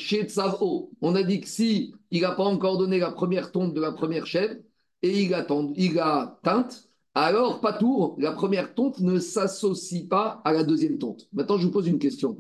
[1.01, 3.93] On a dit que si il n'a pas encore donné la première tonte de la
[3.93, 4.57] première chèvre
[5.03, 10.53] et il a, il a teinte, alors tour, la première tonte ne s'associe pas à
[10.53, 11.29] la deuxième tonte.
[11.33, 12.37] Maintenant, je vous pose une question.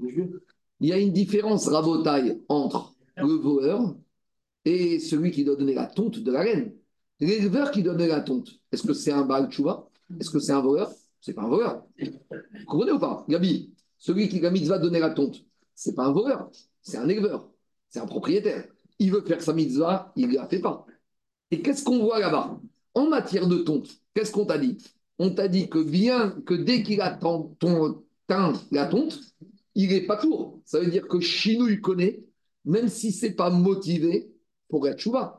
[0.80, 3.96] Il y a une différence rabotaille entre le voleur
[4.64, 6.72] et celui qui doit donner la tonte de la reine.
[7.20, 9.48] L'éleveur qui donne la tonte, est-ce que c'est un Baal
[10.20, 10.90] Est-ce que c'est un voleur?
[11.20, 11.84] C'est pas un voleur.
[11.98, 13.24] Vous comprenez ou pas?
[13.28, 15.44] Gabi, celui qui, la mitzvah, donner la tonte,
[15.74, 16.50] c'est pas un voleur
[16.88, 17.50] c'est un éleveur,
[17.90, 18.66] c'est un propriétaire.
[18.98, 20.86] Il veut faire sa mitzvah, il ne la fait pas.
[21.50, 22.58] Et qu'est-ce qu'on voit là-bas?
[22.94, 24.78] En matière de tonte, qu'est-ce qu'on t'a dit?
[25.18, 27.18] On t'a dit que bien que dès qu'il a
[28.70, 29.20] la tonte,
[29.74, 30.60] il n'est pas tour.
[30.64, 32.24] Ça veut dire que Chinou, il connaît,
[32.64, 34.32] même si ce n'est pas motivé
[34.68, 35.37] pour être chouva.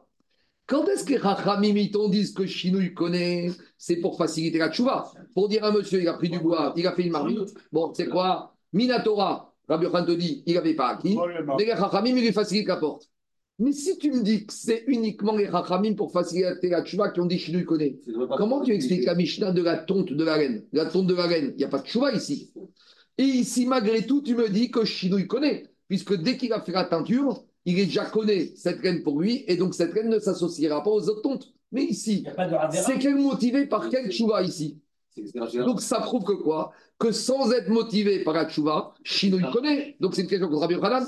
[0.69, 3.49] Quand est-ce que Rachamim t'ont dit que Chinou, il connaît?
[3.75, 5.11] C'est pour faciliter la chouva.
[5.33, 7.55] Pour dire à monsieur, il a pris du bois, il a fait une marmite.
[7.71, 8.55] Bon, c'est quoi?
[8.71, 11.17] Minatora, Rabbi Khan te dit, il n'avait pas acquis.
[11.57, 13.09] Les Chachamim, il lui facilite la porte.
[13.57, 17.19] Mais si tu me dis que c'est uniquement les Chachamim pour faciliter la tchouva qui
[17.19, 17.97] ont dit Chinou, il connaît,
[18.37, 20.65] comment tu expliques la Mishnah de la tonte de la reine?
[20.71, 22.53] La tonte de la reine, il n'y a pas de tchouva ici.
[23.17, 26.61] Et ici, malgré tout, tu me dis que Chinou, il connaît, puisque dès qu'il a
[26.61, 30.09] fait la teinture, il est déjà connaît cette reine pour lui, et donc cette reine
[30.09, 31.53] ne s'associera pas aux autres tontes.
[31.71, 32.25] Mais ici,
[32.71, 34.79] c'est qu'elle motivée par quel tchouva ici?
[35.65, 36.71] Donc ça prouve que quoi?
[36.97, 39.95] Que sans être motivé par la tchouva, Chino il connaît.
[39.99, 41.05] Donc c'est une question contre Rabbi Yochanan.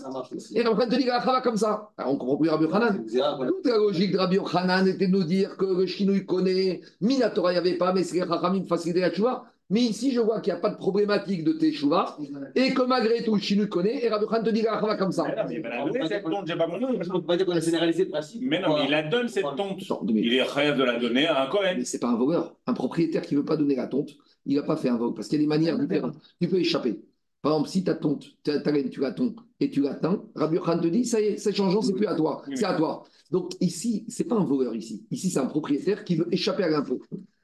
[0.53, 1.91] Et Rabbi te dit la comme ça.
[1.97, 3.05] Alors on comprend plus Rabbi Yochanan.
[3.05, 6.81] Toute la logique de Rabbi Yochanan était de nous dire que le Chino il connaît.
[6.99, 9.45] Minatora il n'y avait pas, mais c'est les Chachamim faciliter la tchouva.
[9.71, 12.17] Mais ici, je vois qu'il n'y a pas de problématique de Teshuvah
[12.55, 15.23] et que malgré tout, Chinu connaît et Rabbi Khan te dit la comme ça.
[15.23, 16.97] Mais non, mais il a donné cette tonte, j'ai pas compris.
[16.97, 18.41] Parce qu'on peut pas dire qu'on a généralisé le principe.
[18.43, 19.81] Mais non, mais il la donne cette tonte.
[20.09, 21.75] Il est rêve de la donner à un Cohen.
[21.77, 22.53] Mais c'est pas un voleur.
[22.67, 24.09] Un propriétaire qui ne veut pas donner la tonte,
[24.45, 26.17] il n'a pas fait un vol parce qu'il y a des manières différentes.
[26.41, 26.99] Tu peux échapper.
[27.41, 30.21] Par exemple, si ta tonte, ta, ta laine, tu la tonds et tu la teins,
[30.35, 32.73] Rabbi Khan te dit, ça y est, c'est changeant, c'est plus à toi, c'est à
[32.73, 33.03] toi.
[33.31, 35.05] Donc ici, c'est pas un voleur ici.
[35.11, 36.99] Ici, c'est un propriétaire qui veut échapper à l'impôt.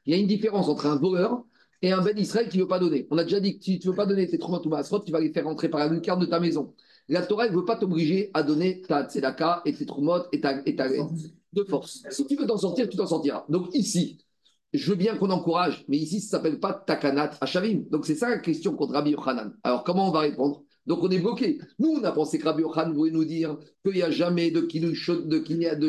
[0.05, 1.43] Il y a une différence entre un voleur
[1.81, 3.07] et un Ben Israël qui ne veut pas donner.
[3.11, 5.11] On a déjà dit que si tu ne veux pas donner tes trois ou tu
[5.11, 6.73] vas les faire rentrer par la lucarne de ta maison.
[7.09, 10.61] La Torah ne veut pas t'obliger à donner ta tzedaka et tes trumot et ta,
[10.65, 12.03] et ta de force.
[12.09, 13.45] Si tu veux t'en sortir, tu t'en sortiras.
[13.47, 14.25] Donc ici,
[14.73, 17.83] je veux bien qu'on encourage, mais ici, ça ne s'appelle pas takanat Hashavim.
[17.89, 19.53] Donc c'est ça la question contre Rabbi Yochanan.
[19.63, 20.63] Alors comment on va répondre?
[20.87, 21.59] Donc on est bloqué.
[21.79, 24.65] Nous, on a pensé que Rabbi Yochanan voulait nous dire qu'il n'y a jamais de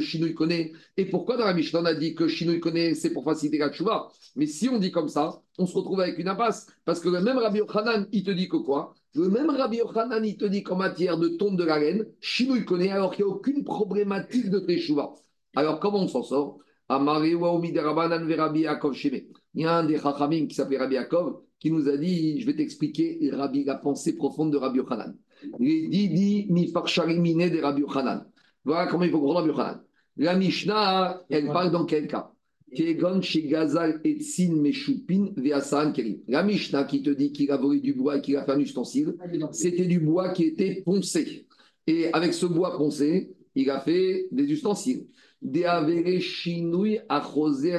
[0.00, 0.72] shinouï connaît.
[0.96, 4.08] Et pourquoi dans la Mishnah on a dit que connaît, c'est pour faciliter la tchouva
[4.34, 6.66] Mais si on dit comme ça, on se retrouve avec une impasse.
[6.84, 8.92] Parce que le même Rabbi Yochanan, il te dit que quoi?
[9.14, 12.04] Le même Rabbi Yochanan, il te dit qu'en matière de tombe de la reine,
[12.66, 15.14] connaît alors qu'il n'y a aucune problématique de teshuva.
[15.54, 16.58] Alors comment on s'en sort?
[16.90, 16.94] Il
[19.54, 22.54] y a un des Chachamim qui s'appelait Rabbi Yaakov qui nous a dit, je vais
[22.54, 25.16] t'expliquer Rabbi, la pensée profonde de Rabbi Yochanan.
[25.60, 28.24] Il dit, dit, mi farsharimine de Rabbi Yochanan.
[28.64, 29.80] Voilà comment il faut comprendre Rabbi Yochanan.
[30.16, 32.32] La Mishnah, elle parle dans quel cas?
[36.28, 38.60] La Mishnah qui te dit qu'il a volé du bois et qu'il a fait un
[38.60, 39.14] ustensile,
[39.52, 41.46] c'était du bois qui était poncé.
[41.86, 45.06] Et avec ce bois poncé, il a fait des ustensiles.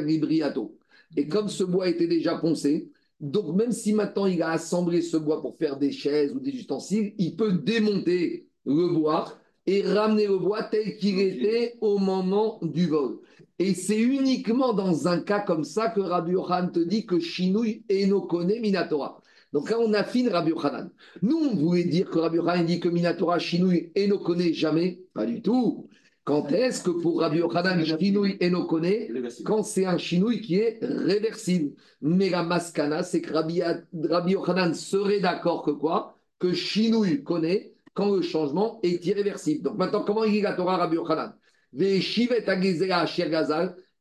[0.01, 0.75] Libriato.
[1.15, 5.17] Et comme ce bois était déjà poncé, donc, même si maintenant il a assemblé ce
[5.17, 10.27] bois pour faire des chaises ou des ustensiles, il peut démonter le bois et ramener
[10.27, 13.19] le bois tel qu'il était au moment du vol.
[13.59, 17.83] Et c'est uniquement dans un cas comme ça que Rabbi Yochanan te dit que Shinui
[17.91, 19.21] Enokone Minatora.
[19.51, 20.89] Donc là, on affine Rabbi Yochanan.
[21.21, 25.01] Nous, on voulait dire que Rabbi Yochanan dit que Minatora Shinui Enokone jamais.
[25.13, 25.89] Pas du tout.
[26.25, 31.73] Quand est-ce que pour Rabbi Yochanan, Shinui Enokone, quand c'est un Shinui qui est réversible?
[32.01, 33.61] Mais la maskana, c'est que Rabbi,
[34.31, 36.19] Yochanan serait d'accord que quoi?
[36.37, 39.63] Que Shinui connaît quand le changement est irréversible.
[39.63, 41.33] Donc maintenant, comment il dit la Torah Rabbi Yochanan?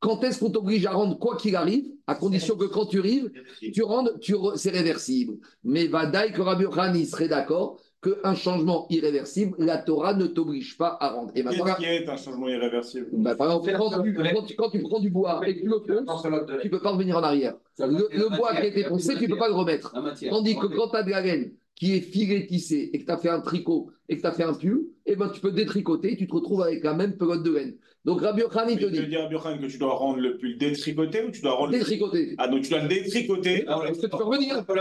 [0.01, 3.33] Quand est-ce qu'on t'oblige à rendre quoi qu'il arrive, à condition que quand tu arrives,
[3.73, 5.39] tu rendes, tu c'est réversible.
[5.65, 10.97] Mais Vadaï que Rabbi Yochanan serait d'accord qu'un changement irréversible, la Torah ne t'oblige pas
[11.01, 11.33] à rendre.
[11.33, 13.09] Qu'est-ce qui est un changement irréversible?
[13.13, 16.23] Bah, Par exemple, quand tu, quand, tu, prends du bois et que tu le ponces,
[16.23, 17.55] tu ne peux pas revenir en arrière.
[17.79, 19.95] Le, bois qui a été poncé, tu ne peux pas le remettre.
[20.31, 23.13] Tandis que quand tu as de la laine qui est filé tissé et que tu
[23.13, 25.53] as fait un tricot et que tu as fait un pull, eh ben, tu peux
[25.53, 27.77] détricoter, tu te retrouves avec la même pelote de laine.
[28.05, 28.97] Donc Rabbi Yochanan, il te dit.
[28.97, 31.55] Tu veux dire, Rabbi Yochanan, que tu dois rendre le pull détricoté ou tu dois
[31.55, 31.73] rendre.
[31.73, 32.35] Détricoté.
[32.39, 33.65] Ah, donc tu dois le détricoter.
[33.67, 34.79] Ah, Est-ce que tu peux revenir Parce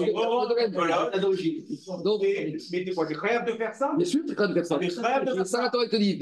[0.00, 0.06] que
[2.02, 2.22] Donc,
[2.72, 3.92] mais t'es quoi, t'es capable de faire ça?
[3.96, 4.78] Bien sûr, t'es capable de faire ça.
[4.78, 5.64] T'es capable de faire ça.
[5.64, 6.18] Attends, il te dit,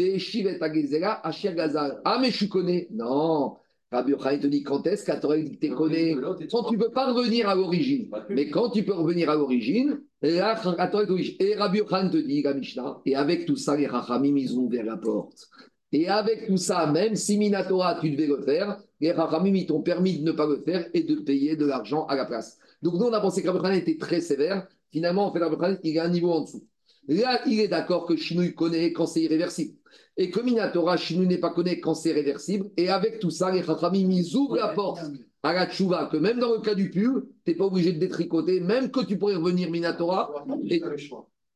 [1.22, 2.01] Achir Gazal.
[2.05, 2.88] Ah, mais je connais.
[2.91, 3.57] Non.
[3.93, 6.14] Rabbi Yochanan te dit quand est-ce qu'à Torah dit que tu connais
[6.51, 8.09] Quand tu ne peux pas revenir à l'origine.
[8.28, 11.05] Mais quand tu peux revenir à l'origine, là, à Torah
[11.41, 14.62] Et Rabbi Yochanan te dit, la Mishnah, et avec tout ça, les Rachamim, ils ont
[14.62, 15.49] ouvert la porte.
[15.93, 19.82] Et avec tout ça, même si Minatora, tu devais le faire, les Rachamim, ils t'ont
[19.82, 22.59] permis de ne pas le faire et de payer de l'argent à la place.
[22.82, 24.68] Donc nous, on a pensé que Rabbi Yochanan était très sévère.
[24.93, 26.64] Finalement, en fait, Rabbi Yochanan, il a un niveau en dessous.
[27.09, 29.74] Là, il est d'accord que Chinou connaît quand c'est irréversible.
[30.16, 32.70] Et que Minatora, Chinou n'est pas connu quand c'est réversible.
[32.76, 35.01] Et avec tout ça, les Chachamim, ils ouvrent la porte
[35.43, 37.99] à la tchouva, que même dans le cas du pull, tu n'es pas obligé de
[37.99, 40.30] détricoter, même que tu pourrais revenir Minatora.
[40.68, 40.82] Et,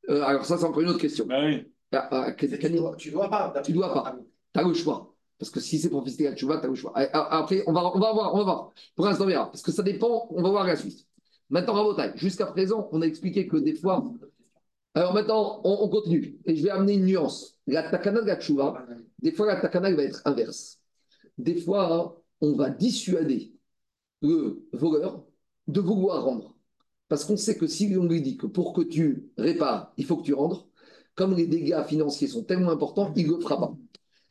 [0.08, 1.26] euh, alors ça, c'est encore une autre question.
[1.26, 1.73] Ben oui.
[1.94, 2.76] Ah, ah, tu ne
[3.10, 3.62] dois pas.
[3.62, 4.16] Tu dois pas.
[4.52, 5.14] Tu as le choix.
[5.38, 6.92] Parce que si c'est pour visiter la tchouva, tu as le choix.
[6.96, 8.72] Après, on va, on va voir, on va voir.
[8.94, 9.50] Pour l'instant, on verra.
[9.50, 11.06] Parce que ça dépend, on va voir la suite.
[11.50, 14.04] Maintenant, Rabotai, jusqu'à présent, on a expliqué que des fois,
[14.94, 16.38] alors maintenant, on, continue.
[16.46, 17.58] Et je vais amener une nuance.
[17.66, 18.86] La takana de la tchouva,
[19.20, 20.80] des fois, la takana va être inverse.
[21.36, 23.52] Des fois, on va dissuader
[24.22, 25.24] le voleur
[25.66, 26.56] de vouloir rendre.
[27.08, 30.16] Parce qu'on sait que si on lui dit que pour que tu répares, il faut
[30.16, 30.64] que tu rendes,
[31.14, 33.74] comme les dégâts financiers sont tellement importants, il ne le fera pas.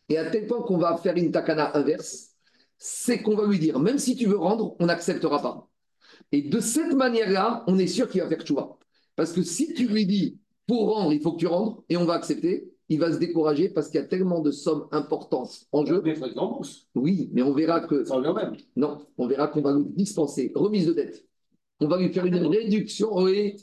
[0.09, 2.31] Et à tel point qu'on va faire une takana inverse,
[2.77, 5.69] c'est qu'on va lui dire, même si tu veux rendre, on n'acceptera pas.
[6.31, 8.77] Et de cette manière-là, on est sûr qu'il va faire tchouva.
[9.15, 12.05] Parce que si tu lui dis, pour rendre, il faut que tu rendes, et on
[12.05, 12.69] va accepter.
[12.89, 16.03] Il va se décourager parce qu'il y a tellement de sommes importantes en jeu.
[16.95, 18.03] Oui, mais on verra que.
[18.03, 18.57] Ça revient même.
[18.75, 20.51] Non, on verra qu'on va nous dispenser.
[20.53, 21.25] Remise de dette.
[21.79, 23.15] On va lui faire une réduction.
[23.15, 23.55] Oui.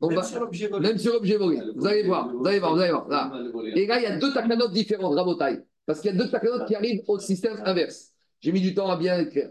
[0.00, 0.88] On même, sur l'objet volé.
[0.88, 1.60] même sur l'objet volé.
[1.74, 3.08] Vous allez voir, vous allez voir, vous allez voir.
[3.08, 3.32] Là.
[3.74, 5.60] Et là, il y a deux takanotes différentes, Rabotai.
[5.86, 8.12] Parce qu'il y a deux takanotes qui arrivent au système inverse.
[8.40, 9.50] J'ai mis du temps à bien écrire.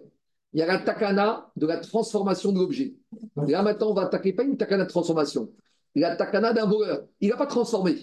[0.54, 2.96] Il y a la takana de la transformation de l'objet.
[3.36, 5.50] Là, maintenant, on va attaquer pas une takana de transformation
[5.98, 7.06] il a takana d'un voleur.
[7.20, 7.96] Il n'a pas transformé.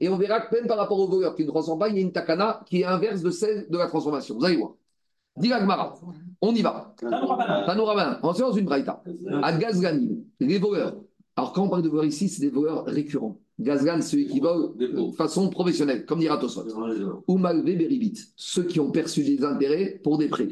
[0.00, 1.98] Et on verra que même par rapport au voleur qui ne transforme pas, il y
[1.98, 4.36] a une takana qui est inverse de celle de la transformation.
[4.38, 4.72] Vous allez voir.
[5.36, 5.52] Dis
[6.40, 6.94] on y va.
[6.98, 8.20] Tanourabanan.
[8.22, 9.02] On est dans une braïta.
[9.42, 10.94] À Gazgani, les voleurs,
[11.36, 13.38] Alors, quand on parle de voleurs ici, c'est des voleurs récurrents.
[13.58, 16.64] Gazgan, ceux qui volent de façon professionnelle, comme dira Tosfot.
[17.28, 20.48] Ou malvé beribit, ceux qui ont perçu des intérêts pour des prêts.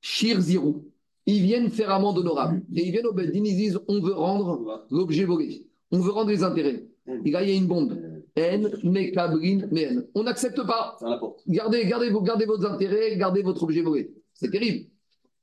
[0.00, 0.84] Shir Zirou,
[1.26, 2.62] ils viennent faire amende honorable.
[2.74, 6.30] Et ils viennent au Beddin, ils disent on veut rendre l'objet volé, on veut rendre
[6.30, 6.86] les intérêts.
[7.24, 7.96] Et là, il y a une bombe.
[8.34, 10.06] N, Mekabrin, Men.
[10.14, 10.98] On n'accepte pas.
[11.46, 14.12] Gardez, gardez, vos, gardez vos intérêts, gardez votre objet volé.
[14.34, 14.88] C'est terrible.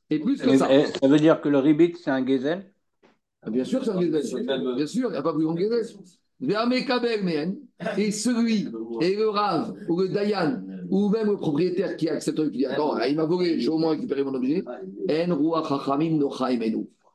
[0.09, 0.67] Et plus que ça.
[0.67, 2.72] ça veut dire que le ribit, c'est un gazelle?
[3.47, 4.75] Bien sûr, c'est un.
[4.75, 7.55] Bien sûr, il n'y a pas plus grand mehen,
[7.97, 8.67] Et celui,
[9.01, 12.97] et le rave, ou le dayan, ou même le propriétaire qui accepte, qui dit Attends,
[12.99, 14.63] il m'a volé, j'ai au moins récupéré mon objet.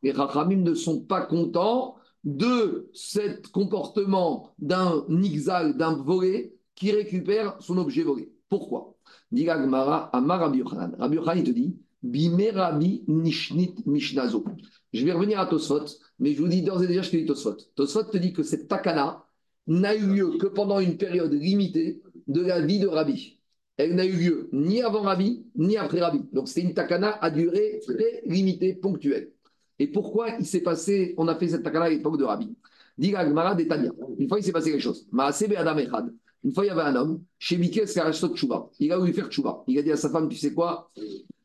[0.02, 7.56] Les chachamim ne sont pas contents de ce comportement d'un nixal, d'un volé, qui récupère
[7.60, 8.30] son objet volé.
[8.48, 8.94] Pourquoi?
[9.32, 10.94] Dit la Gemara, Amar Rabbi Yochanan.
[10.98, 14.44] Rabbi Yochanan, il te dit Bime Rabbi Nishnit Mishnazo.
[14.92, 15.84] Je vais revenir à Tosfot,
[16.18, 17.56] mais je vous dis d'ores et déjà, je te dis Tosfot.
[17.74, 19.24] Tosfot te dit que cette takana
[19.66, 23.38] n'a eu lieu que pendant une période limitée de la vie de Rabbi.
[23.76, 26.22] Elle n'a eu lieu ni avant Rabbi, ni après Rabbi.
[26.32, 29.30] Donc c'est une takana à durée très limitée, ponctuelle.
[29.78, 32.56] Et pourquoi il s'est passé, on a fait cette takana à l'époque de Rabbi?
[32.96, 33.92] Dit la Gemara d'Etania.
[34.18, 35.06] Une fois, il s'est passé quelque chose.
[35.12, 38.70] Une fois, il y avait un homme, chez Mikes Karashtot Chouba.
[38.80, 39.62] Il a voulu faire Chouba.
[39.68, 40.90] Il a dit à sa femme, tu sais quoi?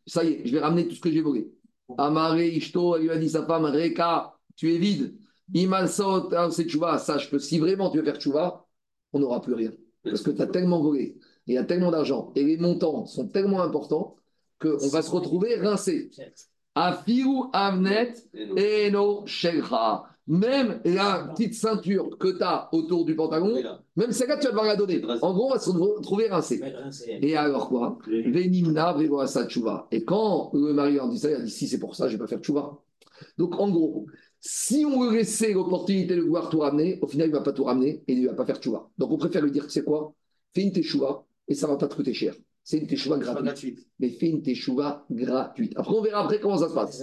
[0.07, 1.51] Ça y est, je vais ramener tout ce que j'ai volé.
[1.97, 5.15] Amaré Ishto, elle lui a dit sa femme, Reka, tu es vide.
[5.53, 6.69] Imalsot, c'est.
[6.99, 8.65] Sache que si vraiment tu veux faire Chouba,
[9.11, 9.71] on n'aura plus rien.
[10.03, 11.17] Parce que tu as tellement volé,
[11.47, 14.15] il y a tellement d'argent, et les montants sont tellement importants
[14.59, 16.11] qu'on va se retrouver rincé.
[16.75, 20.05] Avnet Eno Shelcha.
[20.25, 23.61] Même la petite ceinture que tu as autour du pantalon,
[23.97, 25.03] même celle-là, tu vas devoir la donner.
[25.21, 26.63] En gros, on va se retrouver rincé.
[27.05, 27.97] Et alors quoi?
[28.07, 28.95] Venimna
[29.47, 29.87] Tchouva.
[29.91, 32.13] Et quand le mari a dit ça, il a dit si c'est pour ça, je
[32.13, 32.79] ne vais pas faire Tchouva.
[33.37, 34.05] Donc en gros,
[34.45, 37.53] si on veut laisser l'opportunité de vouloir tout ramener, au final, il ne va pas
[37.53, 38.89] tout ramener et il ne va pas faire Tchouva.
[38.97, 40.13] Donc on préfère lui dire c'est quoi?
[40.53, 42.35] Fais une Tchouva et ça ne va pas te coûter cher.
[42.61, 43.87] C'est une Tchouva gratuite.
[43.99, 45.71] Mais fais une Tchouva gratuite.
[45.77, 47.01] Après, on verra après comment ça se passe.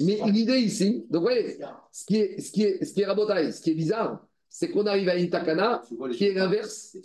[0.00, 1.58] Mais l'idée ici, donc vous voyez,
[1.92, 4.68] ce qui est, ce qui est, ce qui est rabotaille, ce qui est bizarre, c'est
[4.68, 5.80] qu'on arrive à une takana
[6.12, 6.96] qui est l'inverse.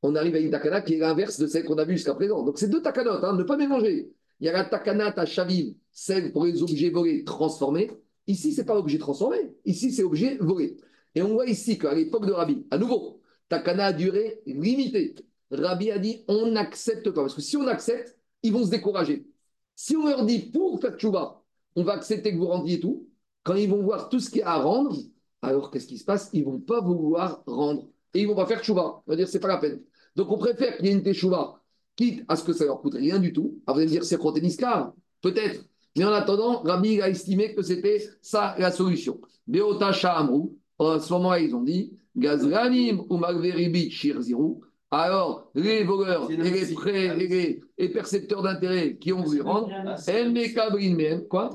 [0.00, 2.44] On arrive à une takana qui est l'inverse de celle qu'on a vue jusqu'à présent.
[2.44, 4.12] Donc c'est deux takanotes, hein, ne pas mélanger.
[4.38, 7.90] Il y a la takana tachavim, celle pour les objets volés transformés.
[8.28, 9.38] Ici, c'est pas objet transformé.
[9.64, 10.76] Ici, c'est objet volé.
[11.14, 15.14] Et on voit ici qu'à l'époque de Rabbi, à nouveau, takana a duré limitée.
[15.50, 17.22] Rabbi a dit on n'accepte pas.
[17.22, 19.26] Parce que si on accepte, ils vont se décourager.
[19.74, 21.42] Si on leur dit pour faire tchouva,
[21.74, 23.08] on va accepter que vous rendiez tout,
[23.44, 24.96] quand ils vont voir tout ce qu'il y a à rendre,
[25.40, 26.28] alors qu'est-ce qui se passe?
[26.34, 27.88] Ils vont pas vouloir rendre.
[28.12, 29.02] Et ils vont pas faire tchouva.
[29.06, 29.82] On va dire c'est pas la peine.
[30.16, 31.62] Donc on préfère qu'il y ait une tchouva,
[31.96, 33.62] quitte à ce que ça leur coûte rien du tout.
[33.66, 35.64] Alors vous allez dire c'est peut-être.
[35.98, 39.20] Mais en attendant, Rabbi a estimé que c'était ça la solution.
[39.46, 44.60] Beota Shahamrou, à ce moment-là, ils ont dit Gazranim ou Malveribit Shirziru.
[44.90, 49.68] Alors, les voleurs et les prêts et les et percepteurs d'intérêt qui ont voulu rendre,
[50.06, 51.50] El Mekabrin Mehem, quoi?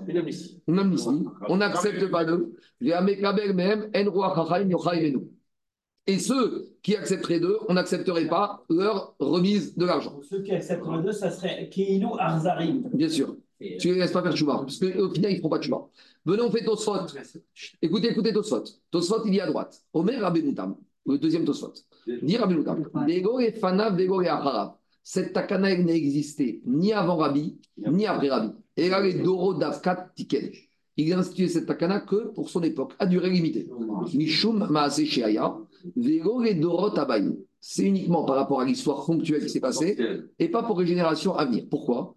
[0.68, 1.26] Une amnistie.
[1.48, 2.54] On n'accepte pas d'eux.
[2.80, 5.24] Les Mekabel Enu.
[6.06, 10.20] Et ceux qui accepteraient d'eux, on n'accepterait pas leur remise de l'argent.
[10.30, 12.90] Ceux qui acceptent les deux, ça serait Keilou Arzarim.
[12.94, 13.38] Bien sûr.
[13.80, 15.88] Tu ne les laisses pas faire chouba, parce qu'au final, ils ne feront pas chouba.
[16.26, 16.94] Venez, on fait Tosfot.
[17.82, 18.64] Écoutez, écoutez Tosfot.
[18.92, 19.82] Tosfot, il y a à droite.
[19.94, 20.76] Omer Rabbenoutam,
[21.06, 21.74] le deuxième Tosfot.
[22.22, 22.90] Dit Rabbenoutam.
[23.08, 24.30] Vego et Fana, Vego et.
[25.06, 28.54] Cette takana, elle n'a existé ni avant Rabbi, ni après Rabbi.
[28.78, 30.50] Et là, les Doro Davkat Tiken.
[30.96, 33.68] Il a institué cette takana que pour son époque, à durée limitée.
[34.14, 35.58] Mishum Maase Sheaya,
[37.60, 39.98] C'est uniquement par rapport à l'histoire ponctuelle qui s'est passée
[40.40, 41.66] et pas pour les générations à venir.
[41.70, 42.16] Pourquoi?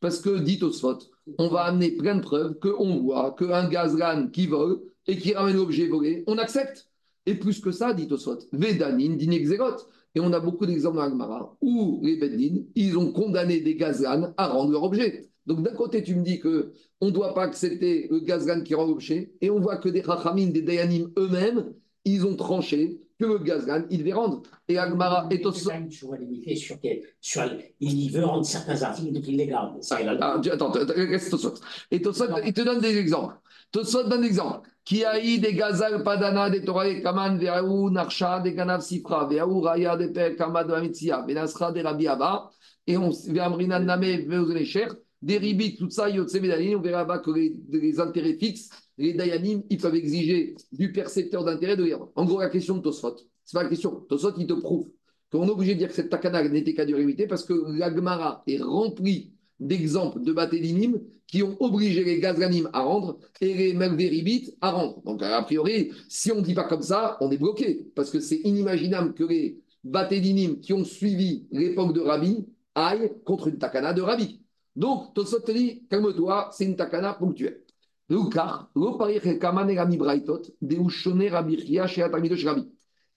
[0.00, 0.98] Parce que, dit Osfot,
[1.38, 5.56] on va amener plein de preuves qu'on voit qu'un gazgan qui vole et qui ramène
[5.56, 6.88] l'objet volé, on accepte.
[7.26, 9.76] Et plus que ça, dit Osfot, Vedanin, Dinexerot.
[10.16, 14.32] Et on a beaucoup d'exemples dans l'Agmara où les Beddin, ils ont condamné des gazgan
[14.36, 15.29] à rendre leur objet.
[15.46, 18.74] Donc d'un côté, tu me dis que on ne doit pas accepter le gazgan qui
[18.74, 21.72] rend l'objet, et on voit que des Chachamim, des Dayanim eux-mêmes,
[22.04, 24.42] ils ont tranché que le gazgan, il devait rendre.
[24.68, 27.42] Et Agmara sur, quel- sur
[27.80, 29.82] il veut rendre certains articles, donc il les garde.
[29.82, 30.40] Ça, il a le droit.
[30.42, 31.54] Ah, attends, reste Tosfot.
[31.90, 33.34] Et Tosfot, il te donne des exemples.
[33.72, 34.68] Tosfot donne des exemples.
[34.92, 39.96] Eu des gazal padana, des Torah et kaman, ve'aou narsha, des ganav sifra, ve'aou raya,
[39.96, 42.50] des per kama de amitzia, ve'nasra, des rabi abba,
[42.86, 44.88] et on ve'amrina name, ve'ozenecher,
[45.22, 49.94] des ribit, tout ça, on verra bas que les, intérêts fixes, les dayanim, ils peuvent
[49.94, 52.08] exiger du percepteur d'intérêt de l'herbe.
[52.14, 54.00] En gros, la question de Tosfot, c'est pas la question.
[54.08, 54.88] Tosfot, il te prouve
[55.30, 58.42] qu'on est obligé de dire que cette takana n'était qu'à durée parce que la Gemara
[58.46, 64.54] est remplie d'exemples de Batédinim qui ont obligé les Gazranim à rendre et les Melveribit
[64.60, 65.00] à rendre.
[65.02, 67.86] Donc, a priori, si on ne dit pas comme ça, on est bloqué.
[67.94, 73.46] Parce que c'est inimaginable que les Batédinim qui ont suivi l'époque de Rabbi aillent contre
[73.46, 74.39] une takana de Rabbi.
[74.76, 77.64] Donc, Tosot te dit, calme-toi, c'est une takana ponctuelle.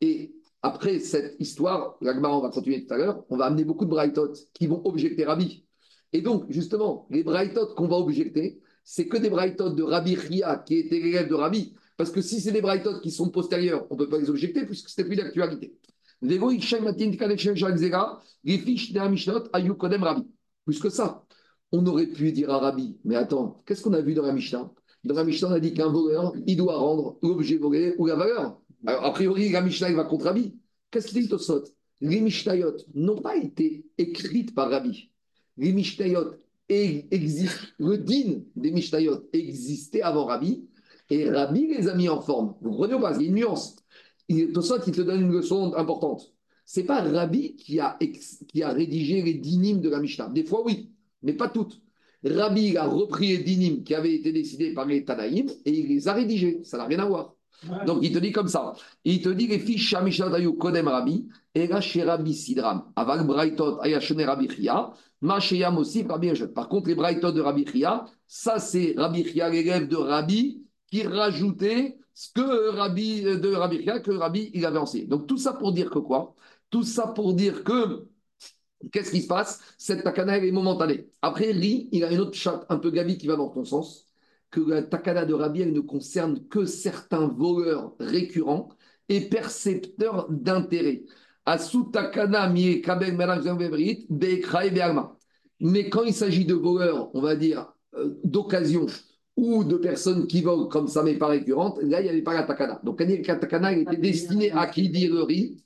[0.01, 3.89] Et après cette histoire, on va continuer tout à l'heure, on va amener beaucoup de
[3.89, 5.65] Braitot qui vont objecter Rabbi.
[6.11, 10.57] Et donc, justement, les Braitot qu'on va objecter, c'est que des Braitot de Rabbi Chia
[10.57, 11.73] qui étaient l'élève de Rabbi.
[11.97, 14.65] Parce que si c'est des Braitot qui sont postérieurs, on ne peut pas les objecter
[14.65, 15.75] puisque c'était plus d'actualité.
[20.65, 21.25] Plus que ça,
[21.73, 24.71] on aurait pu dire à Rabbi, mais attends, qu'est-ce qu'on a vu dans la Mishnah?
[25.03, 28.15] Dans la Mishnah, on a dit qu'un voleur, il doit rendre l'objet volé ou la
[28.15, 28.61] valeur.
[28.85, 30.53] Alors, a priori, la Mishnah, va contre Rabbi.
[30.91, 31.63] Qu'est-ce qu'il dit Tosot
[31.99, 35.09] Les Mishnayot n'ont pas été écrites par Rabbi.
[35.57, 36.35] Les Mishnayot
[36.69, 40.65] existent, le din des Mishnayot existait avant Rabbi,
[41.09, 42.53] et Rabbi les a mis en forme.
[42.61, 43.75] Vous comprenez pas Il y a une nuance.
[44.53, 46.33] Tosot, il te donne une leçon importante.
[46.65, 47.97] C'est pas Rabbi qui a,
[48.47, 50.29] qui a rédigé les dinim de la Mishnah.
[50.29, 50.92] Des fois, oui,
[51.23, 51.81] mais pas toutes.
[52.25, 56.07] Rabbi a repris les dinim qui avaient été décidés par les Tanaïm et il les
[56.07, 56.61] a rédigés.
[56.63, 57.35] Ça n'a rien à voir.
[57.85, 58.73] Donc il te dit comme ça.
[59.03, 61.27] Il te dit les fiches Shamishat Ayu Kodem Rabbi,
[61.81, 64.91] chez Rabbi Sidram, avec Braitot Ayashone Rabbi Chia,
[65.21, 66.31] Masheyam aussi Rabbi.
[66.53, 71.03] Par contre, les Braitot de Rabbi Chia, ça c'est Rabbi Chia, l'élève de Rabbi, qui
[71.03, 75.05] rajoutait ce que Rabbi de Rabbi Chia, que Rabbi il avait enseigné.
[75.07, 76.35] Donc tout ça pour dire que quoi?
[76.69, 78.07] Tout ça pour dire que
[78.91, 79.61] Qu'est-ce qui se passe?
[79.77, 81.09] Cette takana, est momentanée.
[81.21, 84.07] Après, Ri, il a une autre chatte un peu gabi qui va dans ton sens,
[84.51, 88.69] que la takana de Rabbi, elle ne concerne que certains voleurs récurrents
[89.09, 91.03] et percepteurs d'intérêt.
[91.91, 93.17] Takana mie kabel
[95.59, 98.85] Mais quand il s'agit de voleurs, on va dire, euh, d'occasion,
[99.35, 102.33] ou de personnes qui volent comme ça, mais pas récurrentes, là, il n'y avait pas
[102.33, 102.79] la takana.
[102.83, 105.57] Donc, la takana, elle était destinée à qui dire Ri,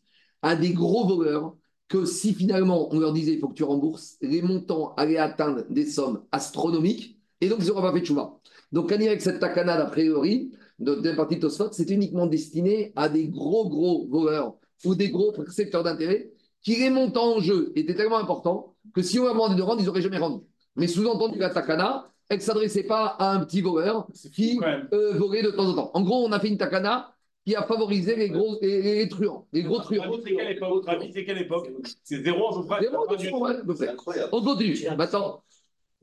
[0.42, 1.56] à des gros voleurs
[1.88, 5.64] que si finalement on leur disait il faut que tu rembourses, les montants allaient atteindre
[5.70, 8.38] des sommes astronomiques et donc ils n'auraient pas fait de chouva.
[8.72, 13.70] Donc, avec cette takana, a priori, de partie Tosfot, c'est uniquement destiné à des gros,
[13.70, 14.56] gros voleurs
[14.86, 16.32] ou des gros secteurs d'intérêt
[16.62, 19.82] qui, les montants en jeu étaient tellement importants que si on leur demandé de rendre,
[19.82, 20.44] ils n'auraient jamais rendu.
[20.76, 24.60] Mais sous-entendu, la takana, elle ne s'adressait pas à un petit voleur qui
[24.94, 25.92] euh, volait de temps en temps.
[25.94, 27.16] En gros, on a fait une takana
[27.48, 29.48] qui a favorisé les gros les, les truands.
[29.54, 30.04] Les gros truands.
[30.22, 31.70] C'est quelle époque Votre avis, c'est quelle époque
[32.04, 34.24] C'est zéro peu près Zéro, près.
[34.34, 34.78] On continue.
[34.98, 35.42] Maintenant,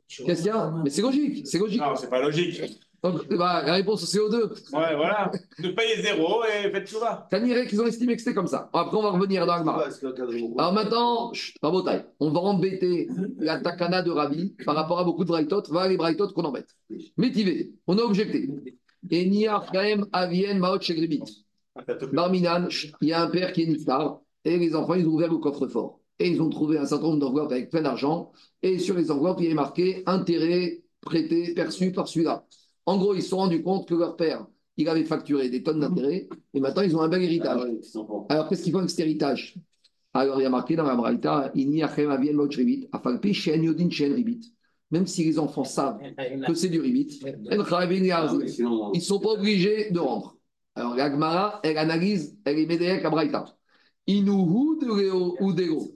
[0.09, 1.83] qu'est-ce qu'il y a Mais c'est logique, c'est logique.
[1.83, 2.63] Non, c'est pas logique.
[3.03, 4.45] Donc, bah, la réponse c'est CO2.
[4.73, 5.31] Ouais, voilà.
[5.59, 7.27] Ne payez zéro et faites tout ça.
[7.31, 8.71] Tanirek, qu'ils ont estimé que c'était comme ça.
[8.73, 9.87] Après, on va revenir dans Agmar.
[10.57, 11.31] Alors maintenant,
[11.85, 12.07] taille.
[12.21, 15.65] on va embêter la takana de Ravi par rapport à beaucoup de Brightot.
[15.69, 16.75] Va les Brightot qu'on embête.
[17.19, 18.49] Métivé, on a objecté.
[19.11, 21.45] Et Niar Kaem Avien Maot Shegribit.
[22.13, 22.69] Barminan,
[23.01, 25.39] il y a un père qui est niftar et les enfants, ils ont ouvert le
[25.39, 26.01] coffre-fort.
[26.19, 28.33] Et ils ont trouvé un certain nombre d'enveloppes avec plein d'argent.
[28.63, 32.45] Et sur les enveloppes, il y a marqué intérêt prêté, perçu par celui-là.
[32.87, 35.81] En gros, ils se sont rendus compte que leur père, il avait facturé des tonnes
[35.81, 37.63] d'intérêt et maintenant ils ont un bel héritage.
[38.29, 39.55] Alors, qu'est-ce qu'ils font avec cet héritage?
[40.13, 41.53] Alors, il y a marqué dans la Braïta,
[44.91, 45.99] même si les enfants savent
[46.47, 50.37] que c'est du ribit, ils ne sont pas obligés de rendre.
[50.75, 53.45] Alors, l'Agmara, elle analyse, elle est médéek à Braïta.
[54.07, 54.87] Inuhu de
[55.43, 55.93] Udero.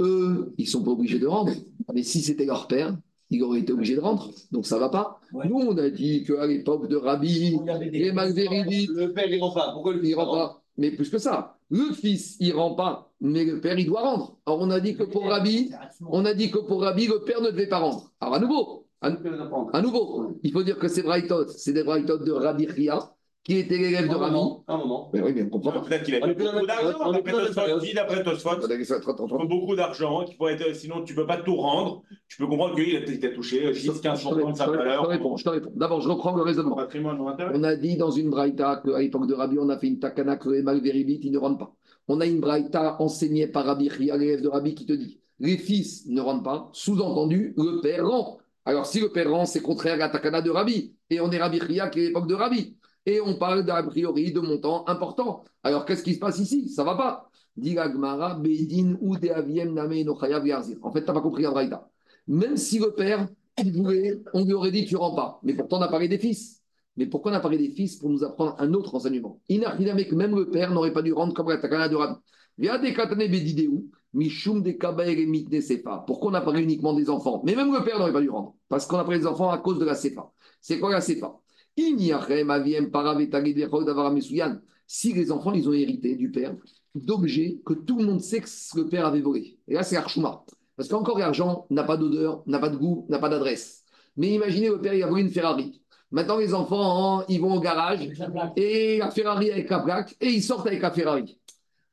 [0.00, 1.52] Eux, ils ne sont pas obligés de rendre.
[1.94, 2.96] Mais si c'était leur père,
[3.30, 4.32] il aurait été obligé de rendre.
[4.50, 5.20] Donc ça ne va pas.
[5.32, 7.56] Nous, on a dit qu'à l'époque de Rabbi,
[7.92, 8.90] les Malvéridites.
[8.90, 9.70] Le père, il ne rend pas.
[9.72, 10.63] Pourquoi le fils il rend pas?
[10.76, 14.02] Mais plus que ça, le fils, il ne rend pas, mais le père, il doit
[14.02, 14.38] rendre.
[14.46, 15.70] Alors on a dit que pour Rabbi,
[16.06, 18.10] on a dit que pour Rabbi, le père ne devait pas rendre.
[18.20, 22.32] Alors à nouveau, à, nouveau, il faut dire que ces Braithot, c'est des Braithot de
[22.32, 23.13] Rabbi Ria,
[23.44, 24.40] qui était l'élève de Rami.
[24.66, 25.10] Un moment.
[25.12, 25.80] Mais oui, mais on comprend pas.
[25.80, 27.12] Peut-être qu'il a beaucoup d'argent.
[27.94, 32.02] D'après Tosfot, beaucoup d'argent, qui pourrait être, sinon tu ne peux pas tout rendre.
[32.26, 35.02] Tu peux comprendre qu'il a, a touché 10-15% de sa valeur.
[35.02, 35.36] Je te réponds.
[35.36, 35.72] Je te réponds.
[35.76, 36.78] D'abord, je reprends le raisonnement.
[37.52, 40.36] On a dit dans une braïta qu'à l'époque de Rabbi, on a fait une takana
[40.36, 41.74] que les malvéribit, ils ne rendent pas.
[42.08, 45.58] On a une braïta enseignée par Rabbi Ria, l'élève de Rabbi, qui te dit les
[45.58, 46.70] fils ne rendent pas.
[46.72, 48.38] Sous-entendu, le père rend.
[48.64, 50.94] Alors, si le père rend, c'est contraire à la takana de Rabbi.
[51.10, 52.76] Et on est Rabbi Ria qui est l'époque de Rabbi?
[53.06, 55.44] Et on parle d'a priori de montants importants.
[55.62, 56.68] Alors qu'est-ce qui se passe ici?
[56.68, 57.30] Ça va pas.
[57.56, 57.70] En fait,
[61.00, 61.88] tu n'as pas compris Abraïda.
[62.26, 63.28] Même si le père,
[63.62, 65.38] voulait, on lui aurait dit tu rends pas.
[65.42, 66.62] Mais pourtant, on a parlé des fils.
[66.96, 69.40] Mais pourquoi on a parlé des fils Pour nous apprendre un autre enseignement?
[69.50, 72.14] N'a que même le père n'aurait pas dû rendre comme la takana de Rabbi.
[76.06, 77.42] Pourquoi on a parlé uniquement des enfants?
[77.44, 78.54] Mais même le père n'aurait pas dû rendre.
[78.68, 80.30] Parce qu'on a parlé des enfants à cause de la Sefa.
[80.60, 81.40] C'est quoi la Sefa?
[84.86, 86.54] Si les enfants, ils ont hérité du père
[86.94, 88.46] d'objets que tout le monde sait que
[88.76, 89.58] le père avait volé.
[89.66, 90.44] Et là, c'est Archuma.
[90.76, 93.84] Parce qu'encore l'argent n'a pas d'odeur, n'a pas de goût, n'a pas d'adresse.
[94.16, 95.80] Mais imaginez, le père, il a volé une Ferrari.
[96.10, 98.08] Maintenant, les enfants, hein, ils vont au garage
[98.56, 101.38] et la Ferrari avec la plaque et ils sortent avec la Ferrari.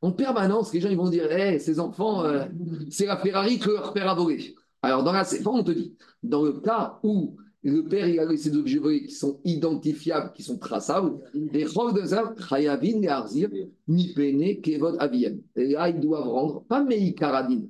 [0.02, 2.45] En permanence, les gens ils vont dire hey, ces enfants, euh,
[2.90, 4.56] c'est la Ferrari que leur père a volé.
[4.84, 8.26] Alors, dans la CFA, on te dit dans le cas où le père il a
[8.26, 11.60] laissé des objets volés qui sont identifiables, qui sont traçables, de.
[15.56, 17.62] Et là, ils doivent rendre, pas Meikaradin,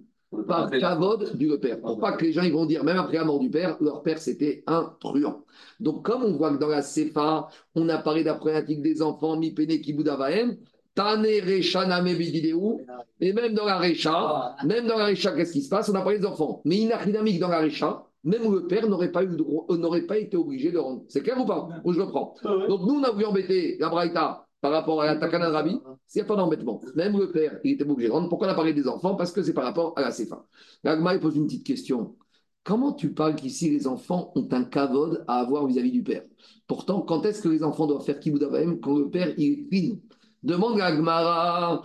[0.47, 1.81] par Kavod du père.
[1.81, 4.01] Pour pas que les gens ils vont dire, même après la mort du père, leur
[4.01, 5.43] père c'était un truand.
[5.79, 9.51] Donc, comme on voit que dans la CFA, on a parlé d'après des enfants, Mi
[9.51, 10.55] Pene, Kibudavaem,
[10.93, 15.69] Tane Recha Name et même dans la Recha, même dans la Recha, qu'est-ce qui se
[15.69, 15.89] passe?
[15.89, 16.61] On a parlé des enfants.
[16.65, 20.37] Mais inachinamique dans la Recha, même le père n'aurait pas, eu euh, n'aurait pas été
[20.37, 21.03] obligé de rendre.
[21.07, 22.35] C'est clair ou pas Ou je le prends.
[22.43, 26.21] Donc nous, on a voulu embêter la Braïta par rapport à la Takana Rabbi, s'il
[26.21, 26.79] n'y a pas d'embêtement.
[26.95, 28.29] Même le père, il était obligé de rendre.
[28.29, 29.15] Pourquoi on a parlé des enfants?
[29.15, 30.45] Parce que c'est par rapport à la CFA.
[30.83, 32.15] L'Agma, il pose une petite question.
[32.63, 36.23] Comment tu parles qu'ici les enfants ont un kavod à avoir vis-à-vis du père?
[36.67, 39.95] Pourtant, quand est-ce que les enfants doivent faire kiboudavaim quand le père il est clean
[40.43, 41.83] Demande à Agmara,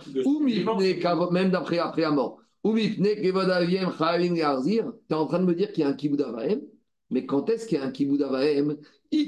[1.31, 2.39] même d'après après la mort.
[5.07, 6.61] Tu es en train de me dire qu'il y a un avaem,
[7.09, 8.77] mais quand est-ce qu'il y a un kiboud avaem
[9.11, 9.27] Il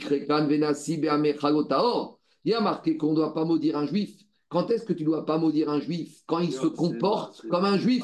[2.46, 4.16] y a marqué qu'on ne doit pas maudire un juif.
[4.50, 6.24] Quand est-ce que tu ne dois pas maudire un juif?
[6.26, 8.04] Quand il se comporte comme un juif.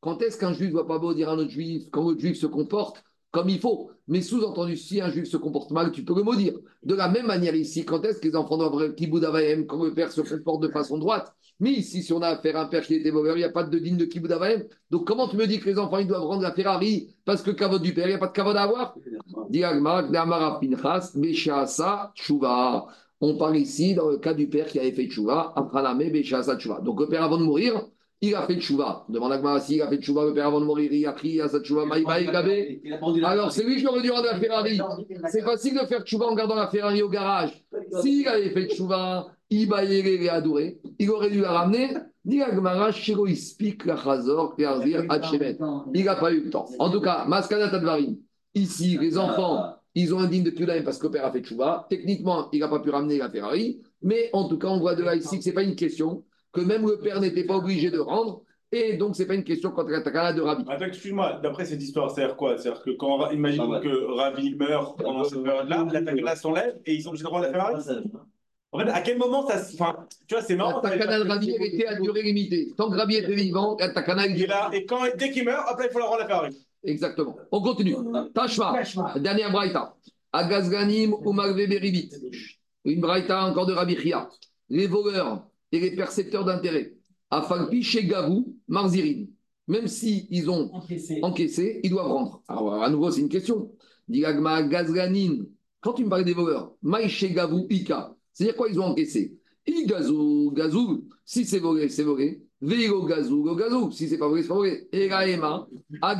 [0.00, 1.88] Quand est-ce qu'un juif ne doit pas maudire un autre juif?
[1.90, 3.02] Quand le juif se comporte
[3.32, 3.90] comme il faut.
[4.08, 6.54] Mais sous-entendu, si un juif se comporte mal, tu peux le maudire.
[6.84, 9.94] De la même manière ici, quand est-ce que les enfants doivent kiboud avaem quand le
[9.94, 11.34] père se comporte de façon droite?
[11.58, 13.50] Mais ici, si on a affaire à un père qui était voleur, il n'y a
[13.50, 14.34] pas de digne de Kibbutz
[14.90, 17.50] Donc comment tu me dis que les enfants ils doivent rendre la Ferrari parce que
[17.52, 18.96] kavod du père, il n'y a pas de kavod à avoir?
[23.20, 25.54] On parle ici dans le cas du père qui avait fait tchouva,
[26.82, 27.80] Donc le père avant de mourir,
[28.22, 29.04] il a fait tchouva.
[29.08, 31.40] Demande à Gmara il a fait tchouva, le père avant de mourir, il a pris
[31.40, 31.82] à sa tchouva,
[33.24, 34.80] Alors c'est lui qui aurait dû rendre la Ferrari.
[35.28, 37.64] C'est facile de faire tchouva en gardant la Ferrari au garage.
[38.00, 39.70] S'il avait fait tchouva, il
[41.10, 41.96] aurait dû la ramener.
[42.24, 42.38] Il
[46.04, 46.66] n'a pas eu le temps.
[46.78, 48.18] En tout cas, Maskana Tadvarim,
[48.54, 51.86] ici, les enfants, ils ont un digne de Kudaim parce que père a fait Chouva.
[51.90, 53.80] Techniquement, il n'a pas pu ramener la Ferrari.
[54.00, 56.22] Mais en tout cas, on voit de là ici que ce n'est pas une question,
[56.52, 58.42] que même le père n'était pas obligé de rendre.
[58.74, 60.64] Et donc, ce n'est pas une question contre la takana de Rabbi.
[60.66, 62.56] Attends, excuse-moi, d'après cette histoire, c'est-à-dire quoi?
[62.56, 67.06] C'est-à-dire que quand, imaginons que Rabbi meurt pendant cette période-là, la takana s'enlève et ils
[67.08, 67.82] ont le droit de la Ferrari
[68.74, 69.74] en fait, à quel moment ça se.
[69.74, 70.80] Enfin, tu vois, c'est marrant.
[70.82, 72.72] La takana de Rabbi, était à durée limitée.
[72.74, 74.70] Tant que Rabbi était vivant, la takana, il est là.
[74.72, 76.56] Et quand, dès qu'il meurt, après, il faut la rendre la Ferrari.
[76.82, 77.36] Exactement.
[77.50, 77.96] On continue.
[78.34, 78.74] Tashma,
[79.16, 79.94] dernière braïta.
[80.32, 82.10] Agazganim ou Beribit.
[82.86, 84.30] Une braïta encore de Rabbi Chia.
[84.70, 86.94] Les voleurs et les percepteurs d'intérêt.
[87.30, 89.24] Afalpi chez Gavou, Marzirin.
[89.68, 90.70] Même s'ils ils ont
[91.22, 91.80] encaissé.
[91.82, 92.42] ils doivent rendre.
[92.46, 93.72] Alors, à nouveau, c'est une question.
[94.08, 95.46] Gazganin.
[95.80, 98.14] Quand tu me parles des voleurs, Maïche Gavou Ika.
[98.32, 99.38] C'est-à-dire quoi ils ont encaissé?
[99.66, 102.42] Il gazou, gazou, si c'est volé, c'est volé.
[102.60, 104.88] Vélo gazou, go gazou, si c'est pas volé, c'est pas volé.
[104.92, 105.68] Et Raema,
[106.00, 106.18] à.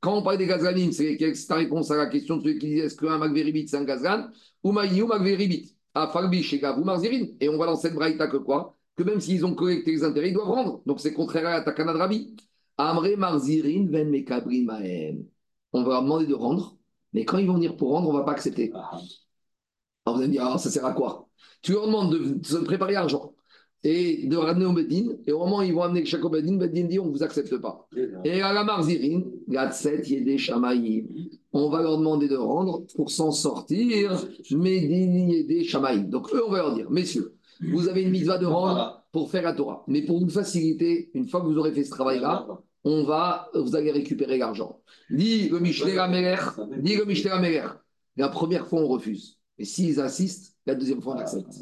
[0.00, 2.84] Quand on parle des gazganim, c'est ta réponse à la question de ceux qui disent
[2.84, 4.28] est-ce qu'un magveribit c'est un gazgan?
[4.62, 5.73] Ou maïou magveribit.
[5.94, 7.26] À Farbi, chez Gavou, Marzirin.
[7.40, 8.76] Et on va dans cette braïta que quoi?
[8.96, 10.82] Que même s'ils ont collecté les intérêts, ils doivent rendre.
[10.86, 12.36] Donc c'est contraire à la Takana de Rabbi.
[12.76, 15.24] Amre Marzirin, ven mekabrin maem.
[15.72, 16.76] On va leur demander de rendre,
[17.12, 18.72] mais quand ils vont venir pour rendre, on ne va pas accepter.
[18.72, 19.00] Alors
[20.06, 21.28] vous allez me dire, ah, ça sert à quoi?
[21.62, 23.33] Tu leur demandes de se préparer l'argent
[23.84, 26.84] et de ramener au Bedin, et au moment où ils vont amener chaque Bedin, Bedin
[26.84, 27.86] dit on ne vous accepte pas.
[28.24, 31.06] Et à la Marzirin, Gatset, Yedé, Shamaïm,
[31.52, 34.10] on va leur demander de rendre pour s'en sortir,
[34.50, 36.08] Medin, Yedé, Shamaïm.
[36.08, 39.42] Donc eux, on va leur dire, messieurs, vous avez une mitzvah de rendre pour faire
[39.42, 42.48] la Torah, mais pour vous faciliter, une fois que vous aurez fait ce travail-là,
[42.84, 44.80] on va, vous allez récupérer l'argent.
[45.10, 45.98] Dit le Michel
[46.78, 47.32] dit le Michel
[48.16, 49.38] La première fois, on refuse.
[49.58, 51.52] Et s'ils insistent, la deuxième fois, on accepte.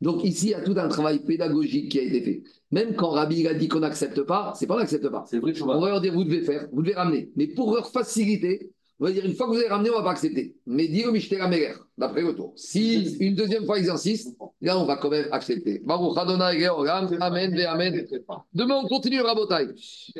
[0.00, 2.42] Donc ici, il y a tout un travail pédagogique qui a été fait.
[2.70, 5.24] Même quand Rabbi a dit qu'on n'accepte pas, c'est pas qu'on n'accepte pas.
[5.62, 7.30] On va leur dire, vous devez faire, vous devez ramener.
[7.36, 9.98] Mais pour leur faciliter, on va dire, une fois que vous avez ramené, on ne
[9.98, 10.56] va pas accepter.
[10.66, 12.52] Mais dire au Meger, d'après le tour.
[12.56, 15.82] Si une deuxième fois ils insistent, là, on va quand même accepter.
[15.88, 18.06] Amen, Amen.
[18.52, 19.68] Demain, on continue, Rabotai.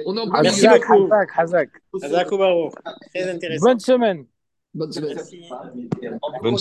[0.06, 0.44] On en parle.
[0.44, 1.12] Merci beaucoup.
[1.12, 1.70] Hazak, Hazak.
[3.12, 3.64] Très intéressant.
[3.64, 4.26] Bonne semaine.
[4.74, 5.18] Bonne semaine.
[6.42, 6.56] Bonne